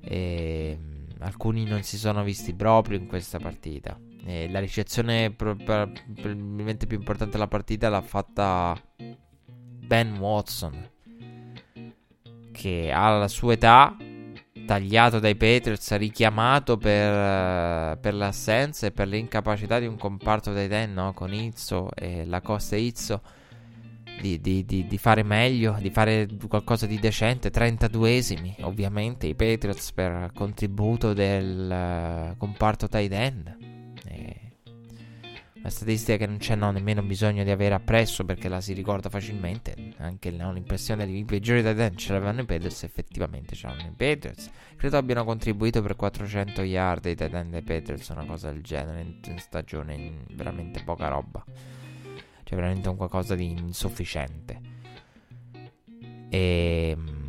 [0.00, 0.78] E
[1.22, 3.98] alcuni non si sono visti proprio in questa partita.
[4.24, 10.90] E la ricezione probabilmente più importante della partita l'ha fatta Ben Watson
[12.52, 13.96] che alla sua età,
[14.64, 20.92] tagliato dai Patriots, richiamato per, per l'assenza e per l'incapacità di un comparto dei ten,
[20.92, 21.12] no?
[21.12, 23.20] con Izzo e la Costa Izzo,
[24.22, 27.50] di, di, di, di, fare meglio, di fare qualcosa di decente.
[27.50, 33.56] 32esimi, ovviamente, i Patriots per contributo del uh, comparto tight end.
[35.62, 39.08] Una statistica che non c'è no, nemmeno bisogno di avere appresso perché la si ricorda
[39.08, 39.94] facilmente.
[39.98, 43.82] Anche no, l'impressione di i peggiori da denti ce l'avevano i Patriots, effettivamente ce l'hanno
[43.82, 44.50] i Patriots.
[44.76, 49.20] Credo abbiano contribuito per 400 yard i tight dei Patriots, una cosa del genere in,
[49.24, 51.44] in stagione, in veramente poca roba.
[52.52, 54.60] Cioè veramente un qualcosa di insufficiente.
[56.28, 57.20] E ehm,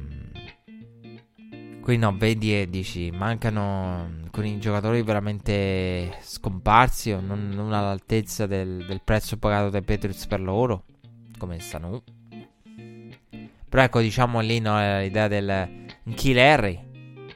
[1.82, 8.86] Qui no, vedi e dici, mancano alcuni giocatori veramente scomparsi o non, non all'altezza del,
[8.86, 10.86] del, prezzo pagato dai Patriots per loro,
[11.38, 12.01] come Sanu.
[13.67, 16.80] Però ecco, diciamo lì no, l'idea del Kill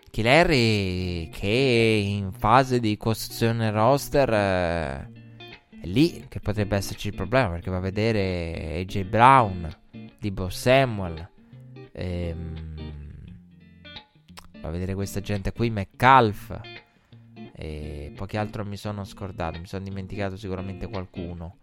[0.09, 5.16] Kilerri che in fase di costruzione roster eh,
[5.79, 9.75] è lì che potrebbe esserci il problema perché va a vedere AJ Brown,
[10.19, 11.29] Debo Samuel,
[11.91, 12.77] ehm,
[14.61, 16.59] a vedere questa gente qui, McCalf.
[17.53, 19.59] E poi che altro mi sono scordato?
[19.59, 21.57] Mi sono dimenticato sicuramente qualcuno.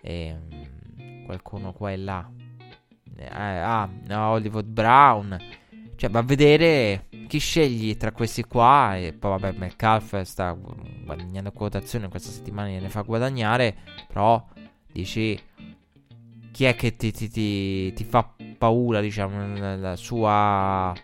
[0.00, 2.30] E, um, qualcuno qua e là.
[3.16, 5.38] Eh, ah, no, Hollywood Brown.
[5.94, 8.96] Cioè, va a vedere chi scegli tra questi qua.
[8.96, 13.76] E poi, vabbè, McCalf sta guadagnando quotazione questa settimana, ne fa guadagnare.
[14.08, 14.44] Però
[14.92, 15.38] dici
[16.52, 20.94] chi è che ti, ti, ti, ti fa paura, diciamo, la sua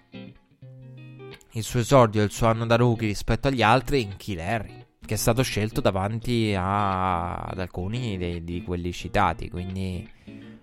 [1.55, 4.41] il suo esordio, il suo anno da rookie rispetto agli altri in Kill
[5.05, 9.51] che è stato scelto davanti a, ad alcuni dei, di quelli citati.
[9.51, 10.09] Quindi,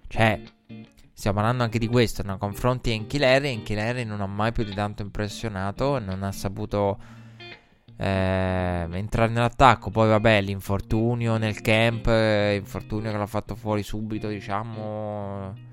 [0.07, 0.41] cioè,
[1.19, 2.23] stiamo parlando anche di questo.
[2.23, 2.37] No?
[2.37, 3.07] Confronti in in
[3.63, 6.97] Kill Harry non ha mai più di tanto impressionato, non ha saputo
[7.97, 9.91] eh, entrare nell'attacco.
[9.91, 15.67] Poi, vabbè, l'infortunio nel camp, eh, infortunio che l'ha fatto fuori subito, diciamo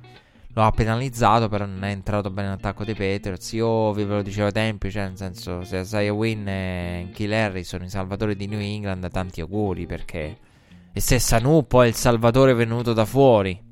[0.56, 3.52] lo ha penalizzato, però non è entrato bene l'attacco dei Patriots.
[3.52, 7.60] Io vi ve lo dicevo a tempi, cioè nel senso, se Isaiah Wynn e Kill
[7.60, 10.38] sono i salvatori di New England, tanti auguri perché...
[10.94, 13.65] E se Sanu poi è il salvatore venuto da fuori.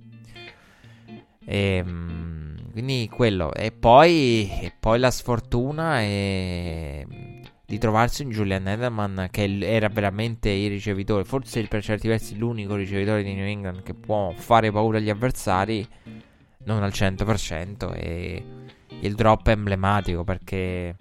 [1.44, 3.52] E, ehm, quindi quello.
[3.52, 7.06] E poi, e poi la sfortuna è
[7.66, 12.74] di trovarsi un Julian Edelman che era veramente il ricevitore, forse per certi versi l'unico
[12.74, 15.86] ricevitore di New England che può fare paura agli avversari
[16.64, 18.44] non al 100% e
[19.00, 20.96] il drop è emblematico perché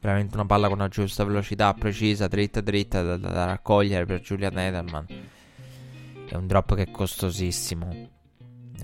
[0.00, 4.58] veramente una palla con una giusta velocità precisa, dritta dritta da, da raccogliere per Julian
[4.58, 5.06] Edelman
[6.28, 8.14] è un drop che è costosissimo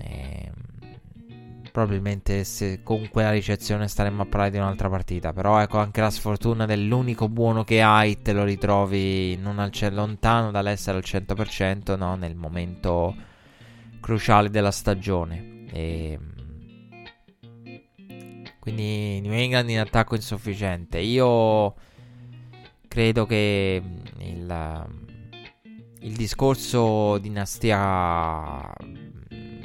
[0.03, 0.51] e,
[1.71, 6.11] probabilmente se con quella ricezione staremmo a parlare di un'altra partita però ecco anche la
[6.11, 12.15] sfortuna dell'unico buono che hai te lo ritrovi non al, lontano dall'essere al 100% no,
[12.15, 13.15] nel momento
[13.99, 16.19] cruciale della stagione e...
[18.63, 20.99] Quindi New England in attacco insufficiente.
[20.99, 21.75] Io
[22.87, 23.83] credo che
[24.19, 24.87] il,
[25.99, 28.73] il discorso dinastia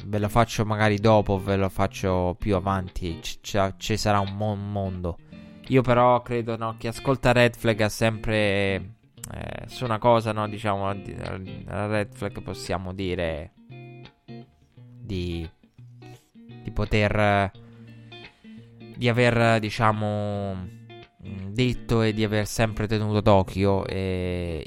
[0.09, 3.19] ve lo faccio magari dopo, ve lo faccio più avanti.
[3.21, 5.17] Ci sarà un, mo- mondo.
[5.67, 8.95] Io però credo no, che ascolta Red Flag ha sempre
[9.31, 10.95] eh, su una cosa, no, diciamo, a
[11.87, 13.53] Red Flag possiamo dire
[14.25, 15.47] di
[16.61, 17.51] di poter
[18.95, 20.67] di aver diciamo
[21.47, 24.65] detto e di aver sempre tenuto d'occhio e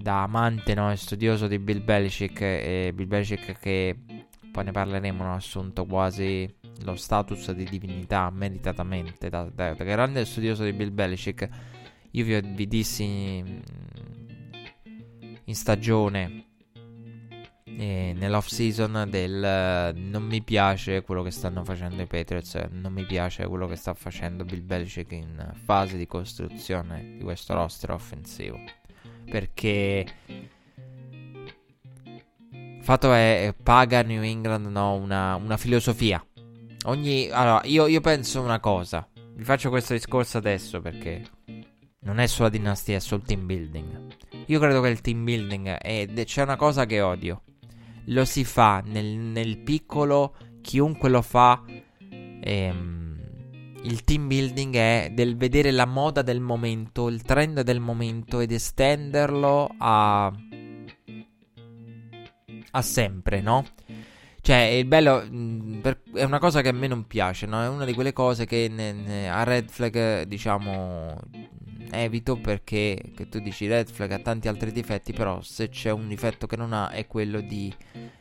[0.00, 3.96] da amante no, e studioso di Bill Belichick e Bill Belichick che
[4.50, 10.24] poi ne parleremo hanno assunto quasi lo status di divinità meritatamente da, da, da grande
[10.24, 11.48] studioso di Bill Belichick
[12.12, 13.62] io vi, vi dissi in,
[15.44, 16.44] in stagione
[17.80, 23.46] nell'off season del non mi piace quello che stanno facendo i Patriots, non mi piace
[23.46, 28.79] quello che sta facendo Bill Belichick in fase di costruzione di questo roster offensivo.
[29.30, 30.06] Perché
[32.82, 36.24] fatto è paga New England no, una, una filosofia.
[36.86, 39.08] Ogni, allora, io, io penso una cosa.
[39.34, 41.22] Vi faccio questo discorso adesso perché
[42.00, 44.06] non è solo la dinastia, è il team building.
[44.46, 47.42] Io credo che il team building è, c'è una cosa che odio
[48.06, 51.62] lo si fa nel, nel piccolo, chiunque lo fa.
[52.40, 53.09] Ehm,
[53.82, 58.52] il team building è del vedere la moda del momento, il trend del momento ed
[58.52, 60.32] estenderlo a,
[62.70, 63.64] a sempre, no?
[64.42, 65.22] Cioè, il bello
[65.80, 67.62] per, è una cosa che a me non piace, no?
[67.62, 71.18] È una di quelle cose che ne, ne, a Red Flag, diciamo,
[71.90, 76.46] evito perché tu dici Red Flag ha tanti altri difetti, però se c'è un difetto
[76.46, 77.74] che non ha è quello di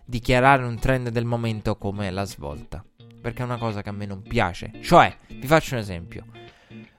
[0.05, 2.83] dichiarare un trend del momento come la svolta.
[3.21, 4.71] Perché è una cosa che a me non piace.
[4.81, 6.25] Cioè, vi faccio un esempio.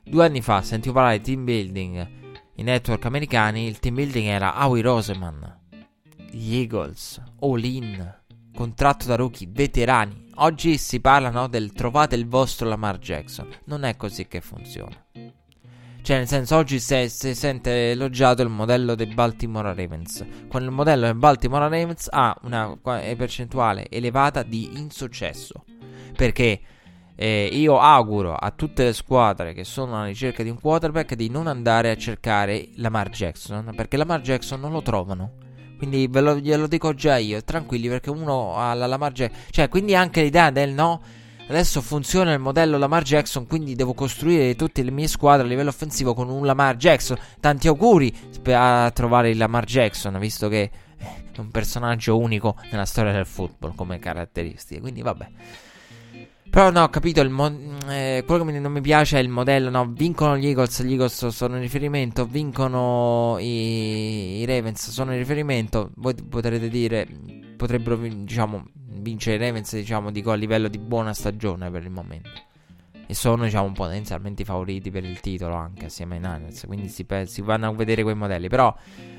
[0.03, 2.19] Due anni fa sentivo parlare di team building
[2.61, 5.61] i network americani, il team building era Howie Roseman,
[6.31, 8.15] gli Eagles, All In,
[8.55, 10.29] contratto da rookie, veterani.
[10.37, 13.49] Oggi si parla no, del trovate il vostro Lamar Jackson.
[13.65, 14.95] Non è così che funziona.
[16.03, 20.23] Cioè, nel senso, oggi si, si sente elogiato il modello dei Baltimore Ravens.
[20.49, 25.65] Quando il modello dei Baltimore Ravens ha una percentuale elevata di insuccesso.
[26.21, 26.61] Perché
[27.17, 31.31] eh, io auguro a tutte le squadre che sono alla ricerca di un quarterback di
[31.31, 33.73] non andare a cercare Lamar Jackson.
[33.75, 35.33] Perché Lamar Jackson non lo trovano.
[35.79, 39.41] Quindi ve lo, glielo dico già io, tranquilli, perché uno ha la Lamar Jackson.
[39.49, 41.01] Cioè, quindi anche l'idea del no
[41.49, 45.71] Adesso funziona il modello Lamar Jackson, quindi devo costruire tutte le mie squadre a livello
[45.71, 47.19] offensivo con un Lamar Jackson.
[47.41, 48.15] Tanti auguri
[48.53, 50.71] a trovare il Lamar Jackson, visto che
[51.33, 54.81] è un personaggio unico nella storia del football come caratteristiche.
[54.81, 55.29] Quindi vabbè.
[56.51, 59.87] Però no, ho capito, mo- eh, quello che non mi piace è il modello, no,
[59.87, 65.93] vincono gli Eagles, gli Eagles sono in riferimento, vincono i, i Ravens, sono in riferimento,
[65.97, 67.07] voi potrete dire,
[67.57, 68.67] potrebbero, diciamo,
[69.01, 72.31] vincere i Ravens, diciamo, dico a livello di buona stagione per il momento.
[73.07, 77.27] e sono diciamo potenzialmente favoriti per il titolo anche assieme ai Niners quindi si, pe-
[77.27, 78.73] si, vanno a vedere quei modelli però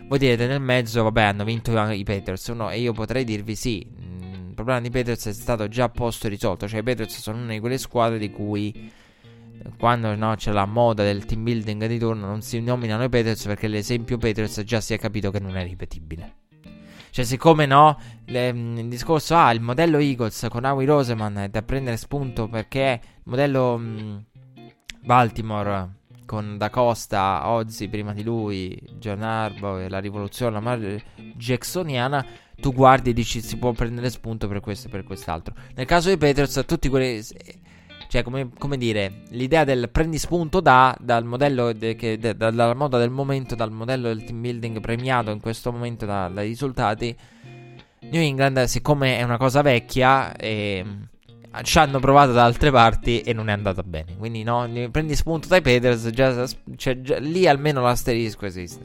[0.07, 3.85] voi direte nel mezzo vabbè hanno vinto i Patriots no, e io potrei dirvi sì
[4.63, 7.59] problema di Patriots è stato già posto e risolto cioè i Patriots sono una di
[7.59, 8.91] quelle squadre di cui
[9.77, 13.45] quando no, c'è la moda del team building di turno non si nominano i Patriots
[13.45, 16.35] perché l'esempio Patriots già si è capito che non è ripetibile.
[17.11, 21.49] Cioè, siccome no, le, mm, il discorso, ah, il modello Eagles con Howie Roseman è
[21.49, 24.17] da prendere spunto perché il modello mh, mm,
[25.03, 30.79] Baltimore con Da Costa, Ozzy prima di lui, John Harbaugh e la rivoluzione la
[31.35, 32.25] jacksoniana,
[32.61, 35.53] tu guardi e dici si può prendere spunto per questo e per quest'altro.
[35.75, 37.21] Nel caso dei Patriots, tutti quelli
[38.11, 42.51] cioè, come, come, dire, l'idea del prendi spunto da, dal modello, de, che, de, da,
[42.51, 46.49] dalla moda del momento, dal modello del team building premiato in questo momento da, dai
[46.49, 47.15] risultati.
[48.01, 50.85] New England, siccome è una cosa vecchia, eh,
[51.61, 54.17] ci hanno provato da altre parti e non è andata bene.
[54.17, 56.45] Quindi, no, prendi spunto dai Peters, già,
[56.75, 58.83] cioè, già, lì almeno l'asterisco esiste.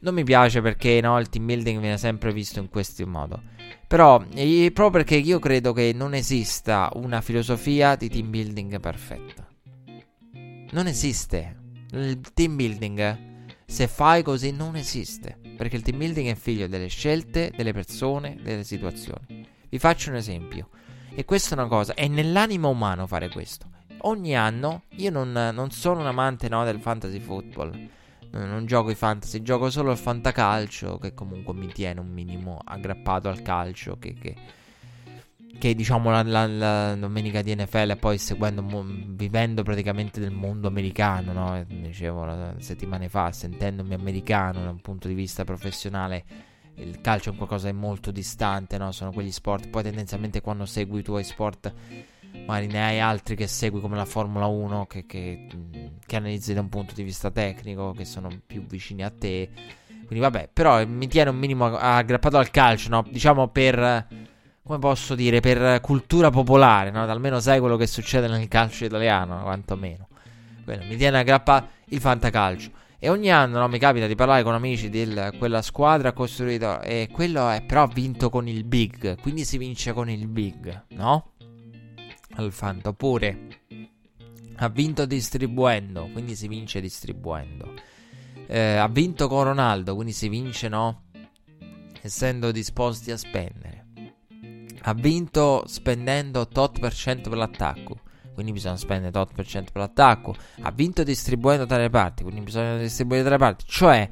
[0.00, 3.42] Non mi piace perché no, il team building viene sempre visto in questo modo.
[3.88, 9.46] Però, proprio perché io credo che non esista una filosofia di team building perfetta.
[10.70, 11.56] Non esiste.
[11.92, 15.38] Il team building, se fai così, non esiste.
[15.56, 19.48] Perché il team building è figlio delle scelte, delle persone, delle situazioni.
[19.68, 20.68] Vi faccio un esempio.
[21.12, 23.66] E questa è una cosa, è nell'animo umano fare questo.
[24.02, 27.96] Ogni anno, io non, non sono un amante no, del fantasy football
[28.30, 33.28] non gioco i fantasy, gioco solo il fantacalcio che comunque mi tiene un minimo aggrappato
[33.28, 34.36] al calcio che, che,
[35.58, 38.64] che diciamo la, la, la, domenica di NFL e poi seguendo,
[39.08, 41.64] vivendo praticamente del mondo americano, no?
[41.66, 46.46] dicevo settimane fa, sentendomi americano da un punto di vista professionale
[46.78, 48.92] il calcio è qualcosa di molto distante, no?
[48.92, 51.72] sono quegli sport, poi tendenzialmente quando segui i tuoi sport
[52.46, 55.46] magari ne hai altri che segui come la Formula 1 che, che,
[56.04, 59.50] che, analizzi da un punto di vista tecnico, che sono più vicini a te.
[60.06, 63.04] Quindi vabbè, però mi tiene un minimo aggrappato al calcio, no?
[63.10, 64.06] Diciamo per,
[64.62, 67.02] come posso dire, per cultura popolare, no?
[67.02, 70.08] Almeno sai quello che succede nel calcio italiano, quantomeno.
[70.64, 72.70] Quello, mi tiene aggrappato il fantacalcio.
[73.00, 77.08] E ogni anno no, mi capita di parlare con amici di quella squadra costruita e
[77.12, 81.34] quello è però vinto con il big, quindi si vince con il big, no?
[82.38, 82.88] Al Fanta.
[82.88, 83.60] Oppure
[84.56, 87.74] ha vinto distribuendo, quindi si vince distribuendo.
[88.46, 91.04] Eh, ha vinto con Ronaldo, quindi si vince, no?
[92.00, 93.86] Essendo disposti a spendere.
[94.82, 98.00] Ha vinto spendendo tot per cento per l'attacco.
[98.32, 100.34] Quindi bisogna spendere tot per cento per l'attacco.
[100.60, 102.22] Ha vinto distribuendo tra le parti.
[102.22, 103.64] Quindi bisogna distribuire tra le parti.
[103.66, 104.08] Cioè,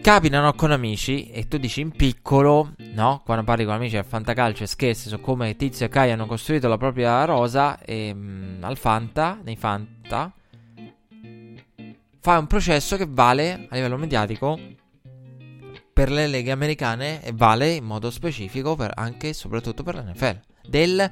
[0.00, 3.22] capitano con amici e tu dici in piccolo, no?
[3.24, 6.68] Quando parli con amici al fantacalcio e scherzi su come Tizio e Kai hanno costruito
[6.68, 10.32] la propria rosa e, mh, al Fanta, nei Fanta,
[12.20, 14.58] fai un processo che vale a livello mediatico
[15.92, 20.40] per le leghe americane e vale in modo specifico per, anche e soprattutto per l'NFL.
[20.68, 21.10] Del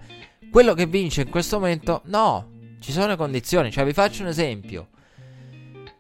[0.51, 3.71] quello che vince in questo momento, no, ci sono condizioni.
[3.71, 4.89] Cioè, vi faccio un esempio.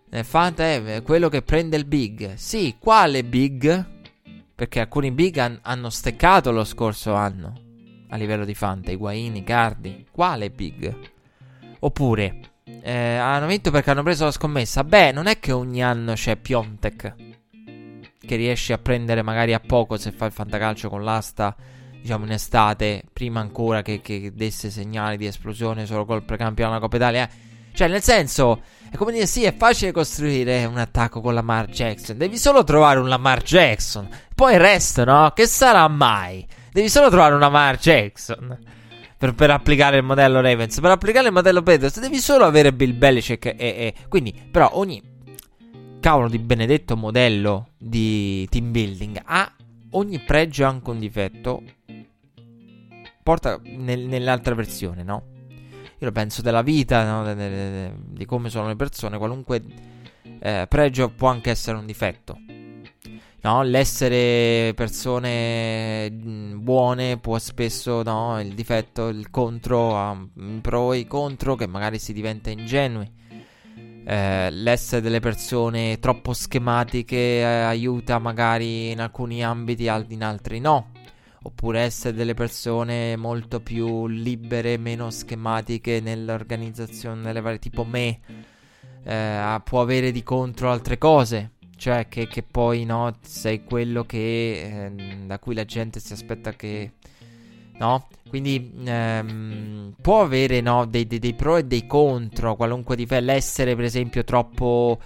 [0.08, 2.34] Nel Fanta è quello che prende il big.
[2.34, 3.94] Sì, quale big?
[4.54, 7.60] Perché alcuni big han- hanno steccato lo scorso anno
[8.08, 8.90] a livello di Fanta.
[8.90, 10.06] Higuaini, Cardi.
[10.10, 10.96] Quale big?
[11.80, 12.40] Oppure
[12.82, 14.84] eh, hanno vinto perché hanno preso la scommessa.
[14.84, 17.14] Beh, non è che ogni anno c'è Piontek
[18.26, 21.54] che riesce a prendere magari a poco se fa il fantacalcio con l'asta.
[22.00, 26.96] Diciamo in estate, prima ancora che, che desse segnali di esplosione solo col precampionato Coppa
[26.96, 27.28] Italia.
[27.28, 27.44] Eh.
[27.76, 32.16] Cioè, nel senso, è come dire, sì, è facile costruire un attacco con Lamar Jackson.
[32.16, 34.08] Devi solo trovare un Lamar Jackson.
[34.34, 35.30] Poi il resto, no?
[35.34, 36.46] Che sarà mai?
[36.72, 38.58] Devi solo trovare un Lamar Jackson.
[39.18, 40.80] Per, per, applicare il modello Ravens.
[40.80, 45.02] Per applicare il modello Peters devi solo avere Bill Belichick e, e, Quindi, però, ogni
[46.00, 49.52] cavolo di benedetto modello di team building ha
[49.90, 51.62] ogni pregio e anche un difetto.
[53.22, 55.34] Porta nel, nell'altra versione, no?
[55.98, 57.34] Io penso della vita, no?
[57.34, 59.62] di come sono le persone, qualunque
[60.40, 62.38] eh, pregio può anche essere un difetto.
[63.42, 71.54] No, l'essere persone buone può spesso, no, il difetto, il contro, um, pro e contro,
[71.54, 73.08] che magari si diventa ingenui.
[74.04, 80.90] Eh, l'essere delle persone troppo schematiche eh, aiuta magari in alcuni ambiti, in altri no
[81.46, 88.20] oppure essere delle persone molto più libere, meno schematiche nell'organizzazione delle varie, tipo me,
[89.04, 91.52] eh, può avere di contro altre cose.
[91.76, 96.52] Cioè che, che poi no, sei quello che, eh, da cui la gente si aspetta
[96.52, 96.92] che
[97.78, 98.08] no?
[98.28, 103.24] Quindi ehm, può avere no, dei, dei, dei, pro e dei contro, qualunque difetto.
[103.24, 104.98] L'essere, per esempio, troppo.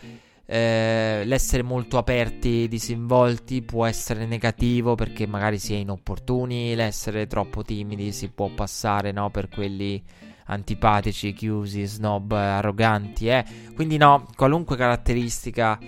[0.52, 6.74] Eh, l'essere molto aperti, disinvolti può essere negativo perché magari si è inopportuni.
[6.74, 10.02] L'essere troppo timidi si può passare no, per quelli
[10.46, 13.28] antipatici, chiusi, snob, arroganti.
[13.28, 13.44] Eh.
[13.76, 15.78] Quindi, no, qualunque caratteristica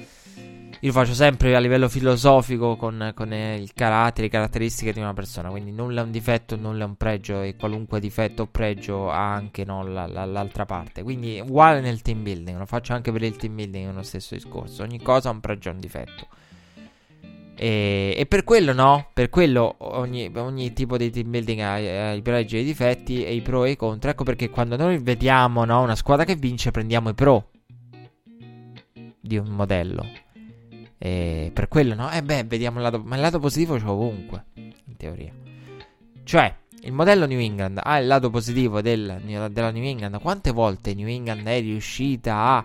[0.85, 4.99] io lo faccio sempre a livello filosofico con, con eh, il carattere, le caratteristiche di
[4.99, 5.49] una persona.
[5.49, 7.41] Quindi nulla è un difetto, nulla è un pregio.
[7.41, 11.05] E qualunque difetto o pregio ha anche no, la, la, l'altra parte.
[11.05, 12.59] Quindi uguale nel team building.
[12.59, 14.83] Lo faccio anche per il team building, è lo stesso discorso.
[14.83, 16.27] Ogni cosa ha un pregio e un difetto.
[17.55, 22.13] E, e, per quello no, per quello ogni, ogni tipo di team building ha, ha,
[22.13, 24.11] i pregi e i difetti e i pro e i contro.
[24.11, 27.51] Ecco perché quando noi vediamo no, una squadra che vince prendiamo i pro
[29.21, 30.22] di un modello.
[31.05, 32.13] E per quello, no?
[32.13, 33.03] Eh beh, vediamo il lato...
[33.05, 35.33] Ma il lato positivo c'è ovunque, in teoria.
[36.23, 39.21] Cioè, il modello New England ha il lato positivo del,
[39.51, 40.21] della New England.
[40.21, 42.65] Quante volte New England è riuscita a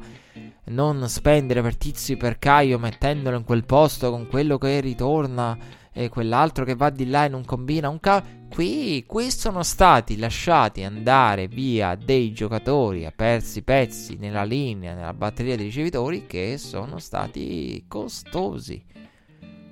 [0.65, 5.57] non spendere per Tizio per Caio mettendolo in quel posto con quello che ritorna
[5.91, 8.36] e quell'altro che va di là e non combina un cavolo.
[8.49, 15.13] Qui, qui sono stati lasciati andare via dei giocatori a persi pezzi nella linea, nella
[15.13, 18.83] batteria dei ricevitori che sono stati costosi.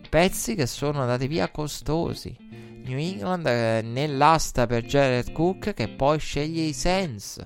[0.08, 2.38] Pezzi che sono andati via costosi.
[2.86, 7.44] New England eh, nell'asta per Jared Cook che poi sceglie i Sens.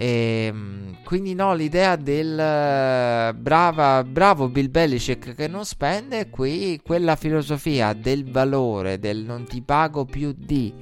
[0.00, 6.80] E, ehm, quindi no, l'idea del uh, brava, bravo Bill Belichick che non spende, qui
[6.84, 10.72] quella filosofia del valore, del non ti pago più di,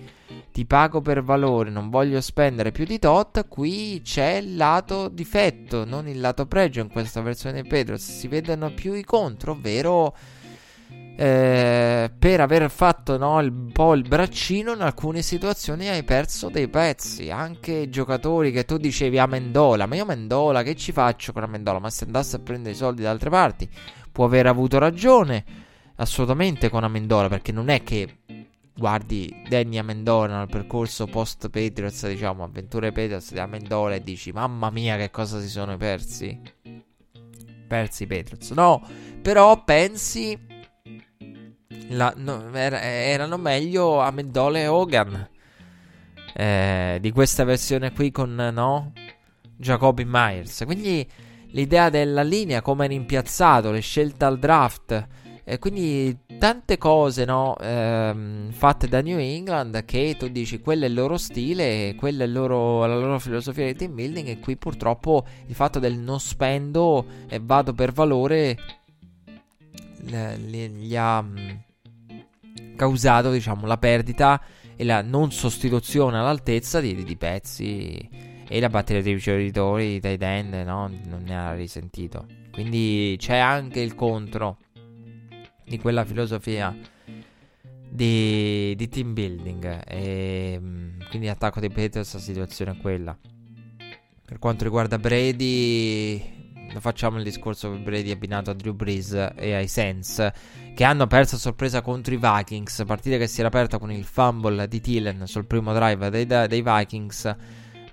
[0.52, 5.86] ti pago per valore, non voglio spendere più di tot, qui c'è il lato difetto,
[5.86, 10.14] non il lato pregio in questa versione di Pedro, si vedono più i contro, ovvero
[11.18, 16.50] eh, per aver fatto no, il, un po' il braccino in alcune situazioni hai perso
[16.50, 17.30] dei pezzi.
[17.30, 21.88] Anche giocatori che tu dicevi Amendola ma io Amendola che ci faccio con Amendola ma
[21.88, 23.68] se andasse a prendere i soldi da altre parti
[24.12, 25.44] può aver avuto ragione
[25.96, 28.18] assolutamente con Amendola perché non è che
[28.74, 34.68] guardi Danny Amendola nel percorso post Patriots diciamo avventure Patriots di Amendola e dici mamma
[34.68, 36.38] mia che cosa si sono persi.
[37.66, 38.50] Persi i Patriots.
[38.50, 38.86] No
[39.22, 40.38] però pensi
[41.88, 45.28] la, no, era, erano meglio Amendola e Hogan
[46.34, 48.92] eh, di questa versione qui con no?
[49.56, 50.64] Jacoby Myers.
[50.66, 51.06] Quindi
[51.52, 55.06] l'idea della linea, come è rimpiazzato, le scelte al draft.
[55.48, 60.88] E quindi tante cose no, ehm, fatte da New England che tu dici quello è
[60.88, 65.24] il loro stile, quella è loro, la loro filosofia di team building e qui purtroppo
[65.46, 68.56] il fatto del non spendo e vado per valore
[70.06, 71.24] gli ha
[72.76, 74.40] causato diciamo, la perdita
[74.76, 78.08] e la non sostituzione all'altezza di, di pezzi
[78.48, 80.90] e la batteria dei ricevitori dai end no?
[81.06, 82.26] non ne ha risentito.
[82.52, 84.58] Quindi c'è anche il contro
[85.64, 86.74] di quella filosofia
[87.88, 89.82] di, di team building.
[89.86, 93.16] E, mm, quindi attacco dei Patriots la situazione è quella.
[94.24, 96.35] Per quanto riguarda Brady,
[96.80, 100.30] facciamo il discorso per Brady abbinato a Drew Brees e ai Saints
[100.74, 104.04] che hanno perso a sorpresa contro i Vikings, partita che si era aperta con il
[104.04, 107.36] fumble di Thielen sul primo drive dei, dei Vikings.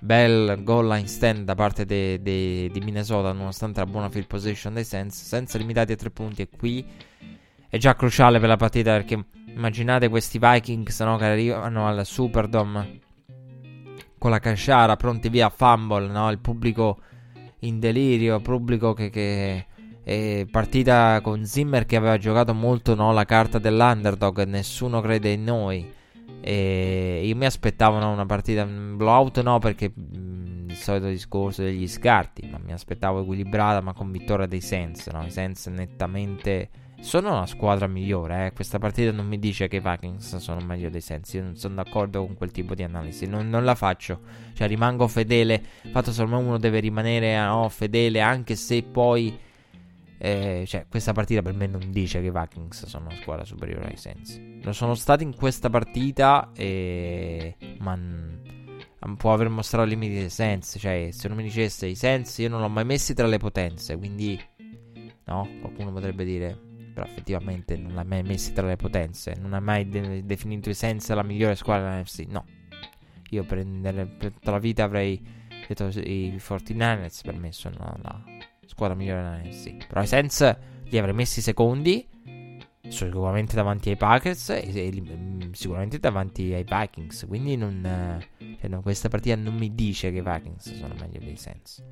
[0.00, 5.24] Bel goal line stand da parte di Minnesota, nonostante la buona field position dei Saints,
[5.24, 6.42] senza limitati a tre punti.
[6.42, 6.84] E qui
[7.68, 13.00] è già cruciale per la partita perché immaginate questi Vikings no, che arrivano al Superdome
[14.24, 16.30] con la casciara pronti via fumble, no?
[16.30, 16.98] il pubblico
[17.66, 19.66] in delirio, pubblico che, che
[20.02, 25.44] è partita con Zimmer che aveva giocato molto no, la carta dell'underdog, nessuno crede in
[25.44, 25.92] noi.
[26.40, 31.62] E io mi aspettavo no, una partita blowout, no, perché mh, mm, il solito discorso
[31.62, 35.24] degli scarti, ma mi aspettavo equilibrata, ma con vittoria dei Sens, no?
[35.24, 36.68] I Sens nettamente
[37.04, 38.46] sono una squadra migliore.
[38.46, 38.52] Eh.
[38.52, 41.34] Questa partita non mi dice che i Vikings sono meglio dei Saints.
[41.34, 43.26] Io non sono d'accordo con quel tipo di analisi.
[43.26, 44.20] Non, non la faccio.
[44.54, 45.62] Cioè, rimango fedele.
[45.92, 49.38] Fatto solo uno deve rimanere no, fedele, anche se poi.
[50.16, 53.88] Eh, cioè, questa partita per me non dice che i Vikings sono una squadra superiore
[53.88, 54.40] ai Saints.
[54.62, 57.54] Lo sono stati in questa partita, e...
[57.80, 57.98] ma
[59.18, 60.76] può aver mostrato i limiti dei Saints.
[60.80, 63.98] Cioè, se non mi dicesse i Saints, io non l'ho mai messi tra le potenze.
[63.98, 64.40] Quindi,
[65.26, 66.63] no, qualcuno potrebbe dire
[66.94, 70.74] però effettivamente non l'ha mai messi tra le potenze, non ha mai de- definito i
[70.74, 72.44] Sense la migliore squadra dell'NFC, no.
[73.30, 73.66] Io per,
[74.16, 75.20] per tutta la vita avrei
[75.66, 78.22] detto i 49ers per me sono la
[78.64, 82.08] squadra migliore dell'NFC, però i Sense li avrei messi secondi
[82.88, 87.24] sicuramente davanti ai Packers e, e mm, sicuramente davanti ai Vikings.
[87.26, 88.20] Quindi non,
[88.60, 91.82] cioè, questa partita non mi dice che i Vikings sono meglio dei Saints.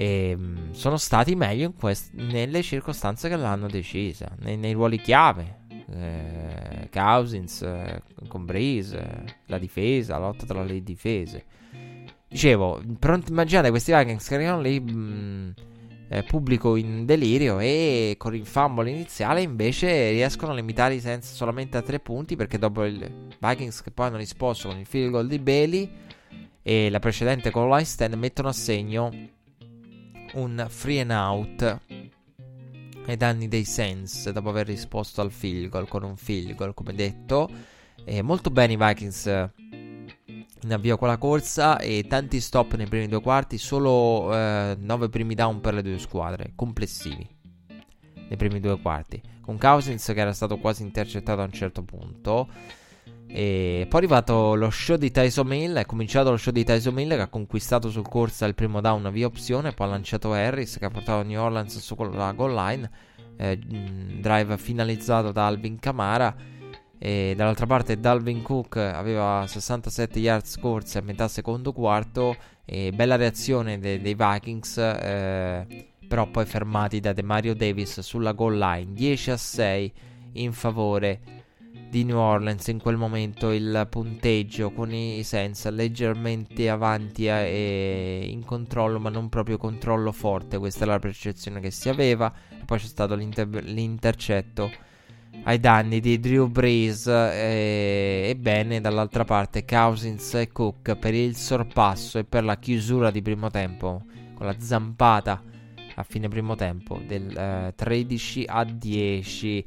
[0.00, 5.56] E, mm, sono stati meglio quest- nelle circostanze che l'hanno decisa, nei, nei ruoli chiave.
[5.90, 11.44] Eh, Cousins eh, con Breeze, eh, la difesa, la lotta tra le difese.
[12.28, 14.78] Dicevo, pronto, immaginate questi Vikings che arrivano lì.
[14.78, 15.50] Mh, mm,
[16.10, 21.34] eh, pubblico in delirio e con il fumble iniziale invece riescono a limitare i Saints
[21.34, 25.10] solamente a tre punti perché dopo il Vikings che poi hanno risposto con il field
[25.10, 25.90] goal di Bailey
[26.62, 29.36] e la precedente con line mettono a segno
[30.38, 31.80] un free and out
[33.06, 36.94] ai danni dei Saints dopo aver risposto al field goal con un field goal come
[36.94, 37.48] detto
[38.04, 39.26] e molto bene i Vikings
[40.62, 45.08] in avvio con la corsa e tanti stop nei primi due quarti, solo eh, 9
[45.08, 47.36] primi down per le due squadre complessivi
[48.28, 52.48] nei primi due quarti, con Cousins che era stato quasi intercettato a un certo punto.
[53.30, 55.76] E poi è arrivato lo show di Tyson Hill.
[55.76, 59.08] È cominciato lo show di Tyson Hill che ha conquistato sul corsa il primo down
[59.12, 59.72] via opzione.
[59.72, 62.90] Poi ha lanciato Harris che ha portato New Orleans sulla goal line.
[63.36, 66.34] Eh, drive finalizzato da Alvin Kamara.
[67.00, 72.34] E dall'altra parte Dalvin Cook aveva 67 yards corsi a metà secondo quarto.
[72.64, 74.78] E bella reazione de- dei Vikings.
[74.78, 78.94] Eh, però poi fermati da Mario Davis sulla goal line.
[78.94, 79.92] 10 a 6
[80.32, 81.20] in favore
[81.88, 82.66] di New Orleans.
[82.68, 89.28] In quel momento il punteggio con i Saints leggermente avanti e in controllo, ma non
[89.28, 90.58] proprio controllo forte.
[90.58, 92.32] Questa è la percezione che si aveva.
[92.64, 94.70] Poi c'è stato l'inter- l'intercetto
[95.44, 102.18] ai danni di Drew Brees e, ebbene dall'altra parte Cousins e Cook per il sorpasso
[102.18, 104.02] e per la chiusura di primo tempo
[104.34, 105.42] con la zampata
[105.94, 109.64] a fine primo tempo del eh, 13 a 10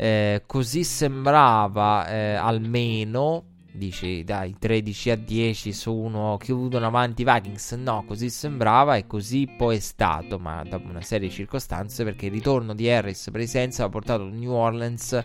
[0.00, 7.24] eh, così sembrava eh, almeno dici dai 13 a 10 su uno chiudono avanti i
[7.24, 7.72] Vikings.
[7.72, 12.26] No così sembrava e così poi è stato ma dopo una serie di circostanze perché
[12.26, 15.24] il ritorno di Harris Saints ha portato New Orleans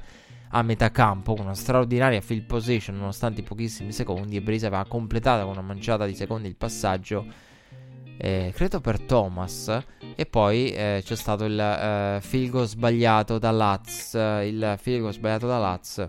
[0.49, 1.35] a metà campo.
[1.35, 5.61] Con una straordinaria field position nonostante i pochissimi secondi e Breeze aveva completato con una
[5.61, 7.51] manciata di secondi il passaggio
[8.17, 9.83] eh, credo per Thomas.
[10.15, 15.13] E poi eh, c'è stato il eh, field goal sbagliato da Laz il field goal
[15.13, 16.05] sbagliato da Laz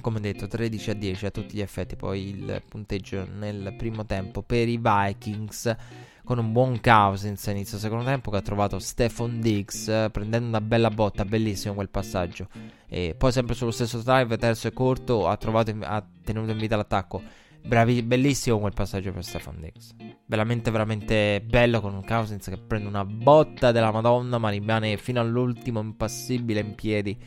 [0.00, 1.96] come detto 13 a 10 a tutti gli effetti.
[1.96, 5.76] Poi il punteggio nel primo tempo per i Vikings
[6.24, 10.90] con un buon Cousins inizio secondo tempo che ha trovato Stephon Diggs prendendo una bella
[10.90, 12.48] botta bellissimo quel passaggio.
[12.88, 16.76] E poi sempre sullo stesso drive terzo e corto ha, trovato, ha tenuto in vita
[16.76, 17.22] l'attacco
[17.66, 19.94] Bravi, bellissimo quel passaggio per Stephon Diggs
[20.30, 25.20] veramente veramente bello con un Cousins che prende una botta della madonna ma rimane fino
[25.20, 27.18] all'ultimo impassibile in piedi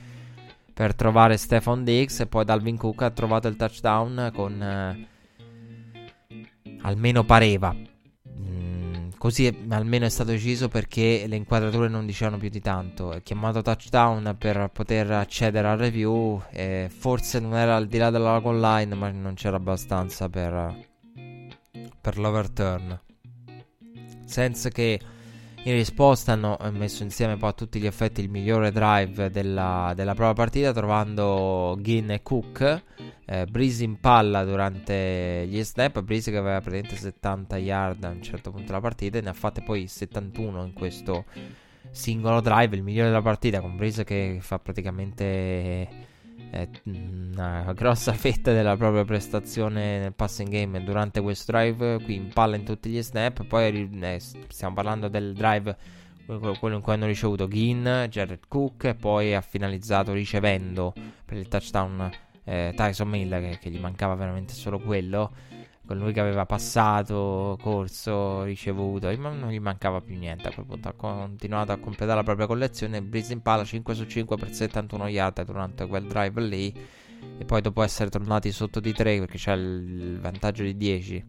[0.74, 5.08] per trovare Stefan Diggs e poi Dalvin Cook ha trovato il touchdown con eh,
[6.82, 7.76] almeno pareva.
[8.40, 8.83] Mm,
[9.24, 13.14] così è, almeno è stato deciso perché le inquadrature non dicevano più di tanto.
[13.14, 18.10] È chiamato touchdown per poter accedere al review e forse non era al di là
[18.10, 20.90] della goal line ma non c'era abbastanza per,
[22.02, 23.00] per l'overturn.
[24.26, 25.00] Senza che
[25.66, 30.14] in risposta hanno messo insieme poi a tutti gli effetti il migliore drive della, della
[30.14, 32.84] propria partita trovando Ginn e Cook.
[33.26, 38.22] Eh, Breeze in palla durante gli snap, Breeze che aveva praticamente 70 yard a un
[38.22, 41.24] certo punto della partita e ne ha fatte poi 71 in questo
[41.92, 45.88] singolo drive, il migliore della partita con Breeze che fa praticamente eh,
[46.84, 50.84] una grossa fetta della propria prestazione nel passing game.
[50.84, 55.34] Durante questo drive, qui in palla in tutti gli snap, poi eh, stiamo parlando del
[55.34, 55.76] drive
[56.26, 60.94] quello in cui hanno ricevuto Ginn, Jared Cook e poi ha finalizzato ricevendo
[61.26, 62.10] per il touchdown
[62.46, 65.32] eh, Tyson Mill che, che, gli mancava veramente solo quello
[65.86, 70.88] con lui che aveva passato, corso, ricevuto, non gli mancava più niente punto.
[70.88, 73.02] Ha continuato a completare la propria collezione.
[73.02, 76.74] Breeze in palla 5 su 5 per 71 yard durante quel drive lì.
[77.38, 81.26] E poi dopo essere tornati sotto di 3, perché c'è il vantaggio di 10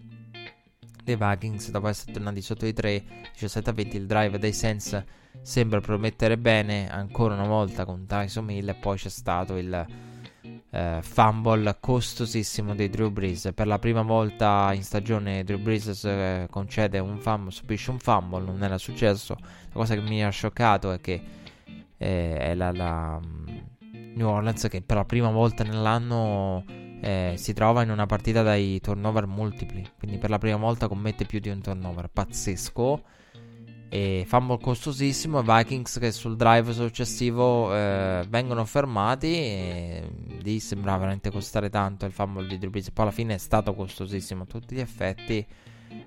[1.05, 5.05] dei Vikings, dopo essere tornati sotto di 3, 17 a 20, il drive dei Sens
[5.43, 8.68] sembra promettere bene ancora una volta con Tyson Hill.
[8.68, 9.86] E poi c'è stato il
[10.74, 13.52] eh, fumble costosissimo di Drew Brees.
[13.55, 18.44] Per la prima volta in stagione Drew Brees eh, concede un fumble, subisce un fumble,
[18.44, 19.36] non era successo.
[19.38, 21.22] La cosa che mi ha scioccato è che
[21.96, 23.44] eh, è la, la um,
[24.14, 26.64] New Orleans che per la prima volta nell'anno
[27.01, 31.24] eh, si trova in una partita dai turnover multipli, quindi per la prima volta commette
[31.24, 33.02] più di un turnover, pazzesco.
[33.94, 35.44] E fumble costosissimo.
[35.44, 39.32] Vikings che sul drive successivo eh, vengono fermati.
[39.32, 40.10] E
[40.42, 42.72] lì sembrava veramente costare tanto il fumble di Drew.
[42.72, 45.46] Poi alla fine è stato costosissimo a tutti gli effetti.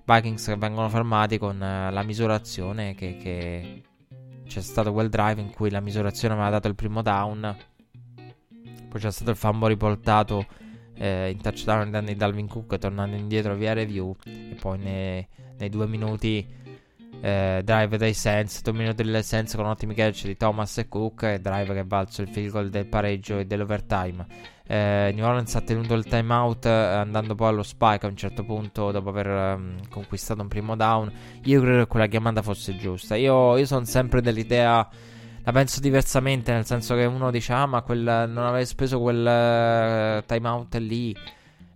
[0.03, 3.83] Vikings che vengono fermati con eh, la misurazione che, che
[4.45, 7.55] c'è stato quel drive in cui la misurazione aveva dato il primo down.
[8.89, 10.45] Poi c'è stato il fumble riportato
[10.93, 14.13] eh, in touchdown di Dalvin Cook tornando indietro via review.
[14.25, 15.25] E poi nei,
[15.57, 16.65] nei due minuti
[17.21, 21.39] eh, drive dei Saints, dominio delle Saints con ottimi catch di Thomas e Cook e
[21.39, 24.25] drive che valso il field goal del pareggio e dell'overtime.
[24.67, 28.43] Eh, New Orleans ha tenuto il timeout eh, andando poi allo spike a un certo
[28.43, 31.11] punto dopo aver um, conquistato un primo down.
[31.43, 33.15] Io credo che quella chiamata fosse giusta.
[33.15, 34.87] Io, io sono sempre dell'idea
[35.43, 40.21] la penso diversamente, nel senso che uno dice: Ah, ma quel, non avevi speso quel
[40.21, 41.15] uh, timeout lì.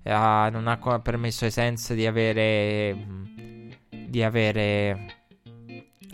[0.04, 2.98] Uh, non ha permesso ai Sense di avere.
[3.90, 5.21] di avere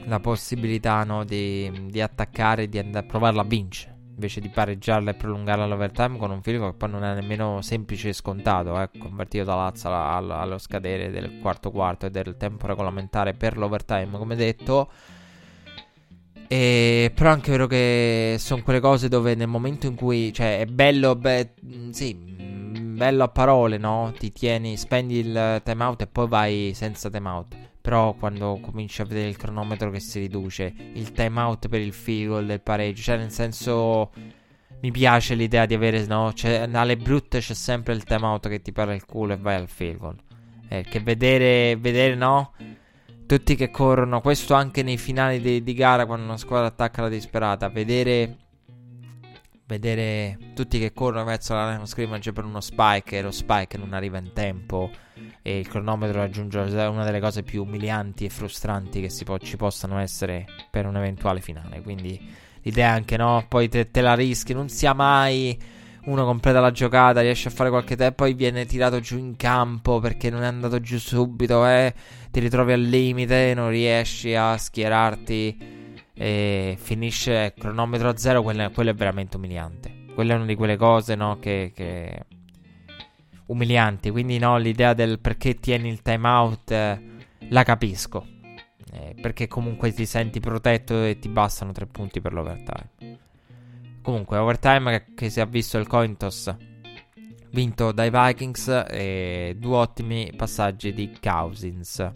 [0.07, 4.49] la possibilità no, di, di, attaccare e di andare a provarla a vincere invece di
[4.49, 8.81] pareggiarla e prolungarla all'overtime con un field che poi non è nemmeno semplice e scontato,
[8.81, 14.17] eh, convertito da Lazio allo, scadere del quarto quarto e del tempo regolamentare per l'overtime,
[14.17, 14.89] come detto.
[16.47, 20.65] E, però anche vero che sono quelle cose dove nel momento in cui, cioè, è
[20.65, 21.53] bello, beh,
[21.91, 24.11] sì, bello a parole, no?
[24.17, 27.66] Ti tieni, spendi il timeout e poi vai senza timeout.
[27.87, 32.45] Però quando cominci a vedere il cronometro che si riduce, il timeout per il field
[32.45, 34.11] del pareggio, cioè nel senso
[34.81, 38.73] mi piace l'idea di avere, no, cioè, alle brutte c'è sempre il timeout che ti
[38.73, 40.17] para il culo e vai al field goal.
[40.67, 42.51] Eh, che vedere, vedere, no,
[43.25, 47.07] tutti che corrono, questo anche nei finali di, di gara quando una squadra attacca la
[47.07, 48.35] disperata, vedere
[49.65, 53.93] vedere tutti che corrono verso la line scrimmage per uno spike e lo spike non
[53.93, 54.89] arriva in tempo
[55.47, 59.97] e il cronometro raggiunge una delle cose più umilianti e frustranti che po- ci possano
[59.97, 61.81] essere per un eventuale finale.
[61.81, 62.19] Quindi
[62.63, 65.57] l'idea è anche no, poi te, te la rischi, non sia mai
[66.03, 70.01] uno completa la giocata, riesce a fare qualche tempo, poi viene tirato giù in campo
[70.01, 71.93] perché non è andato giù subito, eh,
[72.29, 78.89] ti ritrovi al limite, non riesci a schierarti e finisce cronometro a zero, quello, quello,
[78.89, 80.07] è veramente umiliante.
[80.13, 82.25] Quella è una di quelle cose, no, che, che...
[83.47, 84.09] umilianti.
[84.09, 87.01] Quindi, no, l'idea del perché tieni il timeout eh,
[87.49, 88.25] la capisco.
[88.91, 93.19] Eh, perché comunque ti senti protetto e ti bastano tre punti per l'overtime.
[94.01, 96.55] Comunque, overtime che, che si è visto il coin toss
[97.51, 102.11] vinto dai Vikings e due ottimi passaggi di Cousins.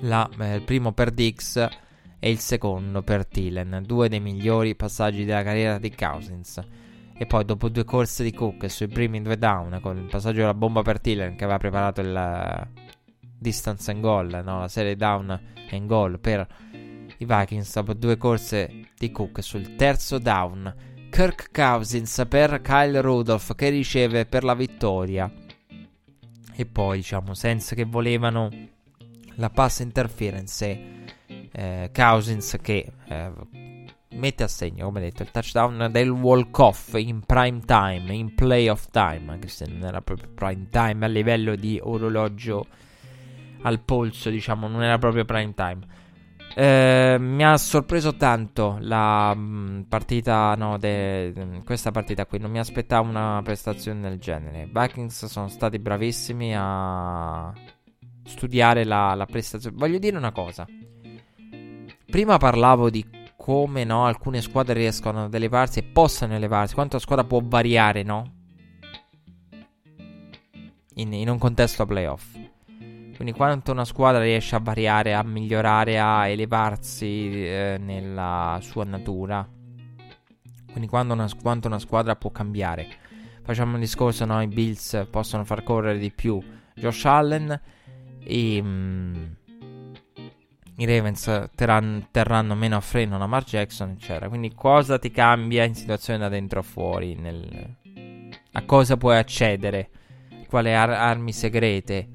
[0.00, 1.56] La, eh, il primo per Dix
[2.18, 6.60] e il secondo per Thielen, due dei migliori passaggi della carriera di Cousins.
[7.18, 10.54] E poi dopo due corse di Cook sui primi due down, con il passaggio della
[10.54, 12.68] bomba per Thielen che aveva preparato il eh,
[13.38, 14.60] distance and goal, no?
[14.60, 15.38] la serie down
[15.70, 16.46] and goal per
[17.18, 20.74] i Vikings, dopo due corse di Cook sul terzo down,
[21.08, 25.32] Kirk Cousins per Kyle Rudolph che riceve per la vittoria.
[26.58, 28.50] E poi diciamo senza che volevano
[29.36, 31.04] la pass interference
[31.52, 33.32] eh, Cousins che eh,
[34.16, 39.32] mette a segno, come detto, il touchdown del walk-off in prime time, in playoff time,
[39.32, 42.66] anche se non era proprio prime time a livello di orologio
[43.62, 46.04] al polso, diciamo, non era proprio prime time.
[46.58, 52.38] Eh, mi ha sorpreso tanto la mm, partita, no, de, de, questa partita qui.
[52.38, 54.62] Non mi aspettavo una prestazione del genere.
[54.62, 57.52] I Vikings sono stati bravissimi a
[58.24, 59.76] studiare la, la prestazione.
[59.76, 60.66] Voglio dire una cosa.
[62.08, 63.04] Prima parlavo di
[63.36, 68.02] come no, alcune squadre riescono ad elevarsi e possano elevarsi, quanto la squadra può variare,
[68.02, 68.32] no?
[70.94, 72.34] In, in un contesto playoff.
[73.14, 79.48] Quindi quanto una squadra riesce a variare, a migliorare, a elevarsi eh, nella sua natura.
[80.70, 82.88] Quindi una, quanto una squadra può cambiare.
[83.42, 84.42] Facciamo un discorso, no?
[84.42, 86.42] I Bills possono far correre di più
[86.74, 87.60] Josh Allen
[88.22, 88.62] e...
[88.62, 89.24] Mm,
[90.76, 94.28] i Ravens terran- terranno meno a freno Lamar Jackson, eccetera.
[94.28, 97.14] Quindi cosa ti cambia in situazione da dentro a fuori?
[97.14, 97.76] Nel...
[98.52, 99.88] A cosa puoi accedere?
[100.48, 102.08] Quali ar- armi segrete?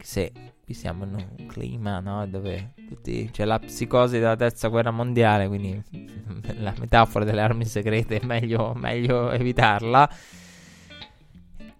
[0.00, 0.32] Se
[0.64, 2.26] qui siamo in un clima no?
[2.26, 3.28] dove tutti...
[3.32, 5.80] c'è la psicosi della terza guerra mondiale, quindi
[6.58, 10.10] la metafora delle armi segrete è meglio, meglio evitarla.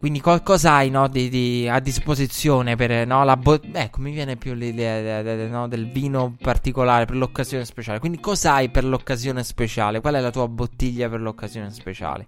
[0.03, 4.35] Quindi qualcosa hai no, di, di, a disposizione per no, la bo- Ecco, mi viene
[4.35, 8.01] più l'idea de, de, no, del vino particolare per l'occasione speciale.
[8.01, 10.01] Quindi cosa hai per l'occasione speciale?
[10.01, 12.27] Qual è la tua bottiglia per l'occasione speciale?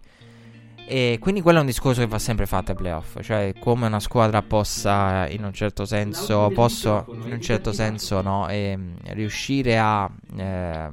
[0.86, 3.98] E quindi quello è un discorso che va sempre fatto ai playoff, cioè come una
[3.98, 10.08] squadra possa in un certo senso, posso, in un certo senso no, e, riuscire a...
[10.36, 10.90] Eh,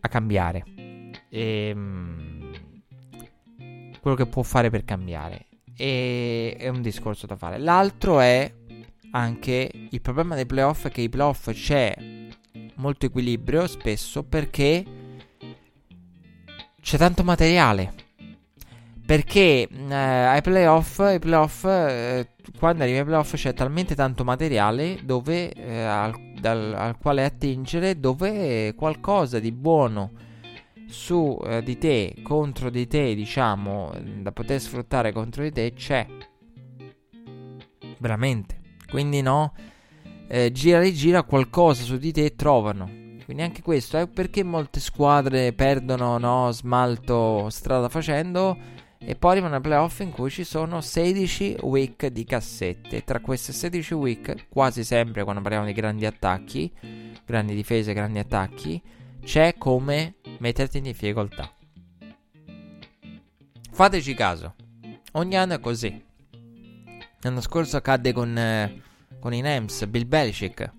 [0.00, 0.64] a cambiare.
[1.28, 1.74] E,
[4.06, 5.46] quello che può fare per cambiare.
[5.76, 7.58] E è un discorso da fare.
[7.58, 8.52] L'altro è
[9.10, 11.92] anche il problema dei playoff che i playoff c'è
[12.76, 14.84] molto equilibrio spesso perché
[16.80, 17.94] c'è tanto materiale.
[19.04, 22.28] Perché eh, ai playoff, ai playoff eh,
[22.60, 27.98] quando arrivi ai playoff c'è talmente tanto materiale dove, eh, al, dal, al, quale attingere
[27.98, 30.10] dove qualcosa di buono
[30.86, 36.06] su eh, di te, contro di te, diciamo, da poter sfruttare contro di te c'è.
[37.98, 38.60] Veramente.
[38.88, 39.52] Quindi no,
[40.28, 43.04] eh, gira e gira qualcosa su di te trovano.
[43.24, 48.56] Quindi anche questo è perché molte squadre perdono no, smalto strada facendo
[48.98, 53.02] e poi arrivano ai playoff in cui ci sono 16 week di cassette.
[53.02, 56.72] Tra queste 16 week, quasi sempre quando parliamo di grandi attacchi,
[57.24, 58.80] grandi difese, grandi attacchi,
[59.26, 61.50] c'è come metterti in difficoltà.
[63.72, 64.54] Fateci caso,
[65.14, 66.00] ogni anno è così.
[67.22, 68.80] L'anno scorso accadde con, eh,
[69.18, 70.72] con i Nams, Bill Belichick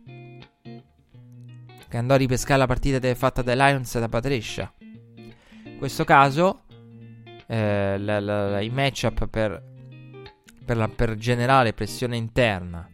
[1.89, 4.73] che andò a ripescare la partita fatta dai Lions da Patricia.
[4.77, 6.63] In questo caso,
[7.47, 9.61] eh, la, la, i matchup per,
[10.65, 12.89] per, per generare pressione interna,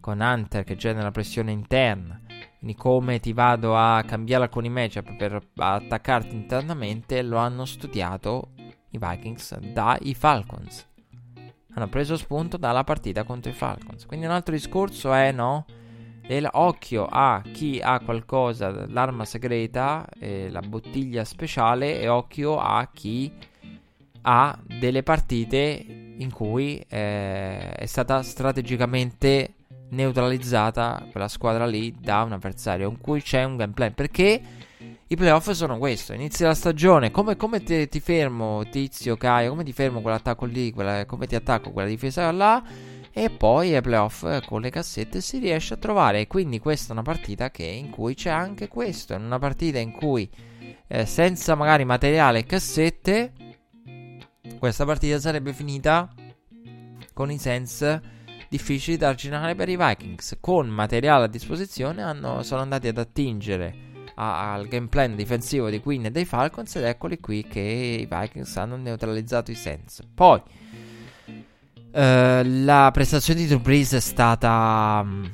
[0.00, 2.20] con Hunter che genera pressione interna,
[2.64, 8.52] quindi come ti vado a cambiare alcuni matchup per attaccarti internamente, lo hanno studiato
[8.88, 10.88] i Vikings dai Falcons.
[11.74, 14.06] Hanno preso spunto dalla partita contro i Falcons.
[14.06, 15.66] Quindi un altro discorso è no
[16.22, 22.88] e occhio a chi ha qualcosa, l'arma segreta, eh, la bottiglia speciale, e occhio a
[22.90, 23.30] chi
[24.22, 29.52] ha delle partite in cui eh, è stata strategicamente
[29.90, 33.90] neutralizzata quella squadra lì da un avversario, in cui c'è un gameplay.
[33.92, 34.40] Perché
[35.06, 39.64] i playoff sono questo: inizia la stagione, come, come te, ti fermo, tizio, Caio, come
[39.64, 42.62] ti fermo quell'attacco lì, quella, come ti attacco quella difesa là
[43.16, 46.26] e poi ai playoff eh, con le cassette si riesce a trovare.
[46.26, 49.14] Quindi questa è una partita che, in cui c'è anche questo.
[49.14, 50.28] È una partita in cui
[50.88, 53.32] eh, senza magari materiale e cassette,
[54.58, 56.12] questa partita sarebbe finita
[57.12, 58.13] con i sense
[58.54, 60.36] difficili da arginare per i Vikings.
[60.38, 63.74] Con materiale a disposizione hanno, sono andati ad attingere
[64.14, 68.08] a, al game plan difensivo di Queen e dei Falcons ed eccoli qui che i
[68.08, 70.04] Vikings hanno neutralizzato i sense.
[70.14, 70.40] Poi
[71.94, 75.30] Uh, la prestazione di Drew Brees è stata um,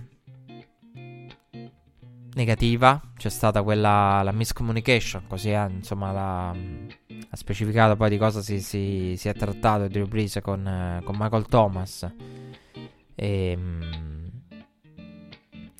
[2.34, 3.00] negativa.
[3.16, 8.60] C'è stata quella la miscommunication, così eh, insomma la, ha specificato poi di cosa si,
[8.60, 12.06] si, si è trattato Drew Brees con, uh, con Michael Thomas.
[13.22, 14.30] E, um,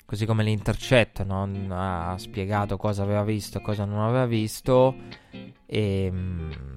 [0.05, 4.95] così come l'intercetto non ha spiegato cosa aveva visto e cosa non aveva visto.
[5.65, 6.09] E.
[6.11, 6.69] Um,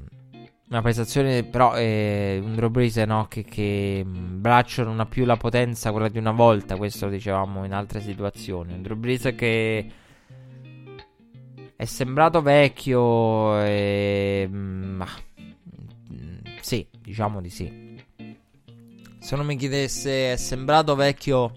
[0.66, 5.36] una prestazione, però, eh, un Brees no, che, che mm, braccio non ha più la
[5.36, 6.77] potenza quella di una volta.
[6.77, 8.73] Questo lo dicevamo in altre situazioni.
[8.73, 9.91] Un Brees che
[11.77, 13.61] è sembrato vecchio.
[13.62, 15.07] E, mm, ma,
[16.11, 17.84] mm, sì, diciamo di sì.
[19.25, 21.51] Se non mi chiedesse, è sembrato vecchio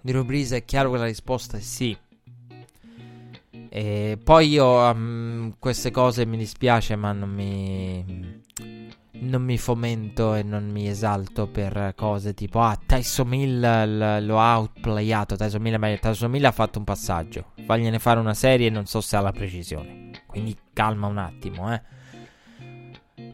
[0.00, 0.52] Drew Brees?
[0.52, 1.98] È chiaro che la risposta è sì.
[3.68, 8.40] E poi io um, queste cose mi dispiace, ma non mi.
[9.14, 14.38] Non mi fomento e non mi esalto per cose tipo Ah, Tyson Hill l- lo
[14.38, 15.34] ha outplayato.
[15.34, 17.46] Tyson Hill, ma Tyson Hill ha fatto un passaggio.
[17.66, 20.10] Fagliene fare una serie e non so se ha la precisione.
[20.26, 21.82] Quindi calma un attimo, eh.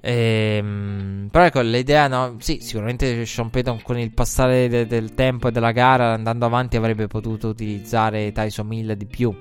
[0.00, 2.36] Ehm, però ecco l'idea, no?
[2.38, 6.76] Sì, sicuramente Sean Payton con il passare de- del tempo e della gara andando avanti
[6.76, 9.34] avrebbe potuto utilizzare Tyson Hill di più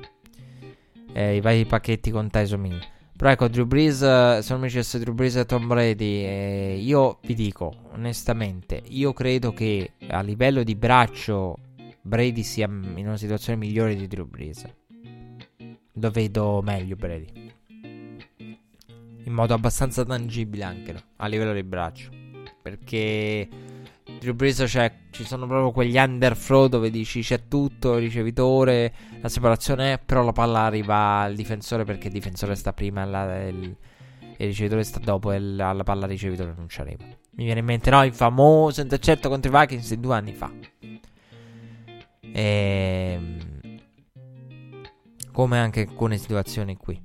[1.14, 2.80] eh, i vari pacchetti con Tyson Hill.
[3.18, 7.18] Però ecco, Drew Brees, se non mi dicesse Drew Brees e Tom Brady, eh, io
[7.24, 11.58] vi dico onestamente, io credo che a livello di braccio
[12.00, 14.66] Brady sia in una situazione migliore di Drew Brees.
[15.94, 17.47] Lo vedo meglio Brady.
[19.28, 21.02] In modo abbastanza tangibile anche no?
[21.18, 22.10] a livello di braccio.
[22.62, 23.48] Perché
[24.20, 29.28] Drew Brees cioè, ci sono proprio quegli underthrow dove dici c'è tutto, il ricevitore, la
[29.28, 33.04] separazione è, però la palla arriva al difensore perché il difensore sta prima
[33.36, 33.64] e, il,
[34.38, 37.04] il, ricevitore sta dopo e la, la palla al ricevitore non ci arriva.
[37.04, 40.50] Mi viene in mente no, il famoso intercetto contro i Vikings di due anni fa.
[40.80, 41.02] E...
[42.32, 43.38] Ehm,
[45.34, 47.00] come anche alcune situazioni qui.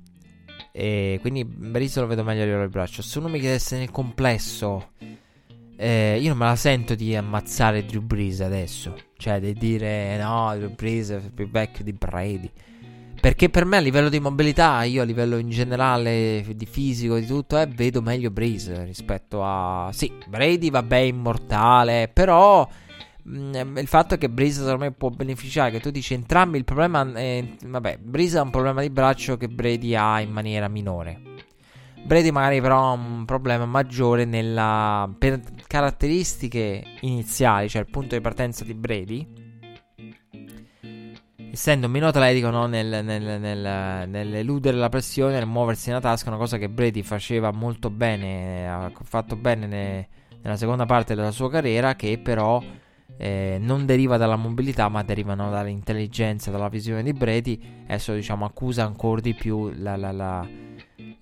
[0.75, 3.03] E quindi Breeze lo vedo meglio a livello di braccio.
[3.03, 4.93] Se uno mi chiedesse nel complesso,
[5.77, 8.95] eh, io non me la sento di ammazzare Drew Brees adesso.
[9.15, 12.49] Cioè, di dire no, Drew Brees è più vecchio di Brady.
[13.21, 17.25] Perché per me a livello di mobilità, io a livello in generale di fisico, di
[17.27, 19.91] tutto, eh, vedo meglio Breeze rispetto a...
[19.93, 22.67] Sì, Brady vabbè immortale, però
[23.27, 27.11] mm, il fatto è che Breeze me può beneficiare, che tu dici entrambi, il problema
[27.13, 27.43] è...
[27.65, 31.21] Vabbè, Breeze ha un problema di braccio che Brady ha in maniera minore.
[32.05, 35.09] Brady magari però ha un problema maggiore nella...
[35.17, 39.41] per caratteristiche iniziali, cioè il punto di partenza di Brady
[41.53, 46.39] essendo meno atletico no, nel, nel, nel, nell'eludere la pressione, nel muoversi nella tasca, una
[46.39, 50.07] cosa che Brady faceva molto bene, ha fatto bene ne,
[50.41, 52.59] nella seconda parte della sua carriera, che però
[53.17, 57.59] eh, non deriva dalla mobilità, ma derivano dall'intelligenza, dalla visione di Brady.
[57.85, 60.47] Adesso diciamo accusa ancora di più la, la, la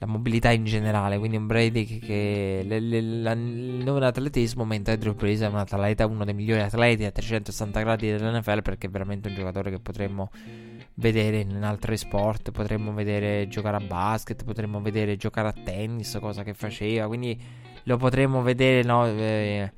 [0.02, 1.20] la mobilità in generale.
[1.20, 5.58] Quindi un Brady che, che le, le, la, non atletismo, mentre Drew Brees è un
[5.58, 9.80] atleta, uno dei migliori atleti a 360 gradi dell'NFL perché è veramente un giocatore che
[9.80, 10.32] potremmo
[10.96, 16.44] vedere in altri sport, potremmo vedere giocare a basket, potremmo vedere giocare a tennis, cosa
[16.44, 17.40] che faceva, quindi
[17.84, 19.72] lo potremmo vedere no, eh,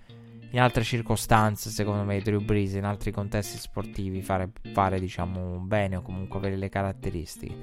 [0.54, 5.96] in altre circostanze, secondo me, Drew Brees, in altri contesti sportivi, fare, fare diciamo bene
[5.96, 7.56] o comunque avere le caratteristiche.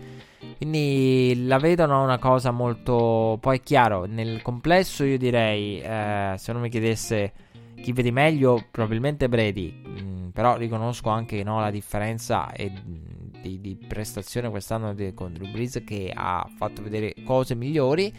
[0.57, 3.39] Quindi la vedono una cosa molto.
[3.41, 7.33] Poi è chiaro, nel complesso io direi, eh, se non mi chiedesse
[7.81, 9.83] chi vedi meglio, probabilmente Brady.
[9.87, 12.73] Mm, però riconosco anche no, la differenza e,
[13.41, 18.13] di, di, prestazione quest'anno di, con Drew Brees che ha fatto vedere cose migliori.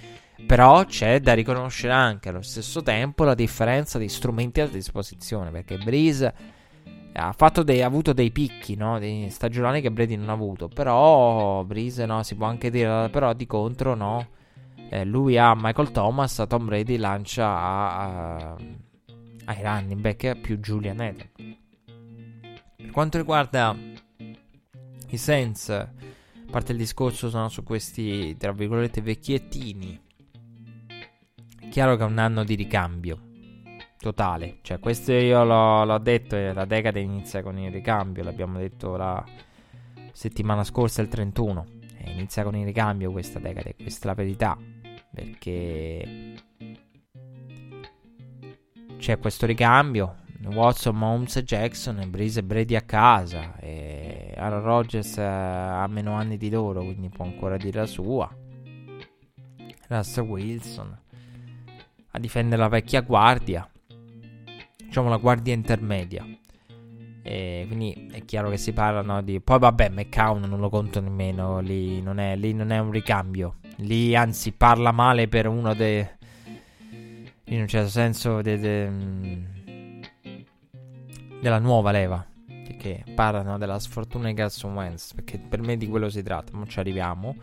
[0.45, 5.49] Però c'è da riconoscere anche allo stesso tempo la differenza di strumenti a disposizione.
[5.51, 6.33] Perché Breeze
[7.13, 8.99] ha, dei, ha avuto dei picchi no?
[8.99, 10.67] dei stagionali che Brady non ha avuto.
[10.67, 14.27] Però Breeze no, si può anche dire, però di contro no.
[14.89, 18.57] Eh, lui ha Michael Thomas, Tom Brady lancia a, a,
[19.45, 21.29] ai running back più Julian Eden.
[22.75, 23.73] Per quanto riguarda
[25.07, 25.87] i Saints,
[26.49, 30.09] parte il discorso sono su questi, tra virgolette, vecchiettini
[31.71, 33.17] Chiaro che è un anno di ricambio
[33.97, 34.57] totale.
[34.61, 39.23] Cioè, questo io l'ho, l'ho detto, la decade inizia con il ricambio, l'abbiamo detto la
[40.11, 41.65] settimana scorsa, il 31.
[41.97, 44.57] E inizia con il ricambio questa decade, questa è la verità.
[45.13, 46.33] Perché
[48.97, 50.17] c'è questo ricambio.
[50.43, 53.57] Watson, Holmes Jackson, Breeze e Brady a casa.
[53.59, 58.29] E Aaron Rodgers eh, ha meno anni di loro, quindi può ancora dire la sua.
[59.87, 61.00] Russell Wilson
[62.11, 63.67] a difendere la vecchia guardia,
[64.77, 66.25] diciamo la guardia intermedia.
[67.23, 69.39] E quindi è chiaro che si parla no, di.
[69.39, 71.59] Poi vabbè, McCown non lo conto nemmeno.
[71.59, 73.57] Lì non, è, lì non è un ricambio.
[73.77, 76.05] Lì anzi parla male per uno dei.
[77.45, 78.91] In un certo senso de, de,
[81.41, 82.25] della nuova leva.
[82.77, 85.13] Che parlano della sfortuna di Carson Wentz.
[85.13, 86.57] Perché per me di quello si tratta.
[86.57, 87.35] Ma ci arriviamo.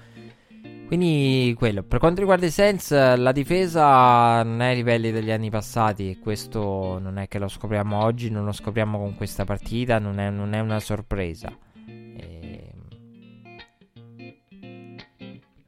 [0.89, 1.83] Quindi quello.
[1.83, 6.09] Per quanto riguarda i Saints, la difesa non è ai livelli degli anni passati.
[6.09, 9.99] E questo non è che lo scopriamo oggi, non lo scopriamo con questa partita.
[9.99, 11.55] Non è, non è una sorpresa.
[11.87, 12.73] E...
[12.73, 12.87] Ehm,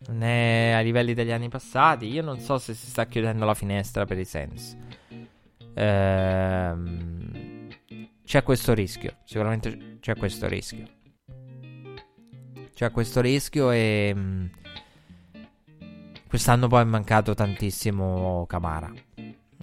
[0.07, 2.07] non è ai livelli degli anni passati.
[2.07, 4.75] Io non so se si sta chiudendo la finestra per i Saints.
[5.75, 7.69] Ehm...
[8.25, 9.17] C'è questo rischio.
[9.25, 10.87] Sicuramente c'è questo rischio.
[12.73, 14.47] C'è questo rischio e mm,
[16.31, 18.89] Quest'anno poi è mancato tantissimo Camara.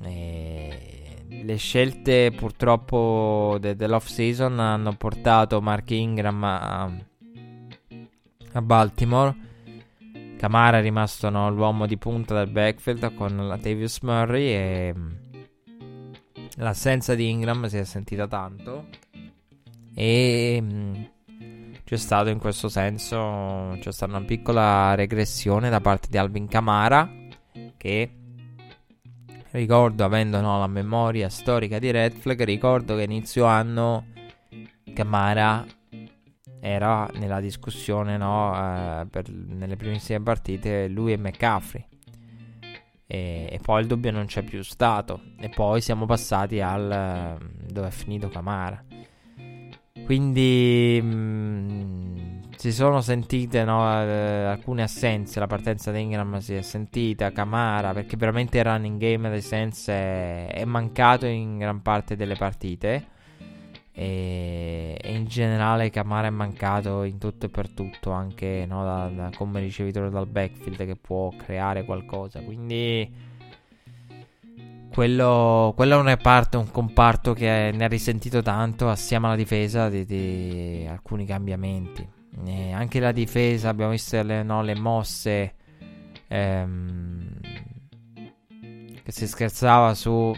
[0.04, 6.92] E le scelte purtroppo de- dell'off season hanno portato Mark Ingram a,
[8.52, 9.34] a Baltimore.
[10.36, 14.96] Camara è rimasto no, l'uomo di punta del backfield con Latavius Murray e
[16.58, 18.88] l'assenza di Ingram si è sentita tanto.
[19.96, 20.62] E
[21.88, 27.10] c'è stato in questo senso c'è stata una piccola regressione da parte di Alvin Camara
[27.78, 28.12] che
[29.52, 34.08] ricordo avendo no, la memoria storica di Red Flag ricordo che inizio anno
[34.94, 35.66] Camara
[36.60, 41.88] era nella discussione no, eh, per, nelle primissime partite lui e McCaffrey.
[43.06, 45.22] E, e, poi il dubbio non c'è più stato.
[45.40, 47.38] E poi siamo passati al
[47.72, 48.84] dove è finito Camara
[50.08, 52.16] quindi mh, mm,
[52.56, 55.38] si sono sentite no, eh, alcune assenze.
[55.38, 59.92] La partenza di Ingram si è sentita, Camara, perché veramente il running game dei Sense
[59.92, 63.08] è, è mancato in gran parte delle partite.
[63.92, 69.12] E, e, in generale Camara è mancato in tutto e per tutto, anche no, da,
[69.14, 72.40] da, come ricevitore dal backfield che può creare qualcosa.
[72.40, 73.27] Quindi
[74.98, 79.90] quello, quello è un reparto, un comparto che ne ha risentito tanto assieme alla difesa
[79.90, 82.04] di, di alcuni cambiamenti.
[82.44, 85.54] E anche la difesa, abbiamo visto le, no, le mosse
[86.28, 87.30] ehm,
[89.04, 90.36] che si scherzava su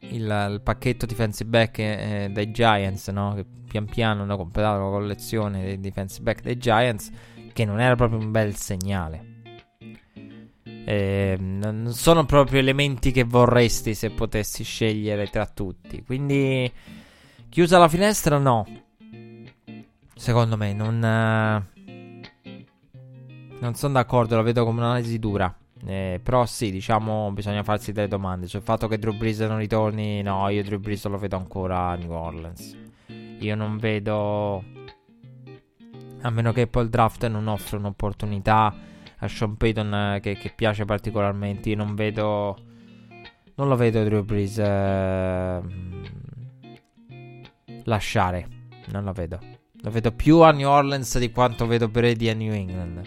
[0.00, 3.34] il, il pacchetto defensive back eh, dei Giants, no?
[3.34, 7.10] Che pian piano hanno completato la collezione dei defensive back dei Giants,
[7.52, 9.33] che non era proprio un bel segnale.
[10.84, 16.02] Eh, non sono proprio elementi che vorresti se potessi scegliere tra tutti.
[16.04, 16.70] Quindi,
[17.48, 18.66] chiusa la finestra, no.
[20.14, 20.96] Secondo me, non.
[20.96, 21.82] Uh,
[23.60, 25.54] non sono d'accordo, la vedo come un'analisi dura.
[25.86, 30.22] Eh, però sì, diciamo, bisogna farsi delle domande sul fatto che Drew Brees non ritorni.
[30.22, 32.76] No, io Drew Brees lo vedo ancora a New Orleans.
[33.40, 34.64] Io non vedo...
[36.22, 38.74] A meno che poi il draft non offre un'opportunità
[39.24, 41.70] a Sean Payton eh, che, che, piace particolarmente.
[41.70, 42.56] Io non vedo...
[43.56, 45.60] Non lo vedo Drew Brees eh,
[47.84, 48.48] lasciare.
[48.90, 49.38] Non lo vedo.
[49.80, 53.02] Lo vedo più a New Orleans di quanto vedo Brady a New England.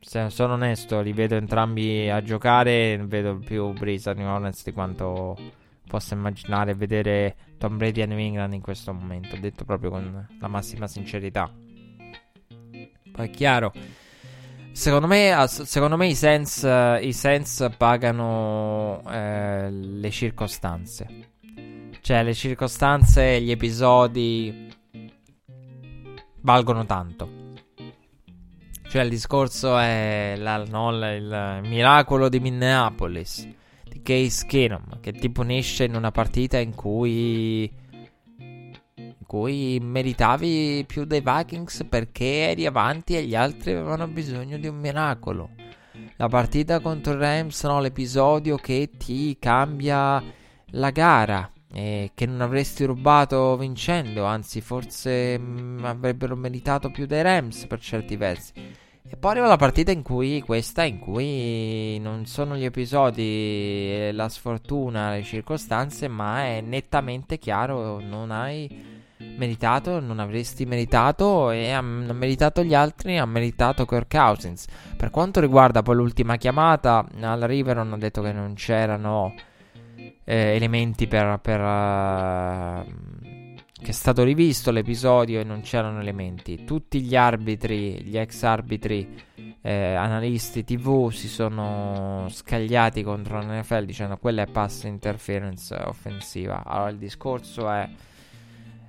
[0.00, 2.98] Se sono onesto, li vedo entrambi a giocare.
[3.06, 5.36] Vedo più Breeze a New Orleans di quanto
[5.86, 9.36] possa immaginare vedere Tom Brady a New England in questo momento.
[9.36, 11.48] Detto proprio con la massima sincerità.
[13.12, 13.72] Poi è chiaro.
[14.72, 21.30] Secondo me, secondo me i, sense, i Sense pagano eh, le circostanze.
[22.00, 24.68] Cioè, le circostanze gli episodi
[26.40, 27.40] valgono tanto.
[28.88, 33.48] Cioè il discorso è la, no, il miracolo di Minneapolis,
[33.84, 37.72] di Case Keenum, che ti punisce in una partita in cui,
[39.32, 44.76] cui meritavi più dei Vikings perché eri avanti e gli altri avevano bisogno di un
[44.76, 45.48] miracolo.
[46.16, 50.22] La partita contro Rams, no, l'episodio che ti cambia
[50.72, 57.06] la gara e che non avresti rubato vincendo, anzi forse mh, mm, avrebbero meritato più
[57.06, 58.52] dei Rams per certi versi.
[58.54, 64.28] E poi arriva la partita in cui questa, in cui non sono gli episodi, la
[64.28, 69.00] sfortuna, le circostanze, ma è nettamente chiaro, non hai
[69.36, 74.66] meritato, non avresti meritato e hanno meritato gli altri, ha meritato Kirk Cousins.
[74.96, 79.34] Per quanto riguarda poi l'ultima chiamata, al River hanno detto che non c'erano
[80.24, 81.38] eh, elementi per...
[81.40, 83.20] per uh,
[83.82, 86.64] che è stato rivisto l'episodio e non c'erano elementi.
[86.64, 89.12] Tutti gli arbitri, gli ex arbitri,
[89.60, 96.62] eh, analisti TV si sono scagliati contro l'NFL dicendo quella è pass interference offensiva.
[96.64, 97.88] Allora il discorso è...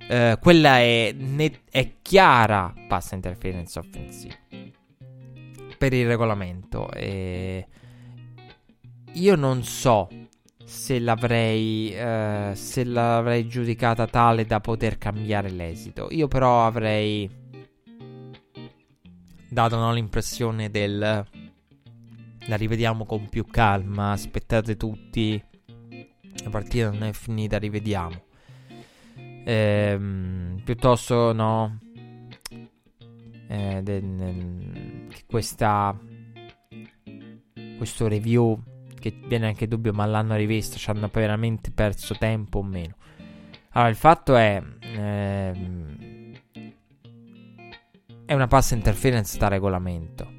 [0.08, 4.34] Eh, quella è, net- è chiara pass interference offensiva
[5.78, 6.90] per il regolamento.
[6.92, 7.66] E
[9.12, 10.08] io non so
[10.64, 16.08] se l'avrei, eh, se l'avrei giudicata tale da poter cambiare l'esito.
[16.10, 17.30] Io però avrei
[19.48, 21.24] dato no, l'impressione del
[22.46, 25.42] la rivediamo con più calma, aspettate tutti,
[26.42, 28.22] la partita non è finita, rivediamo.
[29.44, 31.78] Ehm, piuttosto no,
[33.48, 35.96] eh, de, de, questa,
[37.76, 38.58] questo review
[38.98, 42.96] che viene anche dubbio, ma l'hanno rivista, ci hanno veramente perso tempo o meno.
[43.70, 44.62] Allora, il fatto è...
[44.80, 46.32] Ehm,
[48.26, 50.32] è una pass interference da regolamento.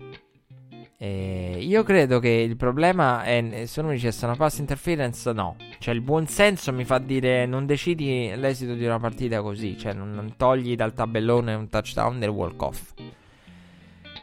[0.97, 5.55] E io credo che il problema è se uno se è una pass interference no
[5.79, 9.93] cioè il buon senso mi fa dire non decidi l'esito di una partita così cioè
[9.93, 12.93] non, non togli dal tabellone un touchdown del walk off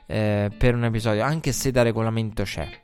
[0.07, 2.81] eh, per un episodio anche se da regolamento c'è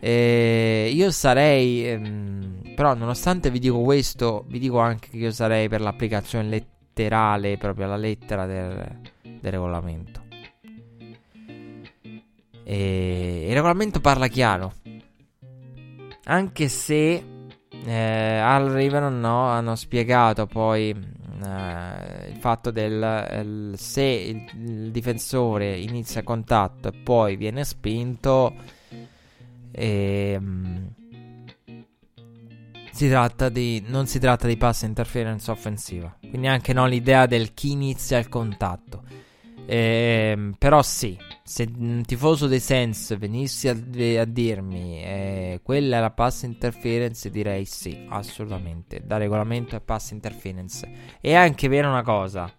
[0.00, 5.68] eh, io sarei, ehm, però nonostante vi dico questo, vi dico anche che io sarei
[5.68, 10.24] per l'applicazione letterale, proprio alla lettera del, del regolamento.
[12.62, 14.74] E il regolamento parla chiaro.
[16.24, 17.24] Anche se
[17.86, 24.90] eh, al Riveron no, hanno spiegato poi eh, il fatto del il, se il, il
[24.90, 28.54] difensore inizia contatto e poi viene spinto
[29.70, 30.90] e, um,
[32.96, 36.16] si tratta di, non si tratta di pass interference offensiva.
[36.18, 39.02] Quindi anche no, l'idea del chi inizia il contatto.
[39.66, 46.00] Ehm, però sì, se un tifoso dei Sens venisse a, a dirmi eh, quella è
[46.00, 49.02] la pass interference, direi sì, assolutamente.
[49.04, 50.90] Da regolamento è pass interference.
[51.20, 52.52] E anche vero una cosa.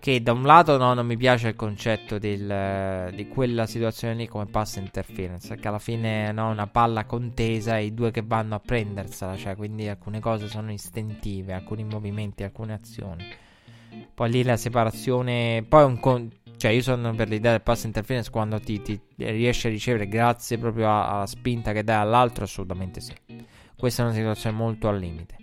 [0.00, 4.26] Che da un lato no, non mi piace il concetto del, di quella situazione lì
[4.26, 5.46] come pass interference.
[5.46, 9.36] Perché alla fine no, una palla contesa e i due che vanno a prendersela.
[9.36, 13.24] Cioè, quindi alcune cose sono istintive, alcuni movimenti, alcune azioni.
[14.12, 15.64] Poi lì la separazione.
[15.68, 16.00] Poi un.
[16.00, 20.08] Con- cioè, io sono per l'idea del pass interference quando ti, ti riesci a ricevere
[20.08, 23.12] grazie proprio alla spinta che dai all'altro, assolutamente sì.
[23.76, 25.36] Questa è una situazione molto al limite.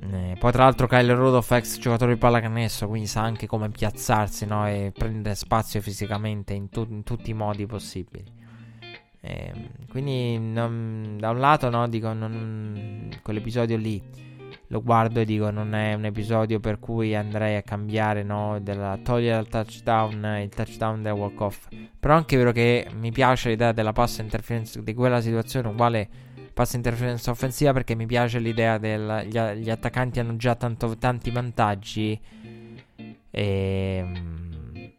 [0.00, 4.46] Eh, poi, tra l'altro, Kyle Rodolph, ex giocatore di pallacanestro, quindi sa anche come piazzarsi
[4.46, 4.66] no?
[4.66, 8.24] e prendere spazio fisicamente in, tu- in tutti i modi possibili.
[9.20, 9.52] Eh,
[9.88, 14.02] quindi, non, da un lato, no, dico, non, quell'episodio lì
[14.68, 18.98] lo guardo e dico non è un episodio per cui andrei a cambiare, no, della,
[19.02, 21.68] togliere il touchdown, il touchdown del walk off.
[21.98, 26.08] Però è anche vero che mi piace l'idea della pass interference di quella situazione uguale
[26.52, 31.30] pass interference offensiva perché mi piace l'idea del gli, gli attaccanti hanno già tanto, tanti
[31.30, 32.20] vantaggi
[33.30, 34.92] e ehm,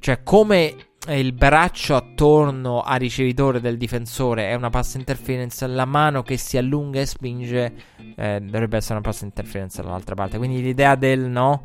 [0.00, 0.74] cioè come
[1.08, 6.56] il braccio attorno al ricevitore del difensore è una pass interference, la mano che si
[6.56, 7.72] allunga e spinge
[8.14, 10.38] eh, dovrebbe essere una pass interference dall'altra parte.
[10.38, 11.64] Quindi l'idea del no,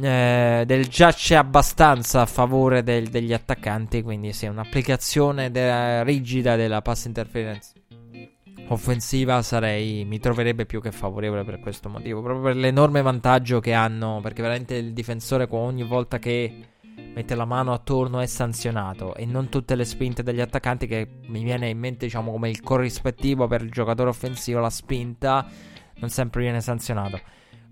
[0.00, 4.02] eh, del già c'è abbastanza a favore del, degli attaccanti.
[4.02, 7.72] Quindi sì, un'applicazione de- rigida della pass interference
[8.68, 12.22] offensiva sarei, mi troverebbe più che favorevole per questo motivo.
[12.22, 14.20] Proprio per l'enorme vantaggio che hanno.
[14.22, 16.74] Perché veramente il difensore ogni volta che
[17.14, 19.14] mette la mano attorno è sanzionato.
[19.14, 22.60] E non tutte le spinte degli attaccanti che mi viene in mente diciamo come il
[22.60, 25.46] corrispettivo per il giocatore offensivo la spinta
[25.96, 27.20] non sempre viene sanzionato.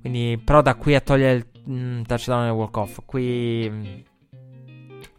[0.01, 3.85] Quindi però da qui a togliere il mm, touchdown e walk off qui mm,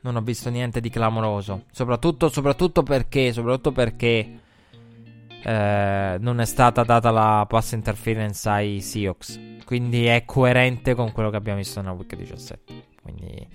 [0.01, 1.65] non ho visto niente di clamoroso.
[1.71, 4.39] Soprattutto, soprattutto perché soprattutto perché
[5.43, 9.39] eh, non è stata data la pass interference ai Seahawks.
[9.65, 13.47] Quindi è coerente con quello che abbiamo visto nella week 17 quindi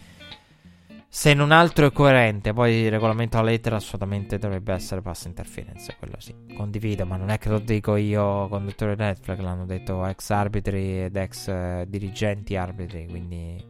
[1.12, 5.96] se non altro è coerente, poi il regolamento a lettera assolutamente dovrebbe essere pass interference,
[5.98, 10.30] quello sì, condivido, ma non è che lo dico io, conduttore Netflix, l'hanno detto ex
[10.30, 13.60] arbitri ed ex eh, dirigenti arbitri, quindi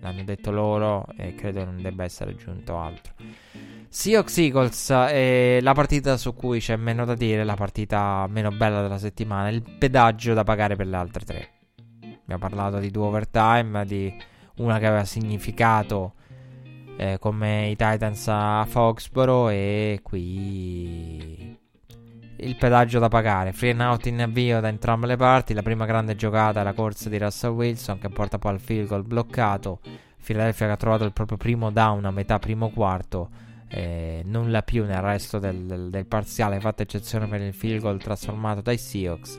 [0.00, 3.14] l'hanno detto loro e credo non debba essere aggiunto altro.
[3.88, 8.82] Seahawks Eagles è la partita su cui c'è meno da dire, la partita meno bella
[8.82, 11.50] della settimana, il pedaggio da pagare per le altre tre.
[12.22, 14.14] Abbiamo parlato di due overtime, di
[14.56, 16.16] una che aveva significato
[17.00, 21.56] eh, come i Titans a Foxboro e qui
[22.36, 23.52] il pedaggio da pagare.
[23.52, 25.54] Free and out in avvio da entrambe le parti.
[25.54, 28.88] La prima grande giocata è la corsa di Russell Wilson che porta poi al field
[28.88, 29.80] goal bloccato.
[30.22, 33.30] Philadelphia che ha trovato il proprio primo down a metà primo quarto.
[33.68, 37.98] Eh, nulla più nel resto del, del, del parziale, fatta eccezione per il field goal
[37.98, 39.38] trasformato dai Seahawks.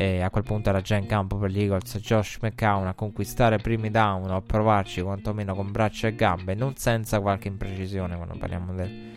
[0.00, 3.56] E a quel punto era già in campo per gli Eagles Josh McCown a conquistare
[3.56, 8.36] primi down o a provarci quantomeno con braccia e gambe, non senza qualche imprecisione quando
[8.38, 9.10] parliamo del,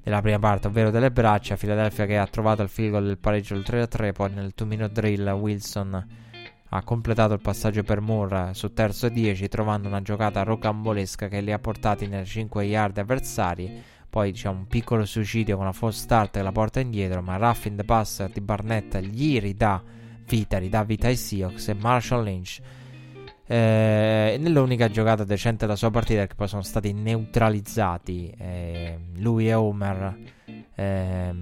[0.00, 1.56] della prima parte, ovvero delle braccia.
[1.56, 5.28] Philadelphia che ha trovato il field goal del pareggio del 3-3, poi nel 2-minute drill
[5.30, 6.06] Wilson
[6.68, 11.40] ha completato il passaggio per Moore su terzo e 10, trovando una giocata rocambolesca che
[11.40, 13.82] li ha portati nelle 5 yard avversari.
[14.08, 17.76] Poi diciamo un piccolo suicidio con la false start che la porta indietro, ma roughing
[17.76, 19.82] the passer di Barnett gli ridà
[20.32, 22.60] vita, ridà vita ai Seahawks e Marshall Lynch.
[23.46, 29.52] Eh, nell'unica giocata decente della sua partita, che poi sono stati neutralizzati eh, lui e
[29.52, 30.18] Homer.
[30.74, 31.34] Eh,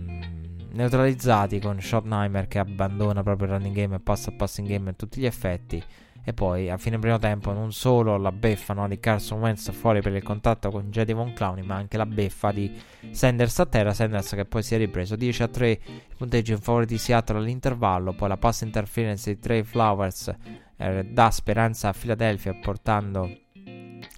[0.73, 4.93] neutralizzati con Schottenheimer che abbandona proprio il running game e passa a passing game a
[4.95, 5.81] tutti gli effetti.
[6.23, 10.01] E poi a fine primo tempo non solo la beffa no, di Carson Wentz fuori
[10.03, 12.71] per il contatto con Jedi Von Clowney, ma anche la beffa di
[13.11, 13.95] Sanders a terra.
[13.95, 15.81] Sanders che poi si è ripreso 10 a 3 il
[16.17, 18.13] punteggio in favore di Seattle all'intervallo.
[18.13, 20.35] Poi la pass interference di Trey Flowers
[20.77, 23.31] eh, dà speranza a Philadelphia portando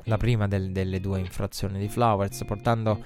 [0.04, 3.02] la prima del, delle due infrazioni di Flowers, portando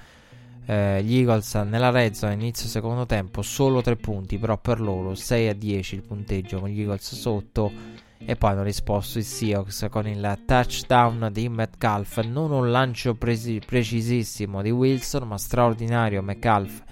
[0.65, 5.15] eh, gli Eagles nella red zone inizio secondo tempo solo 3 punti, però per loro
[5.15, 7.71] 6 a 10 il punteggio con gli Eagles sotto
[8.19, 12.19] e poi hanno risposto i Seahawks con il touchdown di Metcalf.
[12.23, 16.83] Non un lancio presi- precisissimo di Wilson, ma straordinario Metcalf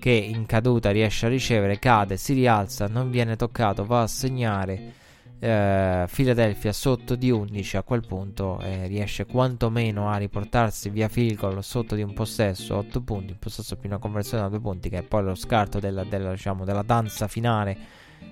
[0.00, 4.94] che in caduta riesce a ricevere, cade, si rialza, non viene toccato, va a segnare.
[5.42, 11.38] Eh, Philadelphia sotto di 11 a quel punto eh, riesce quantomeno a riportarsi via field
[11.38, 14.90] goal sotto di un possesso 8 punti, un possesso più una conversione da 2 punti
[14.90, 17.76] che è poi lo scarto della, della, diciamo, della danza finale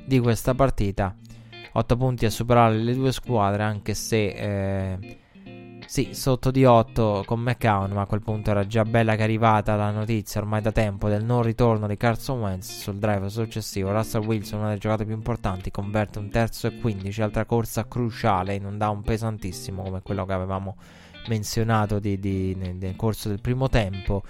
[0.04, 1.14] di questa partita
[1.78, 5.18] 8 punti a superare le due squadre, anche se eh,
[5.86, 9.74] Sì, sotto di 8 con McCown, ma a quel punto era già bella che arrivata
[9.76, 13.92] la notizia ormai da tempo del non ritorno di Carson Wentz sul drive successivo.
[13.92, 18.54] Russell Wilson, una delle giocate più importanti, converte un terzo e 15, altra corsa cruciale
[18.54, 20.76] in un down pesantissimo come quello che avevamo
[21.28, 24.22] menzionato di, di, nel corso del primo tempo.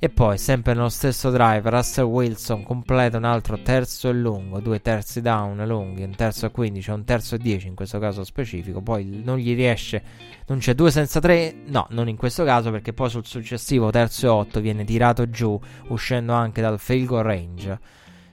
[0.00, 4.80] E poi, sempre nello stesso drive, Russell Wilson completa un altro terzo e lungo, due
[4.80, 8.80] terzi down lunghi, un terzo e 15, un terzo e 10 in questo caso specifico.
[8.80, 10.00] Poi non gli riesce,
[10.46, 14.26] non c'è due senza tre, no, non in questo caso perché poi sul successivo terzo
[14.26, 15.58] e 8 viene tirato giù,
[15.88, 17.80] uscendo anche dal field goal range.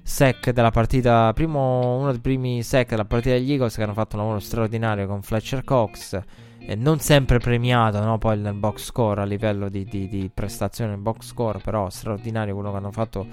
[0.03, 4.17] Sec della partita, primo, uno dei primi sec della partita degli Eagles che hanno fatto
[4.17, 6.21] un lavoro straordinario con Fletcher Cox
[6.65, 8.17] eh, non sempre premiato no?
[8.17, 12.53] poi nel box score a livello di, di, di prestazione nel box score, però straordinario
[12.53, 13.27] quello che hanno fatto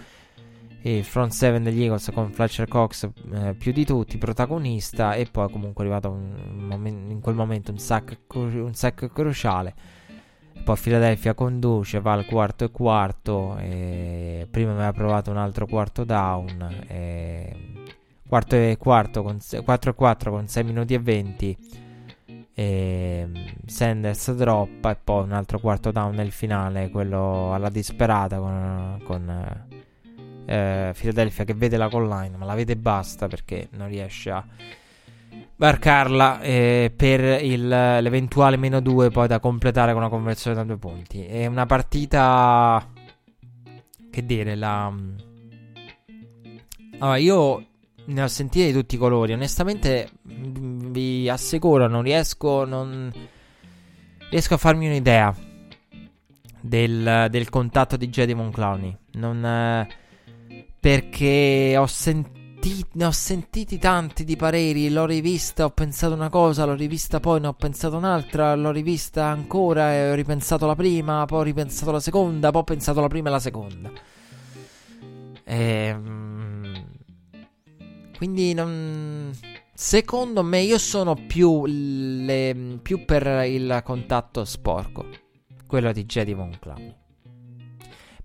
[0.83, 5.51] il front 7 degli Eagles con Fletcher Cox eh, più di tutti, protagonista, e poi
[5.51, 9.75] comunque è arrivato un, un in quel momento un sack, un sack cruciale.
[10.65, 13.57] Poi Philadelphia conduce, va al quarto e quarto.
[13.59, 16.85] E prima aveva provato un altro quarto down.
[16.87, 17.57] E
[18.29, 21.59] quarto e quarto con 4 e 4 con 6 minuti e 20
[22.55, 23.35] e mm,
[23.67, 29.67] Sanders droppa e poi un altro quarto down nel finale, quello alla disperata con, con
[30.47, 34.45] eh, Philadelphia che vede la colline ma la vede basta perché non riesce a
[35.57, 40.77] barcarla eh, per il, l'eventuale meno 2 poi da completare con una conversione da due
[40.77, 41.25] punti.
[41.25, 42.85] È una partita
[44.11, 44.91] che dire la...
[44.91, 45.17] Mm,
[46.99, 47.67] allora io
[48.07, 49.33] ne ho sentite di tutti i colori.
[49.33, 53.13] Onestamente, vi assicuro, non riesco, non
[54.31, 55.35] riesco a farmi un'idea
[56.61, 58.97] del, del contatto di Jedi Clowney.
[59.13, 59.89] Non, eh,
[60.79, 62.41] perché ho sentito.
[62.93, 67.41] Ne ho sentiti tanti di pareri, l'ho rivista, ho pensato una cosa, l'ho rivista poi,
[67.41, 71.91] ne ho pensato un'altra, l'ho rivista ancora e ho ripensato la prima, poi ho ripensato
[71.91, 73.91] la seconda, poi ho pensato la prima e la seconda.
[75.43, 76.32] Ehm
[78.23, 79.33] quindi non...
[79.75, 82.79] Secondo me io sono più, le...
[82.81, 85.09] più per il contatto sporco.
[85.67, 86.57] Quello di Jedi Von.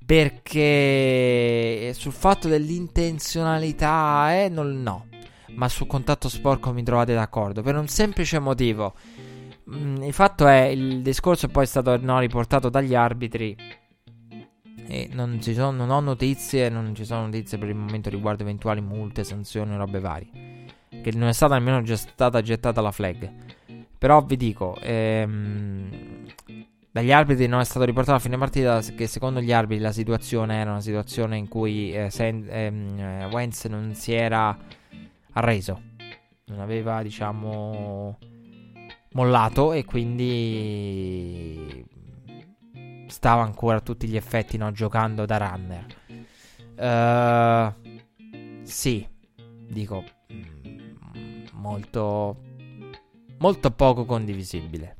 [0.05, 5.07] Perché sul fatto dell'intenzionalità, eh, non, no.
[5.55, 7.63] Ma sul contatto sporco mi trovate d'accordo.
[7.63, 8.93] Per un semplice motivo.
[9.73, 13.57] Mm, il fatto è, il discorso poi è stato no, riportato dagli arbitri
[14.87, 18.81] e non, sono, non ho notizie, non ci sono notizie per il momento riguardo eventuali
[18.81, 20.29] multe, sanzioni o robe varie.
[20.89, 23.31] Che non è stata nemmeno già stata gettata la flag.
[23.97, 25.89] Però vi dico, ehm,
[26.91, 30.55] dagli arbitri non è stato riportato a fine partita che secondo gli arbitri la situazione
[30.55, 34.57] era una situazione in cui eh, Sen- ehm, eh, Wentz non si era
[35.33, 35.81] arreso.
[36.45, 38.17] Non aveva, diciamo,
[39.11, 41.55] mollato e quindi
[43.07, 45.85] stava ancora a tutti gli effetti no, giocando da runner.
[46.77, 49.07] Uh, sì,
[49.67, 52.37] dico mm, molto
[53.39, 54.97] molto poco condivisibile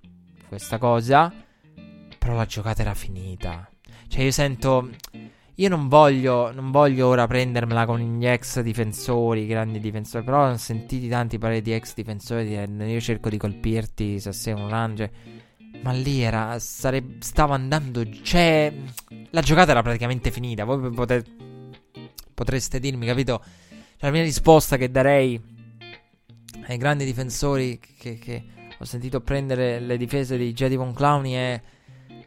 [0.47, 1.33] questa cosa,
[2.17, 3.69] però la giocata era finita.
[4.07, 4.89] Cioè io sento
[5.59, 10.57] io non voglio, non voglio ora prendermela con gli ex difensori, grandi difensori, però ho
[10.57, 15.09] sentito tanti pareri di ex difensori dire io cerco di colpirti se sei un ranger
[15.81, 16.57] ma lì era.
[16.59, 18.03] Sare, stava andando.
[18.21, 18.73] Cioè.
[19.31, 20.63] La giocata era praticamente finita.
[20.63, 21.29] Voi potete,
[22.33, 23.41] potreste dirmi, capito?
[23.43, 25.39] Cioè, la mia risposta che darei
[26.67, 28.43] ai grandi difensori che, che
[28.77, 31.61] ho sentito prendere le difese di Jedi Von Clowney è.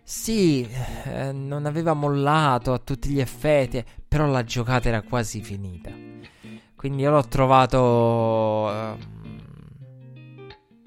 [0.03, 0.69] Sì,
[1.05, 5.91] eh, non aveva mollato a tutti gli effetti, però la giocata era quasi finita.
[6.75, 8.73] Quindi io l'ho trovato.
[8.73, 8.97] Eh,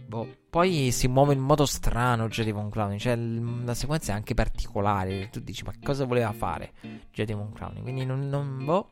[0.07, 0.42] Boh.
[0.53, 2.99] Poi si muove in modo strano Jedi Von Clowney.
[2.99, 5.29] Cioè, la sequenza è anche particolare.
[5.31, 6.73] Tu dici, ma cosa voleva fare
[7.11, 7.81] Jedi Von Clowney?
[7.81, 8.89] Quindi non, non boh.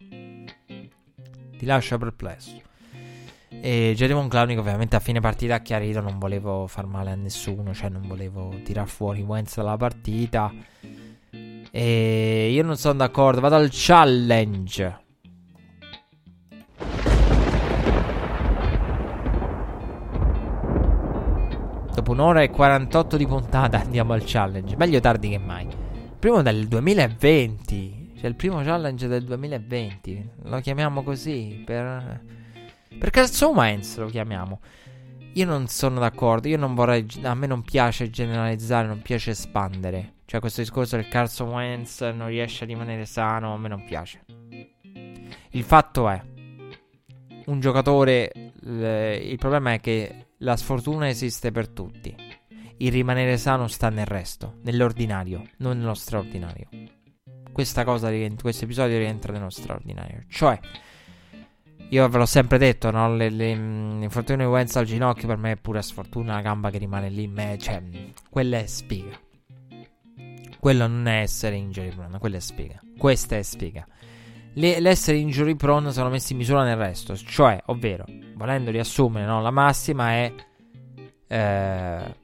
[0.65, 2.59] Ti lascia perplesso.
[3.49, 7.15] E Jedi Von Clowney, ovviamente a fine partita ha chiarito: non volevo far male a
[7.15, 7.75] nessuno.
[7.75, 10.51] Cioè, non volevo tirar fuori Wentz dalla partita.
[11.29, 13.39] E io non sono d'accordo.
[13.39, 15.00] Vado al challenge.
[21.93, 24.77] Dopo un'ora e 48 di puntata andiamo al challenge.
[24.77, 25.67] Meglio tardi che mai.
[26.17, 28.13] Primo del 2020.
[28.17, 30.29] Cioè il primo challenge del 2020.
[30.43, 31.61] Lo chiamiamo così.
[31.65, 32.23] Per...
[32.97, 34.61] Per Wentz lo chiamiamo.
[35.33, 36.47] Io non sono d'accordo.
[36.47, 37.05] Io non vorrei.
[37.23, 40.13] A me non piace generalizzare, non piace espandere.
[40.25, 43.53] Cioè, questo discorso del Carson Wentz non riesce a rimanere sano.
[43.53, 44.23] A me non piace.
[45.49, 46.21] Il fatto è.
[47.47, 48.31] Un giocatore.
[48.61, 52.15] il problema è che la sfortuna esiste per tutti.
[52.77, 56.67] il rimanere sano sta nel resto, nell'ordinario, non nello straordinario.
[57.51, 58.09] Questa cosa,
[58.41, 60.23] questo episodio rientra nello straordinario.
[60.27, 60.59] Cioè,
[61.89, 63.13] io ve l'ho sempre detto, no?
[63.15, 66.79] Le, le, l'infortunio di Wentz al ginocchio per me è pura sfortuna, la gamba che
[66.79, 67.83] rimane lì, me, cioè,
[68.29, 69.19] quella è spiga.
[70.59, 72.79] Quello non è essere injury prone, quella è spiga.
[72.97, 73.85] Questa è spiga.
[74.53, 78.05] Le, l'essere injury prone sono messi in misura nel resto, cioè, ovvero,
[78.35, 79.41] volendo riassumere, no?
[79.41, 80.33] la massima è
[81.27, 82.15] eh,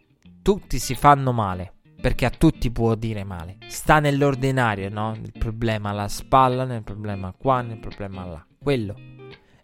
[0.42, 3.58] tutti si fanno male, perché a tutti può dire male.
[3.68, 5.14] Sta nell'ordinario, no?
[5.14, 8.46] Il problema alla spalla, nel problema qua, nel problema là.
[8.62, 9.16] Quello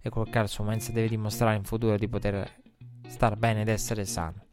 [0.05, 2.51] e col Carson Wentz deve dimostrare in futuro di poter
[3.07, 4.47] star bene ed essere sano.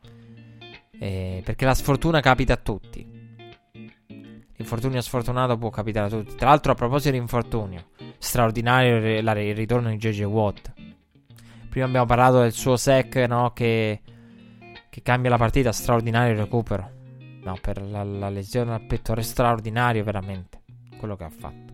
[0.93, 3.19] Eh, perché la sfortuna capita a tutti.
[4.55, 6.37] L'infortunio sfortunato può capitare a tutti.
[6.37, 7.87] Tra l'altro, a proposito di infortunio,
[8.21, 10.73] straordinario il ritorno di JJ Watt.
[11.71, 13.53] Prima abbiamo parlato del suo sec, no?
[13.53, 14.01] Che,
[14.89, 15.73] che cambia la partita.
[15.73, 16.91] Straordinario il recupero.
[17.43, 20.63] No, per la, la lesione al pettore, straordinario veramente
[20.99, 21.73] quello che ha fatto.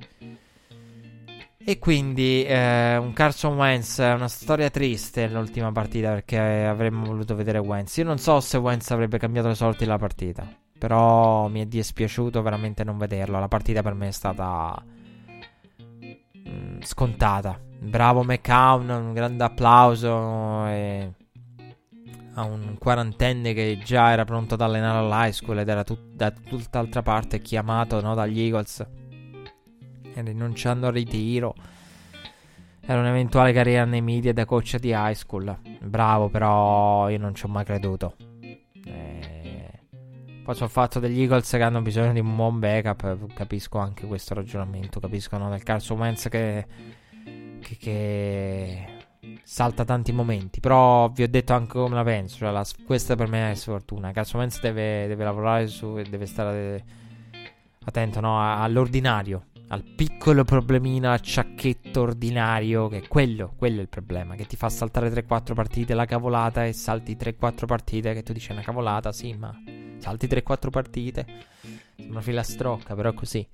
[1.68, 7.58] E quindi eh, un Carson Wentz, una storia triste l'ultima partita perché avremmo voluto vedere
[7.58, 7.96] Wentz.
[7.96, 10.48] Io non so se Wentz avrebbe cambiato le sorti della partita,
[10.78, 13.40] però mi è dispiaciuto veramente non vederlo.
[13.40, 14.80] La partita per me è stata
[16.82, 17.60] scontata.
[17.78, 21.12] Bravo McCown, un grande applauso e
[22.34, 26.30] a un quarantenne che già era pronto ad allenare all'high school ed era tut- da
[26.30, 28.86] tutt'altra parte chiamato no, dagli Eagles
[30.22, 31.54] rinunciando al ritiro.
[32.80, 35.56] Era un'eventuale carriera nei media da coach di high school.
[35.80, 38.14] Bravo, però io non ci ho mai creduto.
[38.84, 39.35] Eh,
[40.46, 43.34] poi sul fatto degli Eagles che hanno bisogno di un buon backup.
[43.34, 45.00] Capisco anche questo ragionamento.
[45.00, 46.64] Capisco no, del Carson Wentz che,
[47.60, 48.86] che, che,
[49.42, 50.60] salta tanti momenti.
[50.60, 52.36] Però vi ho detto anche come la penso.
[52.36, 54.12] Cioè la, questa per me è sfortuna.
[54.12, 56.84] Carson Wentz deve, deve lavorare su e deve stare
[57.84, 63.88] attento no, all'ordinario al piccolo problemino, al ciacchetto ordinario, che è quello, quello è il
[63.88, 68.32] problema, che ti fa saltare 3-4 partite la cavolata e salti 3-4 partite, che tu
[68.32, 69.52] dici una cavolata, sì, ma
[70.06, 71.26] salti 3-4 partite,
[71.96, 73.48] sembra filastrocca, però è così.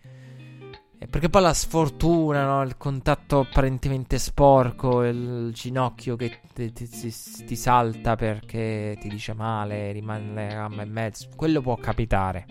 [0.98, 2.62] E perché poi la sfortuna, no?
[2.62, 7.12] il contatto apparentemente sporco, il ginocchio che ti, ti, ti,
[7.46, 12.44] ti salta perché ti dice male, rimane la gamba in mezzo, quello può capitare.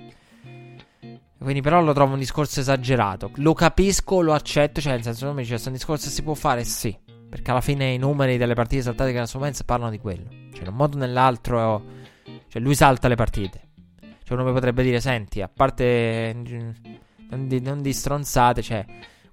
[1.37, 3.31] Quindi però lo trovo un discorso esagerato.
[3.35, 6.33] Lo capisco, lo accetto, cioè nel senso non mi dice se un discorso si può
[6.33, 6.95] fare, sì.
[7.29, 10.27] Perché alla fine i numeri delle partite saltate che la Sumenza parlano di quello.
[10.51, 11.83] Cioè in un modo o nell'altro,
[12.49, 13.69] cioè lui salta le partite.
[14.31, 16.33] Cioè uno mi potrebbe dire, senti, a parte
[17.29, 18.85] non di, non di stronzate, cioè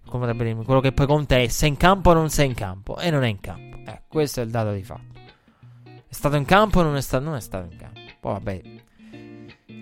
[0.09, 2.55] come potrebbe dirmi, quello che poi conta è sei in campo o non sei in
[2.55, 2.99] campo.
[2.99, 3.77] E non è in campo.
[3.89, 5.21] Eh, questo è il dato di fatto.
[5.85, 8.01] È stato in campo o non è stato, non è stato in campo.
[8.19, 8.61] Poi vabbè,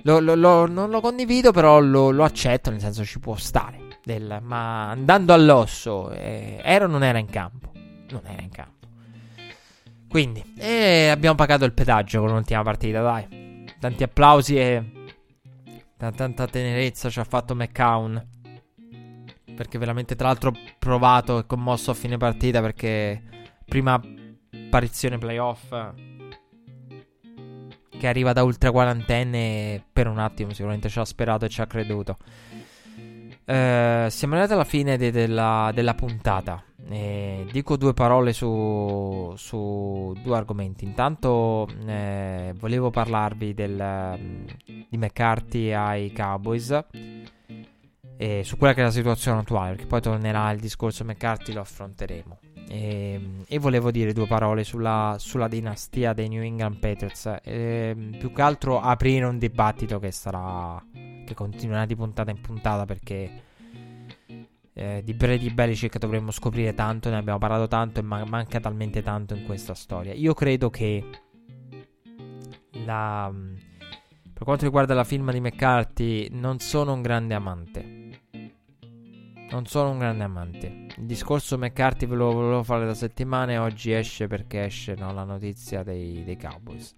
[0.02, 3.98] lo, lo, lo, non lo condivido, però lo, accetto, nel senso ci può stare.
[4.04, 7.72] Del, ma andando all'osso, eh, era o non era in campo?
[8.10, 8.86] Non era in campo.
[10.10, 13.64] Quindi, eh, abbiamo pagato il pedaggio con l'ultima partita, dai.
[13.78, 14.95] Tanti applausi e
[15.96, 18.28] tanta tenerezza ci ha fatto McCown.
[19.56, 23.22] Perché veramente, tra l'altro, provato e commosso a fine partita perché
[23.64, 24.00] prima
[24.66, 25.72] apparizione playoff
[27.98, 31.66] che arriva da ultra quarantenne per un attimo sicuramente ci ha sperato e ci ha
[31.66, 32.18] creduto.
[33.44, 36.62] Eh, siamo arrivati alla fine de- della, della, puntata.
[36.88, 40.84] Eh, dico due parole su, su due argomenti.
[40.84, 44.18] Intanto eh, volevo parlarvi del,
[44.64, 46.84] di McCarthy ai Cowboys.
[48.18, 51.60] E su quella che è la situazione attuale, perché poi tornerà il discorso McCarthy, lo
[51.60, 52.38] affronteremo.
[52.68, 57.40] E, ehm, e, volevo dire due parole sulla, sulla dinastia dei New England Patriots.
[57.42, 60.82] Ehm, più che altro aprire un dibattito che sarà.
[61.26, 63.42] che continuerà di puntata in puntata perché.
[64.78, 69.02] Eh, di Brady Belichick dovremmo scoprire tanto, ne abbiamo parlato tanto e man- manca talmente
[69.02, 70.12] tanto in questa storia.
[70.12, 71.02] Io credo che
[72.84, 73.32] la,
[74.34, 78.20] per quanto riguarda la firma di McCarthy, non sono un grande amante.
[79.48, 80.66] Non sono un grande amante.
[80.98, 85.24] Il discorso McCarthy ve lo volevo fare da settimane oggi esce perché esce no, la
[85.24, 86.94] notizia dei, dei Cowboys.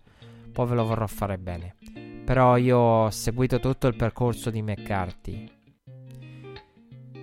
[0.51, 1.77] Poi ve lo vorrò fare bene.
[2.25, 5.58] Però io ho seguito tutto il percorso di McCarthy.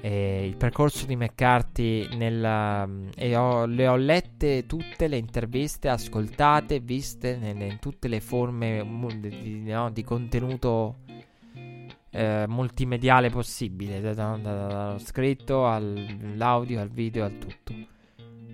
[0.05, 6.79] E il percorso di McCarthy nel, e ho, le ho lette tutte le interviste, ascoltate,
[6.79, 8.85] viste nelle, in tutte le forme
[9.19, 10.97] di, no, di contenuto
[12.11, 17.73] eh, multimediale possibile, dallo da, da, scritto all'audio, al video, al tutto.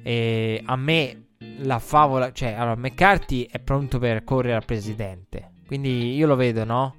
[0.04, 1.26] E a me
[1.58, 5.50] la favola, cioè, allora, McCarthy è pronto per correre al presidente.
[5.68, 6.96] Quindi io lo vedo, no?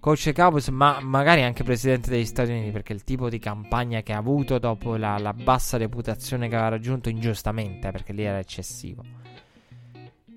[0.00, 4.14] Coach Cowboys, ma magari anche presidente degli Stati Uniti, perché il tipo di campagna che
[4.14, 9.04] ha avuto dopo la, la bassa reputazione che aveva raggiunto ingiustamente, perché lì era eccessivo.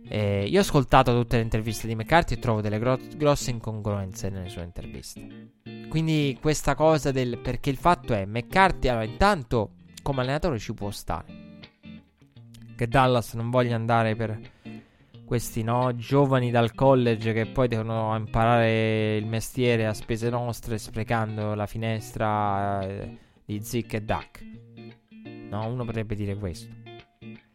[0.06, 4.30] Eh, io ho ascoltato tutte le interviste di McCarthy e trovo delle gro- grosse incongruenze
[4.30, 5.52] nelle sue interviste.
[5.88, 7.38] Quindi questa cosa del...
[7.38, 9.72] perché il fatto è, McCarthy, allora intanto
[10.02, 11.42] come allenatore ci può stare.
[12.76, 14.40] Che Dallas non voglia andare per
[15.34, 21.56] questi no, giovani dal college che poi devono imparare il mestiere a spese nostre sprecando
[21.56, 24.46] la finestra eh, di Zick e Duck.
[25.50, 26.72] No, uno potrebbe dire questo.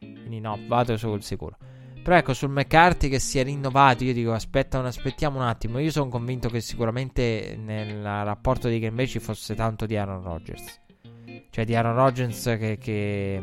[0.01, 1.57] Quindi no, vado sul sicuro.
[2.03, 5.79] Però ecco, sul McCarthy che si è rinnovato, io dico aspetta, aspettiamo un attimo.
[5.79, 10.81] Io sono convinto che sicuramente nel rapporto di Bay ci fosse tanto di Aaron Rodgers.
[11.51, 12.77] Cioè di Aaron Rodgers che...
[12.81, 13.41] che...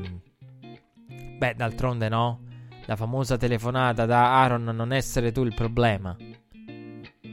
[1.38, 2.42] Beh, d'altronde no.
[2.86, 6.16] La famosa telefonata da Aaron non essere tu il problema.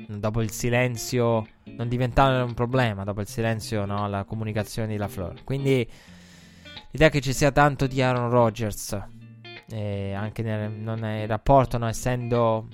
[0.09, 1.47] Dopo il silenzio...
[1.65, 3.05] Non diventare un problema.
[3.05, 5.45] Dopo il silenzio, no, la comunicazione di La Flor.
[5.45, 5.89] Quindi...
[6.95, 8.99] L'idea che ci sia tanto di Aaron Rodgers
[9.71, 12.69] eh, anche nel, nel rapporto, no, essendo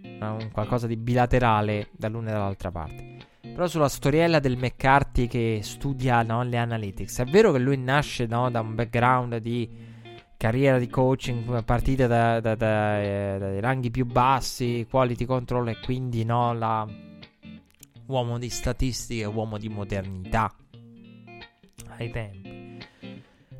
[0.00, 3.16] un qualcosa di bilaterale dall'una e dall'altra parte.
[3.40, 8.26] Però sulla storiella del McCarthy che studia no, le analytics, è vero che lui nasce
[8.26, 9.68] no, da un background di
[10.38, 15.78] carriera di coaching partita da, da, da, eh, dai ranghi più bassi, quality control e
[15.80, 16.86] quindi no, la
[18.06, 20.50] uomo di statistiche, uomo di modernità
[21.98, 22.78] ai tempi.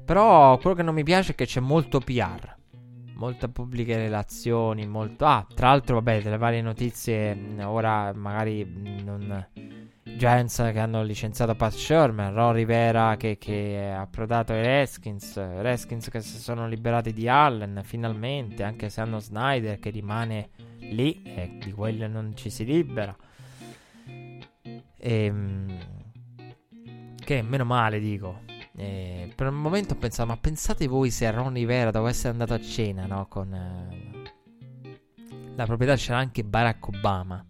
[0.06, 2.56] Però quello che non mi piace è che c'è molto PR
[3.18, 5.26] molte pubbliche relazioni, molto...
[5.26, 9.48] Ah, tra l'altro, vabbè, delle varie notizie, mm, ora magari mm, non...
[10.16, 16.08] Giants che hanno licenziato Pat Sherman, Ron Rivera che, che è approdato ai Redskins, Redskins
[16.08, 21.58] che si sono liberati di Allen finalmente, anche se hanno Snyder che rimane lì e
[21.58, 23.16] di quello non ci si libera.
[24.04, 25.78] E, ehm,
[27.16, 28.40] che meno male dico,
[28.74, 32.54] e per un momento ho pensato, ma pensate voi se Ronnie Vera dopo essere andato
[32.54, 33.26] a cena, no?
[33.26, 34.22] Con eh,
[35.56, 37.44] la proprietà c'era anche Barack Obama.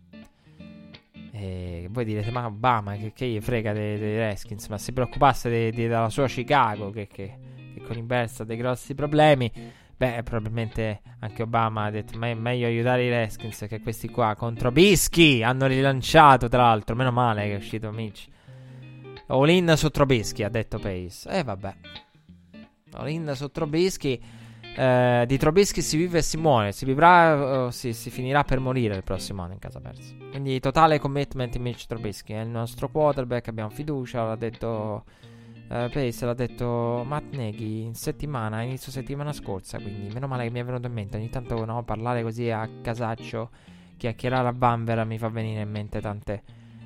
[1.41, 4.67] E voi direte, ma Obama che, che gli frega dei, dei Redskins?
[4.67, 7.39] Ma si preoccupasse de, de, della sua Chicago che, che,
[7.75, 9.49] che con i Bears ha dei grossi problemi.
[9.97, 14.35] Beh, probabilmente anche Obama ha detto: Ma è meglio aiutare i Redskins che questi qua
[14.35, 15.45] contro Bischi.
[15.45, 16.97] Hanno rilanciato, tra l'altro.
[16.97, 18.27] Meno male che è uscito Mitch.
[19.27, 21.29] All in su Trobischi, ha detto Pace.
[21.29, 21.75] E eh, vabbè.
[22.95, 24.21] All in su Trobischi.
[24.79, 26.71] Eh, di Trobischi si vive e si muore.
[26.71, 30.15] Si vivrà, uh, si, si, finirà per morire il prossimo anno in casa persa.
[30.31, 32.33] Quindi totale commitment in Mitch Trobischi.
[32.33, 34.25] È il nostro quarterback, abbiamo fiducia.
[34.25, 35.05] L'ha detto
[35.69, 39.81] uh, Pace, l'ha detto Matt Neghi in settimana, inizio settimana scorsa.
[39.81, 41.17] Quindi meno male che mi è venuto in mente.
[41.17, 43.51] Ogni tanto no, parlare così a casaccio,
[43.97, 46.43] chiacchierare a Bambera mi fa venire in mente tante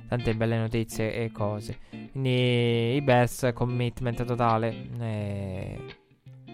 [0.07, 1.77] tante belle notizie e cose.
[2.11, 4.89] Quindi i Bears, commitment totale.
[4.99, 6.01] Eh,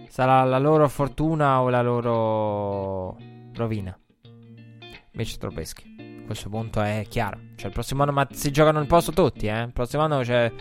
[0.09, 3.17] sarà la loro fortuna o la loro
[3.53, 3.97] rovina.
[5.11, 6.21] Mitch Trubisky.
[6.21, 7.39] A questo punto è chiaro.
[7.55, 9.61] Cioè, il prossimo anno ma si giocano il posto tutti, eh.
[9.61, 10.51] Il prossimo anno c'è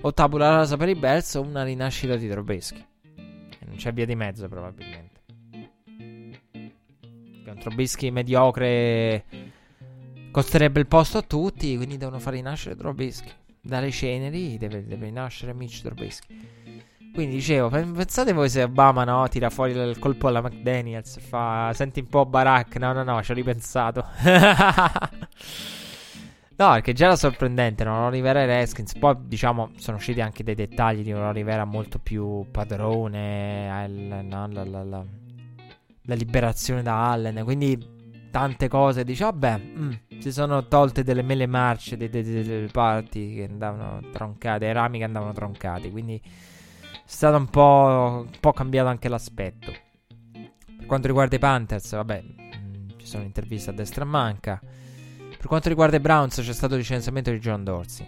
[0.00, 2.28] o tabula rasa per i Bears o una rinascita di.
[2.28, 5.20] E non c'è via di mezzo, probabilmente.
[7.46, 9.24] Un Trubisky mediocre
[10.30, 13.30] costerebbe il posto a tutti, quindi devono far rinascere Trubisky.
[13.60, 16.63] Dalle ceneri deve, deve rinascere Mitch Trubisky.
[17.14, 22.00] Quindi dicevo, pensate voi se Obama no, tira fuori il colpo alla McDaniels, fa, senti
[22.00, 24.04] un po' Barack, no no no, ci ho ripensato.
[26.56, 28.10] no, perché già era sorprendente, no?
[28.10, 32.44] Rivera e Reskins, poi diciamo sono usciti anche dei dettagli di un Rivera molto più
[32.50, 35.04] padrone, il, no, la, la, la,
[36.06, 37.92] la liberazione da Allen, quindi
[38.32, 39.04] tante cose.
[39.04, 44.58] Dice, vabbè, mm, si sono tolte delle mele marce, delle, delle, parti che andavano troncate,
[44.58, 45.92] dei rami che andavano troncati.
[45.92, 46.20] Quindi
[47.04, 49.72] è stato un po', un po' cambiato anche l'aspetto.
[50.76, 54.60] Per quanto riguarda i Panthers, vabbè, mm, ci sono interviste a destra e manca.
[55.36, 58.06] Per quanto riguarda i Browns, c'è stato il licenziamento di John Dorsey.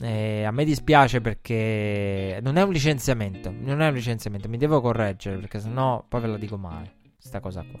[0.00, 3.52] E a me dispiace perché non è un licenziamento.
[3.52, 6.94] Non è un licenziamento, mi devo correggere perché sennò poi ve la dico male.
[7.18, 7.78] Sta cosa qua.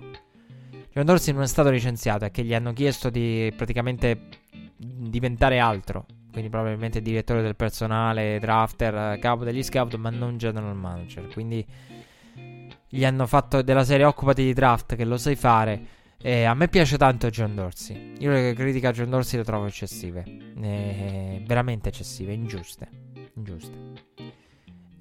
[0.92, 4.28] John Dorsey non è stato licenziato, è che gli hanno chiesto di praticamente
[4.76, 6.06] diventare altro.
[6.32, 11.28] Quindi probabilmente direttore del personale, drafter, capo degli scout, ma non general manager.
[11.28, 11.64] Quindi
[12.88, 16.00] gli hanno fatto della serie occupati di draft, che lo sai fare.
[16.24, 18.14] E a me piace tanto John Dorsey.
[18.20, 20.24] Io le critiche a John Dorsey le trovo eccessive.
[20.60, 22.88] Eh, veramente eccessive, ingiuste.
[23.34, 23.76] Ingiuste.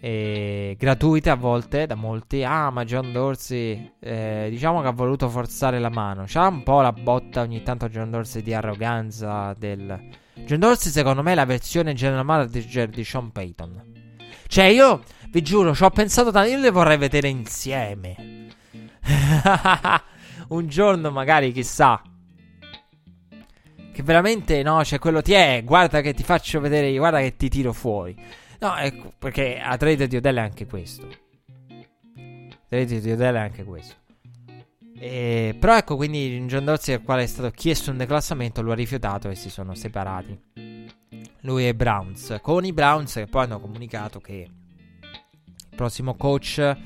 [0.03, 2.43] e gratuite a volte da molti.
[2.43, 6.23] Ah, ma John Dorsey, eh, diciamo che ha voluto forzare la mano.
[6.25, 10.19] C'ha un po' la botta ogni tanto John Dorsey di arroganza del...
[10.33, 13.89] John Dorsey secondo me è la versione general manager di Sean Payton.
[14.47, 18.49] Cioè io, vi giuro, ci ho pensato tanto, io le vorrei vedere insieme.
[20.49, 22.01] un giorno magari, chissà.
[23.93, 27.49] Che veramente, no, cioè quello ti è, guarda che ti faccio vedere, guarda che ti
[27.49, 28.15] tiro fuori.
[28.59, 31.07] No, ecco, perché a trade di Odell è anche questo.
[32.67, 33.95] Trade di Odell è anche questo.
[35.03, 38.75] E, però ecco, quindi John Dorsey al quale è stato chiesto un declassamento lo ha
[38.75, 40.39] rifiutato e si sono separati.
[41.41, 42.37] Lui e Browns.
[42.39, 46.77] Con i Browns che poi hanno comunicato che il prossimo coach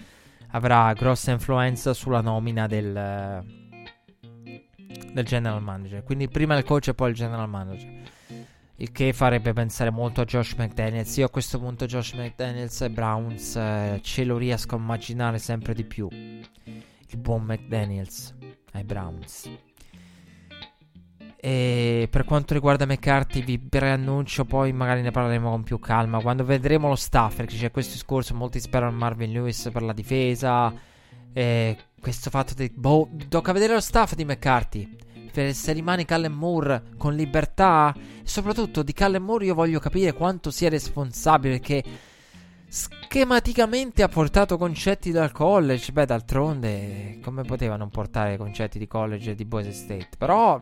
[0.52, 3.44] avrà grossa influenza sulla nomina del,
[5.12, 6.04] del general manager.
[6.04, 8.04] Quindi prima il coach e poi il general manager.
[8.78, 11.18] Il che farebbe pensare molto a Josh McDaniels.
[11.18, 15.74] Io a questo punto Josh McDaniels e Browns eh, ce lo riesco a immaginare sempre
[15.74, 16.08] di più.
[17.16, 18.36] Il buon McDaniels
[18.74, 19.50] ai Browns.
[21.38, 26.20] E per quanto riguarda McCarthy, vi preannuncio, poi magari ne parleremo con più calma.
[26.20, 29.94] Quando vedremo lo staff, perché c'è questo discorso, molti sperano in Marvin Lewis per la
[29.94, 30.74] difesa.
[31.32, 32.70] E questo fatto di.
[32.76, 34.98] Boh, tocca vedere lo staff di McCarthy
[35.52, 37.96] se rimane Callen Moore con libertà.
[37.96, 41.60] E soprattutto di Callen Moore io voglio capire quanto sia responsabile.
[41.60, 41.84] Perché
[42.68, 45.92] schematicamente ha portato concetti dal college.
[45.92, 50.10] Beh, d'altronde, come poteva non portare concetti di college e di Boise State?
[50.18, 50.62] Però.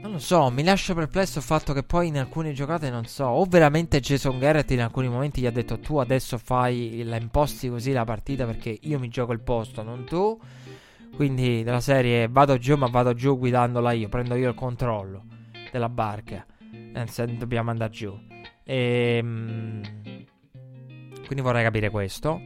[0.00, 3.24] Non lo so, mi lascia perplesso il fatto che poi in alcune giocate non so,
[3.24, 7.68] o veramente Jason Garrett in alcuni momenti gli ha detto tu adesso fai la imposti
[7.68, 10.38] così la partita perché io mi gioco il posto, non tu.
[11.16, 15.24] Quindi della serie vado giù, ma vado giù guidandola io, prendo io il controllo
[15.72, 16.46] della barca.
[16.92, 18.27] Anzi, dobbiamo andare giù.
[18.70, 19.80] Ehm,
[21.24, 22.40] quindi vorrei capire questo.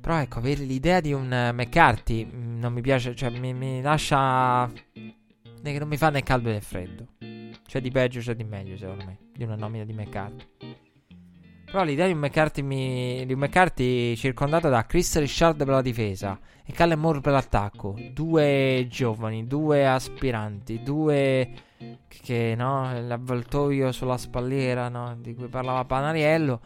[0.00, 4.70] Però ecco, avere l'idea di un McCarthy mm, non mi piace, cioè mi, mi lascia...
[5.62, 7.06] Non mi fa né caldo né freddo.
[7.66, 10.44] C'è di peggio, c'è di meglio secondo me, di una nomina di McCarthy.
[11.66, 15.82] Però l'idea di un McCarthy, mi, di un McCarthy circondato da Chris Richard per la
[15.82, 17.94] difesa e Callen Moore per l'attacco.
[18.12, 21.48] Due giovani, due aspiranti, due
[22.08, 26.60] che, no, l'avvoltoio sulla spalliera, no, di cui parlava Panariello.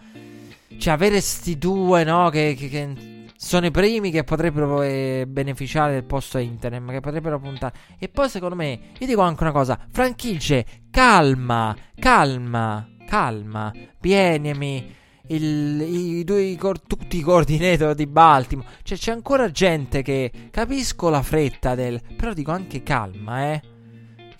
[0.76, 5.92] Cioè, avere sti due, no, che, che, che sono i primi che potrebbero eh, beneficiare
[5.92, 7.74] del posto Interim, che potrebbero puntare.
[7.98, 14.94] E poi, secondo me, io dico anche una cosa: franchigie, calma, calma calma, Bienemi,
[15.28, 18.68] il, i due tutti i coordinator di Baltimore.
[18.82, 22.00] Cioè, c'è ancora gente che capisco la fretta del.
[22.16, 23.62] Però dico anche calma, eh.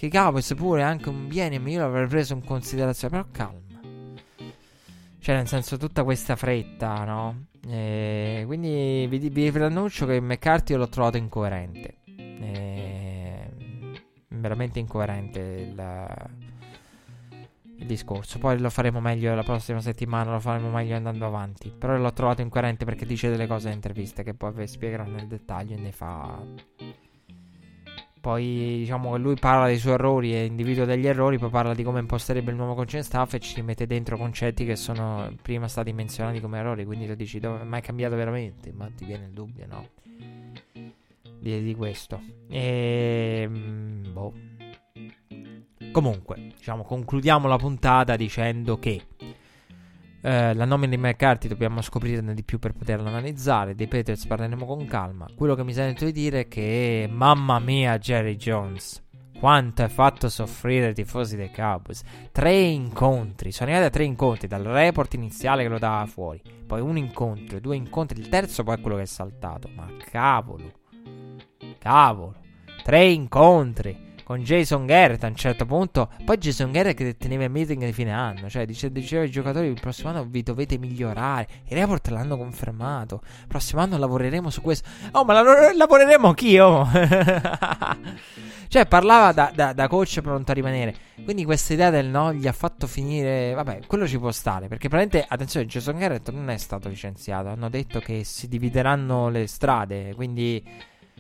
[0.05, 3.17] Che Cowboys pure anche un Bienemi io l'avrei preso in considerazione.
[3.17, 3.81] Però calma.
[5.19, 7.47] Cioè, nel senso, tutta questa fretta, no?
[7.67, 12.01] E quindi vi, vi preannuncio che McCarthy l'ho trovato incoerente.
[12.19, 13.51] E,
[14.29, 16.33] veramente incoerente il
[17.77, 18.39] il discorso.
[18.39, 21.71] Poi lo faremo meglio la prossima settimana, lo faremo meglio andando avanti.
[21.71, 25.27] Però l'ho trovato incoerente perché dice delle cose in interviste che poi vi spiegherò nel
[25.27, 26.43] dettaglio e ne fa.
[28.25, 32.01] Poi diciamo lui parla dei suoi errori e individua degli errori, poi parla di come
[32.01, 36.41] imposterebbe il nuovo concetto staff e ci mette dentro concetti che sono prima stati menzionati
[36.41, 36.87] come errori.
[36.87, 38.73] Quindi tu dici, dove, ma è cambiato veramente?
[38.73, 39.89] Ma ti viene il dubbio, no?
[41.39, 42.23] Di, di questo.
[42.49, 43.47] E...
[44.11, 44.33] Boh
[45.93, 49.03] Comunque, diciamo, concludiamo la puntata dicendo che
[50.27, 53.75] eh, la nomina di McCarthy dobbiamo scoprirne di più per poterla analizzare.
[53.75, 55.27] Dei Patriots parleremo con calma.
[55.37, 59.03] Quello che mi sento di dire è che, mamma mia, Jerry Jones.
[59.39, 62.03] Quanto hai fatto soffrire i tifosi dei Cowboys.
[62.33, 63.53] Tre incontri.
[63.53, 64.49] Sono arrivati a tre incontri.
[64.49, 66.41] Dal report iniziale che lo dava fuori.
[66.67, 68.19] Poi un incontro, due incontri.
[68.19, 69.69] Il terzo poi è quello che è saltato.
[69.75, 70.73] Ma cavolo.
[71.77, 72.37] Cavolo.
[72.83, 76.11] Tre incontri con Jason Garrett a un certo punto.
[76.25, 79.69] Poi Jason Garrett che teneva il meeting di fine anno, cioè dice, diceva ai giocatori
[79.69, 81.47] il prossimo anno vi dovete migliorare.
[81.69, 83.21] I report l'hanno confermato.
[83.43, 84.89] Il prossimo anno lavoreremo su questo.
[85.13, 86.89] Oh, ma la- lavoreremo anch'io.
[88.69, 90.95] cioè parlava da, da, da, coach pronto a rimanere.
[91.23, 93.53] Quindi questa idea del no gli ha fatto finire...
[93.55, 94.69] Vabbè, quello ci può stare.
[94.69, 97.49] Perché praticamente, attenzione, Jason Garrett non è stato licenziato.
[97.49, 100.15] Hanno detto che si divideranno le strade.
[100.15, 100.63] Quindi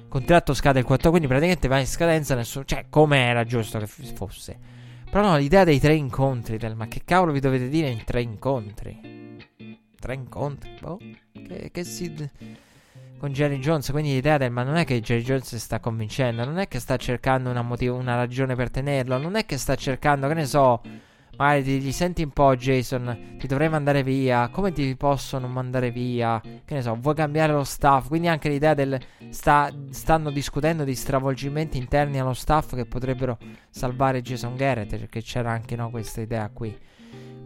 [0.08, 3.86] contratto scade il 4, quindi praticamente va in scadenza nessuno, cioè come era giusto che
[3.86, 4.58] fosse.
[5.10, 8.20] Però no, l'idea dei tre incontri, del ma che cavolo vi dovete dire in tre
[8.22, 9.38] incontri?
[9.98, 10.98] Tre incontri, boh,
[11.32, 12.30] che, che si...
[13.16, 16.44] Con Jerry Jones, quindi l'idea del ma non è che Jerry Jones si sta convincendo,
[16.44, 19.76] non è che sta cercando una, motiv- una ragione per tenerlo, non è che sta
[19.76, 20.82] cercando, che ne so,
[21.36, 26.40] ti, gli senti un po' Jason, ti dovrei mandare via, come ti possono mandare via?
[26.40, 28.08] Che ne so, vuoi cambiare lo staff?
[28.08, 28.98] Quindi anche l'idea del
[29.30, 33.38] sta, stanno discutendo di stravolgimenti interni allo staff che potrebbero
[33.70, 36.76] salvare Jason Garrett, perché c'era anche no, questa idea qui.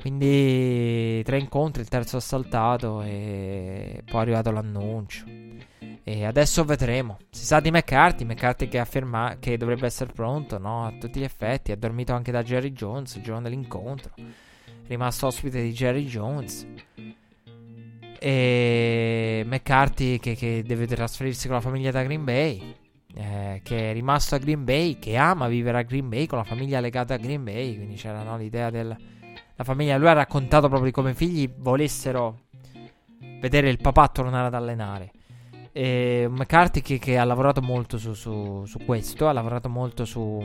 [0.00, 5.47] Quindi tre incontri, il terzo assaltato e poi è arrivato l'annuncio.
[6.08, 7.18] E adesso vedremo.
[7.28, 10.86] Si sa di McCarthy, McCarthy che afferma che dovrebbe essere pronto, no?
[10.86, 11.70] A tutti gli effetti.
[11.70, 14.12] È dormito anche da Jerry Jones il giorno dell'incontro.
[14.16, 16.66] È rimasto ospite di Jerry Jones.
[18.18, 22.74] E McCarthy che, che deve trasferirsi con la famiglia da Green Bay.
[23.14, 26.44] Eh, che è rimasto a Green Bay, che ama vivere a Green Bay con la
[26.44, 27.76] famiglia legata a Green Bay.
[27.76, 28.96] Quindi c'era no, l'idea della
[29.56, 29.98] famiglia.
[29.98, 32.44] Lui ha raccontato proprio come i figli volessero
[33.42, 35.10] vedere il papà tornare ad allenare.
[35.78, 40.44] E McCarthy che, che ha lavorato molto su, su, su, questo, ha lavorato molto su,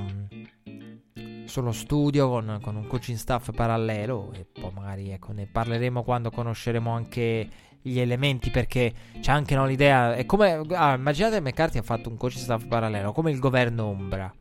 [1.45, 6.29] sullo studio con, con, un coaching staff parallelo e poi magari ecco, ne parleremo quando
[6.29, 7.49] conosceremo anche
[7.81, 12.17] gli elementi perché c'è anche no, l'idea, è come, ah, immaginate McCarthy ha fatto un
[12.17, 14.31] coaching staff parallelo, come il governo ombra,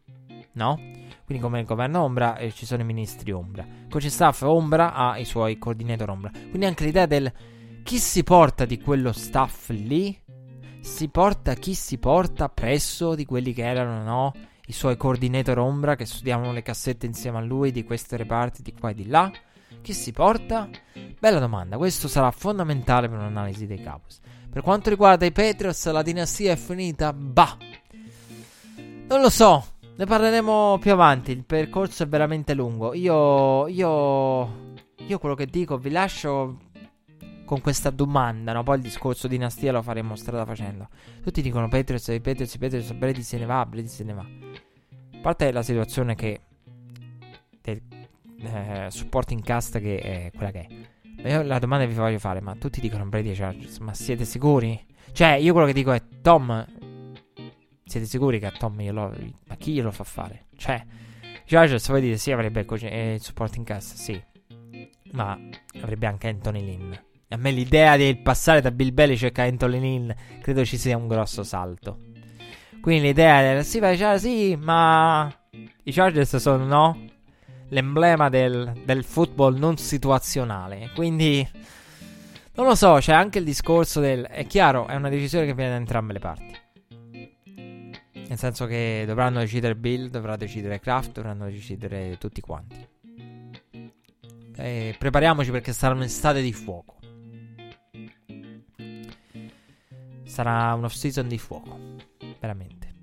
[0.52, 0.78] no?
[1.24, 3.66] Quindi come il governo ombra eh, ci sono i ministri ombra.
[3.88, 6.30] Coaching staff ombra ha i suoi coordinator ombra.
[6.30, 7.32] Quindi anche l'idea del
[7.82, 10.16] chi si porta di quello staff lì
[10.82, 14.34] si porta chi si porta presso di quelli che erano, no?
[14.66, 18.74] I suoi coordinator ombra che studiavano le cassette insieme a lui di queste reparti di
[18.74, 19.30] qua e di là.
[19.80, 20.68] Chi si porta?
[21.18, 24.20] Bella domanda, questo sarà fondamentale per un'analisi dei Cowboys.
[24.50, 27.12] Per quanto riguarda i Patriots, la dinastia è finita?
[27.12, 27.56] Bah!
[29.06, 29.64] Non lo so,
[29.94, 31.30] ne parleremo più avanti.
[31.30, 32.92] Il percorso è veramente lungo.
[32.92, 33.68] Io.
[33.68, 34.70] Io.
[35.06, 36.58] Io quello che dico, vi lascio
[37.52, 38.62] con questa domanda, no?
[38.62, 40.88] Poi il discorso dinastia lo faremo strada facendo.
[41.22, 44.22] Tutti dicono Patriots, Patriots, Patriots, Brady se ne va, Brady se ne va.
[44.22, 46.40] A parte la situazione che
[47.60, 47.82] del
[48.40, 50.66] eh, supporting cast che è quella che
[51.20, 51.28] è.
[51.28, 54.24] Io la domanda che vi voglio fare, ma tutti dicono Brady e Chargers, ma siete
[54.24, 54.86] sicuri?
[55.12, 56.66] Cioè, io quello che dico è Tom
[57.84, 59.14] siete sicuri che a Tom glielo
[59.44, 60.46] ma chi glielo fa fare?
[60.56, 60.82] Cioè,
[61.44, 64.18] Chargers voi dite sì, avrebbe il, eh, il supporting cast, sì.
[65.10, 65.38] Ma
[65.82, 66.92] avrebbe anche Anthony Lynn.
[67.32, 70.10] A me l'idea di passare da Bill Belichick a Anthony Lynn
[70.42, 71.98] credo ci sia un grosso salto.
[72.80, 75.32] Quindi l'idea è sì, vai, cioè, sì, ma
[75.84, 77.04] i Chargers sono no?
[77.68, 80.90] l'emblema del, del football non situazionale.
[80.94, 81.48] Quindi
[82.54, 85.70] non lo so, c'è anche il discorso del è chiaro, è una decisione che viene
[85.70, 86.60] da entrambe le parti.
[88.28, 92.88] Nel senso che dovranno decidere Bill, dovrà decidere Kraft, dovranno decidere tutti quanti.
[94.56, 96.96] E prepariamoci perché sarà un'estate di fuoco.
[100.32, 101.78] Sarà un off season di fuoco.
[102.40, 102.94] Veramente.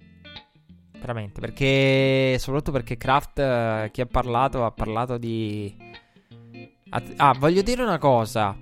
[1.00, 1.40] Veramente.
[1.40, 2.38] Perché.
[2.40, 3.38] Soprattutto perché Kraft.
[3.38, 4.66] Eh, chi ha parlato.
[4.66, 5.78] Ha parlato di.
[7.18, 8.58] Ah, voglio dire una cosa.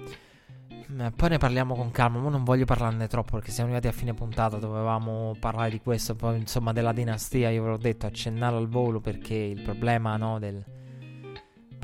[0.91, 2.19] Mm, poi ne parliamo con calma.
[2.19, 4.57] Ma non voglio parlarne troppo perché siamo arrivati a fine puntata.
[4.57, 6.15] Dovevamo parlare di questo.
[6.15, 7.49] Poi, insomma, della dinastia.
[7.49, 10.39] Io ve l'ho detto, accennare al volo perché il problema, no?
[10.39, 10.61] Del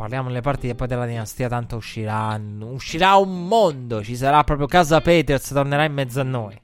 [0.03, 2.37] Parliamo nelle partite poi della dinastia, tanto uscirà.
[2.59, 4.03] Uscirà un mondo.
[4.03, 6.61] Ci sarà proprio casa Peters, tornerà in mezzo a noi.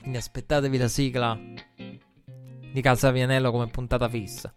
[0.00, 1.38] Quindi aspettatevi la sigla
[2.72, 4.50] di Casa Vianello come puntata fissa.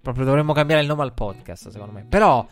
[0.00, 2.06] Proprio dovremmo cambiare il nome al podcast, secondo me.
[2.08, 2.46] Però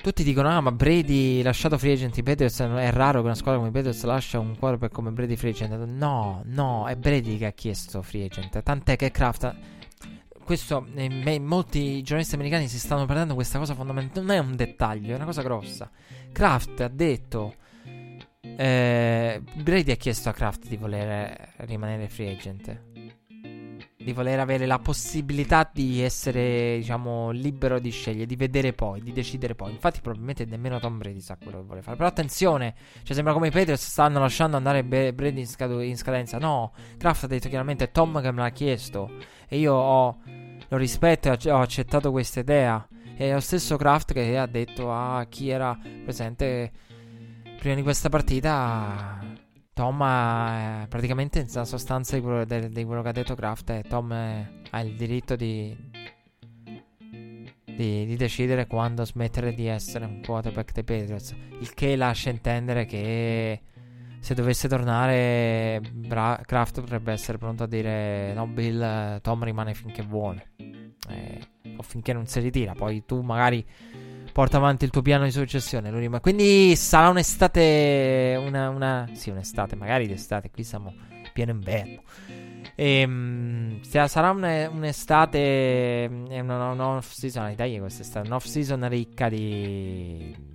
[0.00, 2.16] tutti dicono: Ah, ma Brady lasciato free agent.
[2.16, 5.50] I Peters è raro che una squadra come Peters lascia un quarterback come Brady free
[5.50, 5.84] agent.
[5.84, 8.62] No, no, è Brady che ha chiesto free agent.
[8.62, 9.52] Tant'è che Kraft
[10.44, 14.26] questo eh, molti giornalisti americani si stanno perdendo questa cosa fondamentale.
[14.26, 15.90] Non è un dettaglio, è una cosa grossa.
[16.32, 17.54] Kraft ha detto.
[18.40, 22.82] Eh, Brady ha chiesto a Kraft di voler rimanere free agent.
[23.96, 29.12] Di voler avere la possibilità di essere, diciamo, libero di scegliere, di vedere poi, di
[29.12, 29.72] decidere poi.
[29.72, 31.96] Infatti, probabilmente nemmeno Tom Brady sa quello che vuole fare.
[31.96, 36.36] Però attenzione, cioè sembra come i Patriots stanno lasciando andare Brady in, scadu- in scadenza.
[36.38, 39.10] No, Kraft ha detto chiaramente: Tom che me l'ha chiesto.
[39.48, 40.18] E io ho,
[40.68, 42.86] lo rispetto e ho accettato questa idea.
[43.16, 46.72] E lo stesso Kraft che ha detto a chi era presente
[47.58, 49.32] prima di questa partita.
[49.72, 53.70] Tom ha praticamente in sostanza di quello, di, di quello che ha detto Kraft.
[53.70, 55.76] È, Tom è, ha il diritto di,
[57.64, 61.34] di, di, decidere quando smettere di essere un quarterback dei Patriots.
[61.60, 63.60] Il che lascia intendere che
[64.24, 70.00] se dovesse tornare, Bra- Kraft potrebbe essere pronto a dire: No, Bill, Tom rimane finché
[70.00, 70.52] vuole.
[70.56, 71.40] Eh,
[71.76, 72.72] o finché non si ritira.
[72.72, 73.62] Poi tu magari
[74.32, 75.90] porta avanti il tuo piano di successione.
[75.90, 78.42] Rim- Quindi sarà un'estate.
[78.42, 80.50] Una, una, sì, un'estate, magari d'estate.
[80.50, 80.94] Qui siamo
[81.34, 82.00] pieno inverno.
[82.74, 84.42] E, mh, sarà un,
[84.72, 90.53] un'estate, una, una off season, Italia quest'estate, un'off season ricca di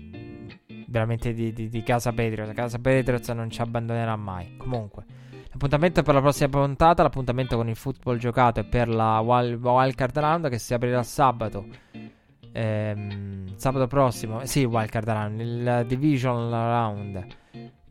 [0.90, 2.54] veramente di, di, di Casa Patriots.
[2.54, 4.58] Casa Patriots non ci abbandonerà mai.
[4.58, 5.06] Comunque,
[5.52, 10.18] l'appuntamento per la prossima puntata, l'appuntamento con il football giocato è per la wild, Wildcard
[10.18, 11.66] Round che si aprirà sabato.
[12.52, 17.28] Ehm, sabato prossimo, sì, Wildcard Round, il Division Round.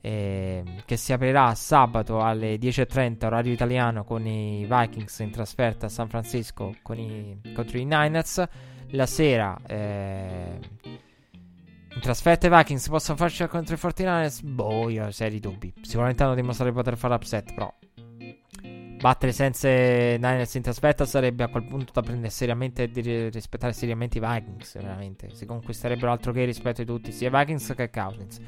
[0.00, 5.88] Eh, che si aprirà sabato alle 10.30 orario italiano con i Vikings in trasferta a
[5.88, 8.42] San Francisco i, contro i Niners.
[8.92, 10.58] La sera eh,
[11.98, 14.44] in trasferta i Vikings possono farci contro i 49ers?
[14.44, 15.74] Boh, io ho seri dubbi.
[15.82, 17.74] Sicuramente hanno dimostrato di poter fare upset, però
[19.00, 23.72] battere senza Niners in trasferta sarebbe a quel punto da prendere seriamente e di rispettare
[23.72, 25.34] seriamente i Vikings, veramente.
[25.34, 28.40] Si conquisterebbero altro che rispetto di tutti, sia Vikings che Cousins.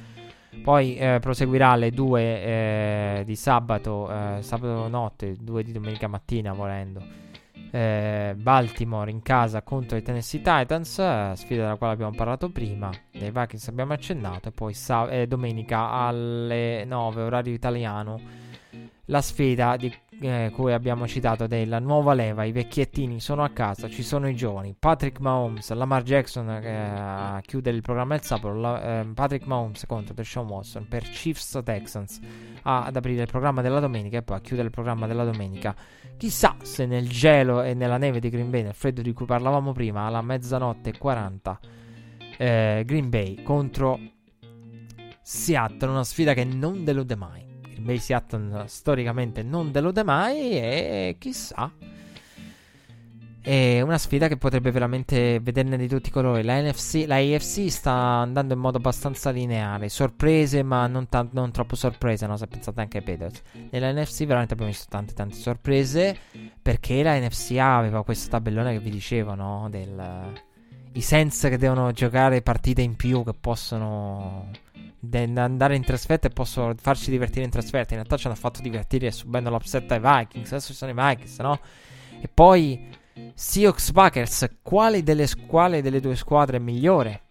[0.62, 6.52] Poi eh, proseguirà alle 2 eh, di sabato, eh, sabato notte, 2 di domenica mattina
[6.52, 7.29] volendo
[7.70, 12.90] eh, Baltimore in casa contro i Tennessee Titans, sfida della quale abbiamo parlato prima.
[13.10, 14.48] Dei Vikings abbiamo accennato.
[14.48, 18.20] E poi sa- eh, domenica alle 9, orario italiano,
[19.06, 22.44] la sfida di eh, cui abbiamo citato della nuova leva.
[22.44, 24.74] I vecchiettini sono a casa, ci sono i giovani.
[24.78, 28.52] Patrick Mahomes, Lamar Jackson eh, a chiudere il programma del sabato.
[28.52, 32.20] La, eh, Patrick Mahomes contro Deshaun Watson per Chiefs Texans
[32.62, 35.74] ad aprire il programma della domenica e poi a chiudere il programma della domenica.
[36.16, 39.72] Chissà se nel gelo e nella neve di Green Bay, nel freddo di cui parlavamo
[39.72, 41.60] prima, alla mezzanotte e 40,
[42.36, 43.98] eh, Green Bay contro
[45.22, 47.49] Seattle, una sfida che non delude mai.
[47.80, 51.72] Green Bay Seattle storicamente non delude mai e chissà
[53.42, 56.42] è una sfida che potrebbe veramente vederne di tutti i colori.
[56.42, 59.88] La, NFC, la AFC sta andando in modo abbastanza lineare.
[59.88, 62.26] Sorprese, ma non, tan- non troppo sorprese.
[62.26, 62.36] No?
[62.36, 63.40] Se pensate anche ai Patriots.
[63.70, 66.18] Nella NFC veramente abbiamo visto tante, tante sorprese.
[66.60, 69.68] Perché la NFC aveva questo tabellone che vi dicevo, no?
[69.70, 70.32] Del,
[70.92, 74.50] I Sense che devono giocare partite in più che possono
[75.36, 77.94] andare in trasferta e possono farci divertire in trasferta.
[77.94, 80.52] In realtà ci hanno fatto divertire subendo l'upset ai Vikings.
[80.52, 81.58] Adesso ci sono i Vikings, no?
[82.20, 82.88] E poi
[83.34, 87.22] Seahawks Packers, quale delle, quale delle due squadre è migliore?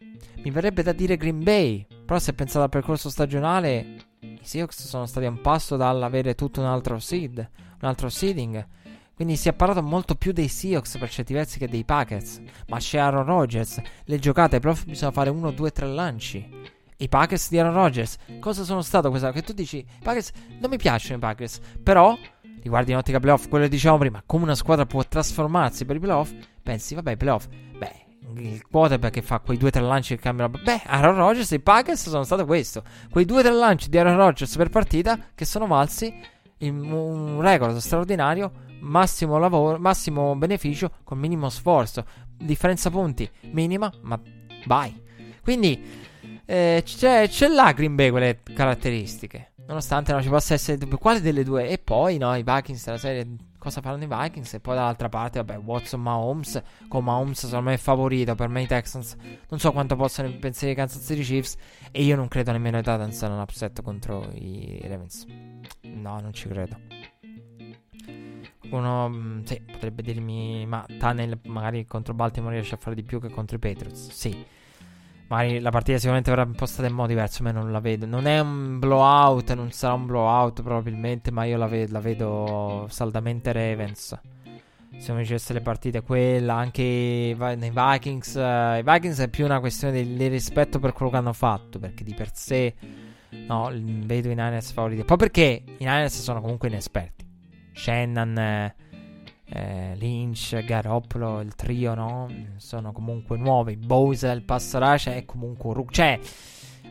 [0.44, 5.06] Mi verrebbe da dire Green Bay, però se pensate al percorso stagionale, i Seahawks sono
[5.06, 7.38] stati a un passo dall'avere tutto un altro seed,
[7.82, 8.66] un altro seeding.
[9.14, 12.42] Quindi si è parlato molto più dei Seahawks per certi versi che dei Packers.
[12.68, 16.48] Ma c'è Aaron Rodgers, le giocate, però bisogna fare uno, due, tre lanci.
[17.02, 19.32] I Packers di Aaron Rodgers, cosa sono stato questa?
[19.32, 22.14] Che tu dici, Packers, non mi piacciono i Packers, però
[22.62, 26.00] riguardi in ottica playoff, quello che dicevamo prima, come una squadra può trasformarsi per i
[26.00, 30.16] playoff, pensi, vabbè, i playoff, beh, il quarterback che fa quei due o tre lanci
[30.18, 30.60] che cambiano.
[30.62, 32.84] Beh, Aaron Rodgers e i Packers sono stato questo.
[33.10, 36.14] Quei due o tre lanci di Aaron Rodgers per partita che sono valsi
[36.60, 38.52] un record straordinario,
[38.82, 42.04] massimo lavoro, massimo beneficio con minimo sforzo.
[42.38, 44.20] Differenza punti minima, ma
[44.66, 45.02] vai.
[45.42, 46.08] Quindi
[46.50, 49.52] eh, c'è, c'è là Green Bay quelle caratteristiche.
[49.68, 51.70] Nonostante non ci possa essere dubbio, quale delle due?
[51.70, 54.56] E poi, no, i Vikings della serie, cosa faranno i Vikings?
[54.56, 58.64] E poi dall'altra parte, vabbè, Watson, Mahomes, con Mahomes secondo me è favorito, per me
[58.64, 59.16] i Texans,
[59.48, 61.56] non so quanto possano pensare i Kansas City Chiefs,
[61.92, 65.28] e io non credo nemmeno i Titans un upset contro i Ravens.
[65.84, 66.80] No, non ci credo.
[68.72, 73.22] Uno, mm, sì, potrebbe dirmi, ma Tunnel magari contro Baltimore riesce a fare di più
[73.22, 74.58] che contro i Patriots, sì.
[75.30, 78.08] Magari la partita sicuramente verrà impostata in modo diverso, ma non la vedo.
[78.08, 82.88] Non è un blowout, non sarà un blowout probabilmente, ma io la, ve- la vedo
[82.90, 84.20] saldamente Ravens.
[84.98, 88.34] Se mi dicesse le partite, quella, anche nei Vikings.
[88.34, 91.78] Uh, I Vikings è più una questione di, di, rispetto per quello che hanno fatto,
[91.78, 92.74] perché di per sé,
[93.30, 95.04] no, vedo i Niners favoriti.
[95.04, 97.24] Poi perché i Niners sono comunque inesperti.
[97.74, 98.36] Shannon...
[98.36, 98.76] Eh,
[99.52, 102.28] eh, Lynch, Garoppolo, il trio, no?
[102.58, 103.76] Sono comunque nuovi.
[103.76, 105.92] Bowser, il rush è comunque un rook.
[105.92, 106.20] Cioè,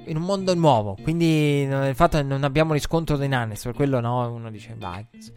[0.06, 0.96] in un mondo nuovo.
[1.00, 5.32] Quindi, il fatto che non abbiamo riscontro dei Niners, per quello no, uno dice Vikings.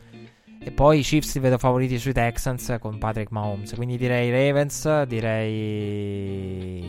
[0.64, 3.74] E poi i Chiefs li vedo favoriti sui Texans con Patrick Mahomes.
[3.74, 6.82] Quindi direi Ravens, direi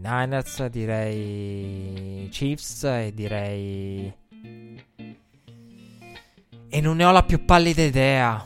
[0.00, 4.14] Niners, direi Chiefs e direi...
[6.70, 8.44] E non ne ho la più pallida idea.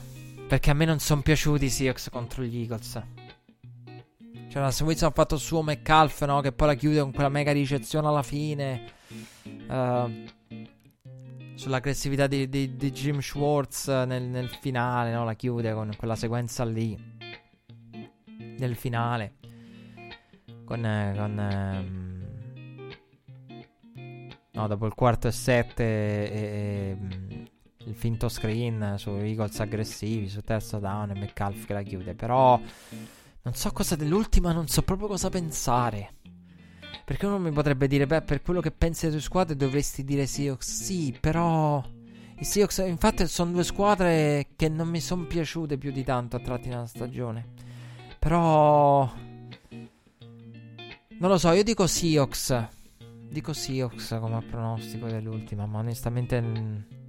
[0.53, 3.01] Perché a me non sono piaciuti i Seahawks contro gli Eagles.
[4.49, 6.41] Cioè, la Wilson ha fatto il suo McCalf, no?
[6.41, 8.83] Che poi la chiude con quella mega ricezione alla fine.
[9.67, 10.25] Uh,
[11.55, 15.25] sull'aggressività di, di, di, Jim Schwartz nel, nel, finale, no?
[15.25, 16.95] La chiude con quella sequenza lì.
[18.37, 19.33] Nel finale.
[20.65, 20.85] Con...
[20.85, 22.27] Eh, con um,
[24.51, 25.83] no, dopo il quarto e sette...
[25.83, 26.97] E,
[27.31, 27.51] e,
[27.85, 32.13] il finto screen su Eagles aggressivi, su terzo down e McCalf che la chiude.
[32.15, 32.59] Però
[33.41, 36.15] non so cosa dell'ultima, non so proprio cosa pensare.
[37.05, 40.25] Perché uno mi potrebbe dire, beh, per quello che pensi delle tue squadre dovresti dire
[40.25, 40.83] Seahawks.
[40.83, 41.83] Sì, però...
[42.35, 46.39] I Seahawks, infatti, sono due squadre che non mi sono piaciute più di tanto a
[46.39, 47.51] tratti nella stagione.
[48.19, 49.11] Però...
[51.19, 52.67] Non lo so, io dico Seahawks.
[53.29, 57.01] Dico Seahawks come pronostico dell'ultima, ma onestamente...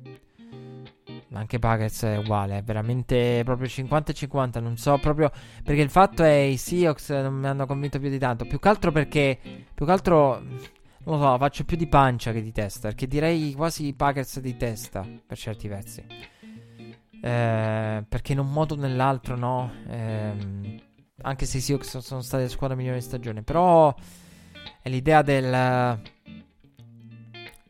[1.35, 4.61] Anche Packers è uguale, è veramente proprio 50 e 50.
[4.61, 5.31] Non so proprio.
[5.63, 8.45] Perché il fatto è i Seahawks non mi hanno convinto più di tanto.
[8.45, 9.39] Più che altro perché.
[9.75, 10.41] Più che altro.
[11.07, 12.89] Non lo so, faccio più di pancia che di testa.
[12.89, 15.07] Perché direi quasi Packers di testa.
[15.27, 16.05] Per certi versi.
[17.21, 19.73] Eh, perché in un modo o nell'altro, no.
[19.89, 20.83] Eh,
[21.23, 23.43] anche se i Seahawks sono state la squadra migliore di stagione.
[23.43, 23.95] Però.
[24.81, 26.01] È l'idea del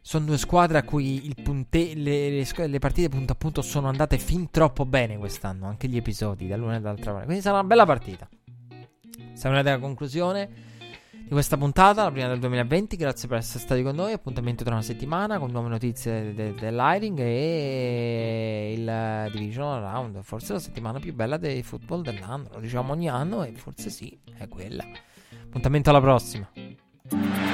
[0.07, 4.19] sono due squadre a cui punte- le, le, le, partite punto a punto sono andate
[4.19, 7.25] fin troppo bene quest'anno, anche gli episodi dall'una e dall'altra parte.
[7.25, 8.29] Quindi sarà una bella partita.
[9.33, 10.51] Siamo arrivati alla conclusione
[11.11, 12.97] di questa puntata, la prima del 2020.
[12.97, 14.13] Grazie per essere stati con noi.
[14.13, 20.21] Appuntamento tra una settimana con nuove notizie de- de- e il Division Round.
[20.21, 22.51] Forse la settimana più bella dei football dell'anno.
[22.53, 24.85] Lo diciamo ogni anno e forse sì, è quella.
[25.47, 26.47] Appuntamento alla prossima.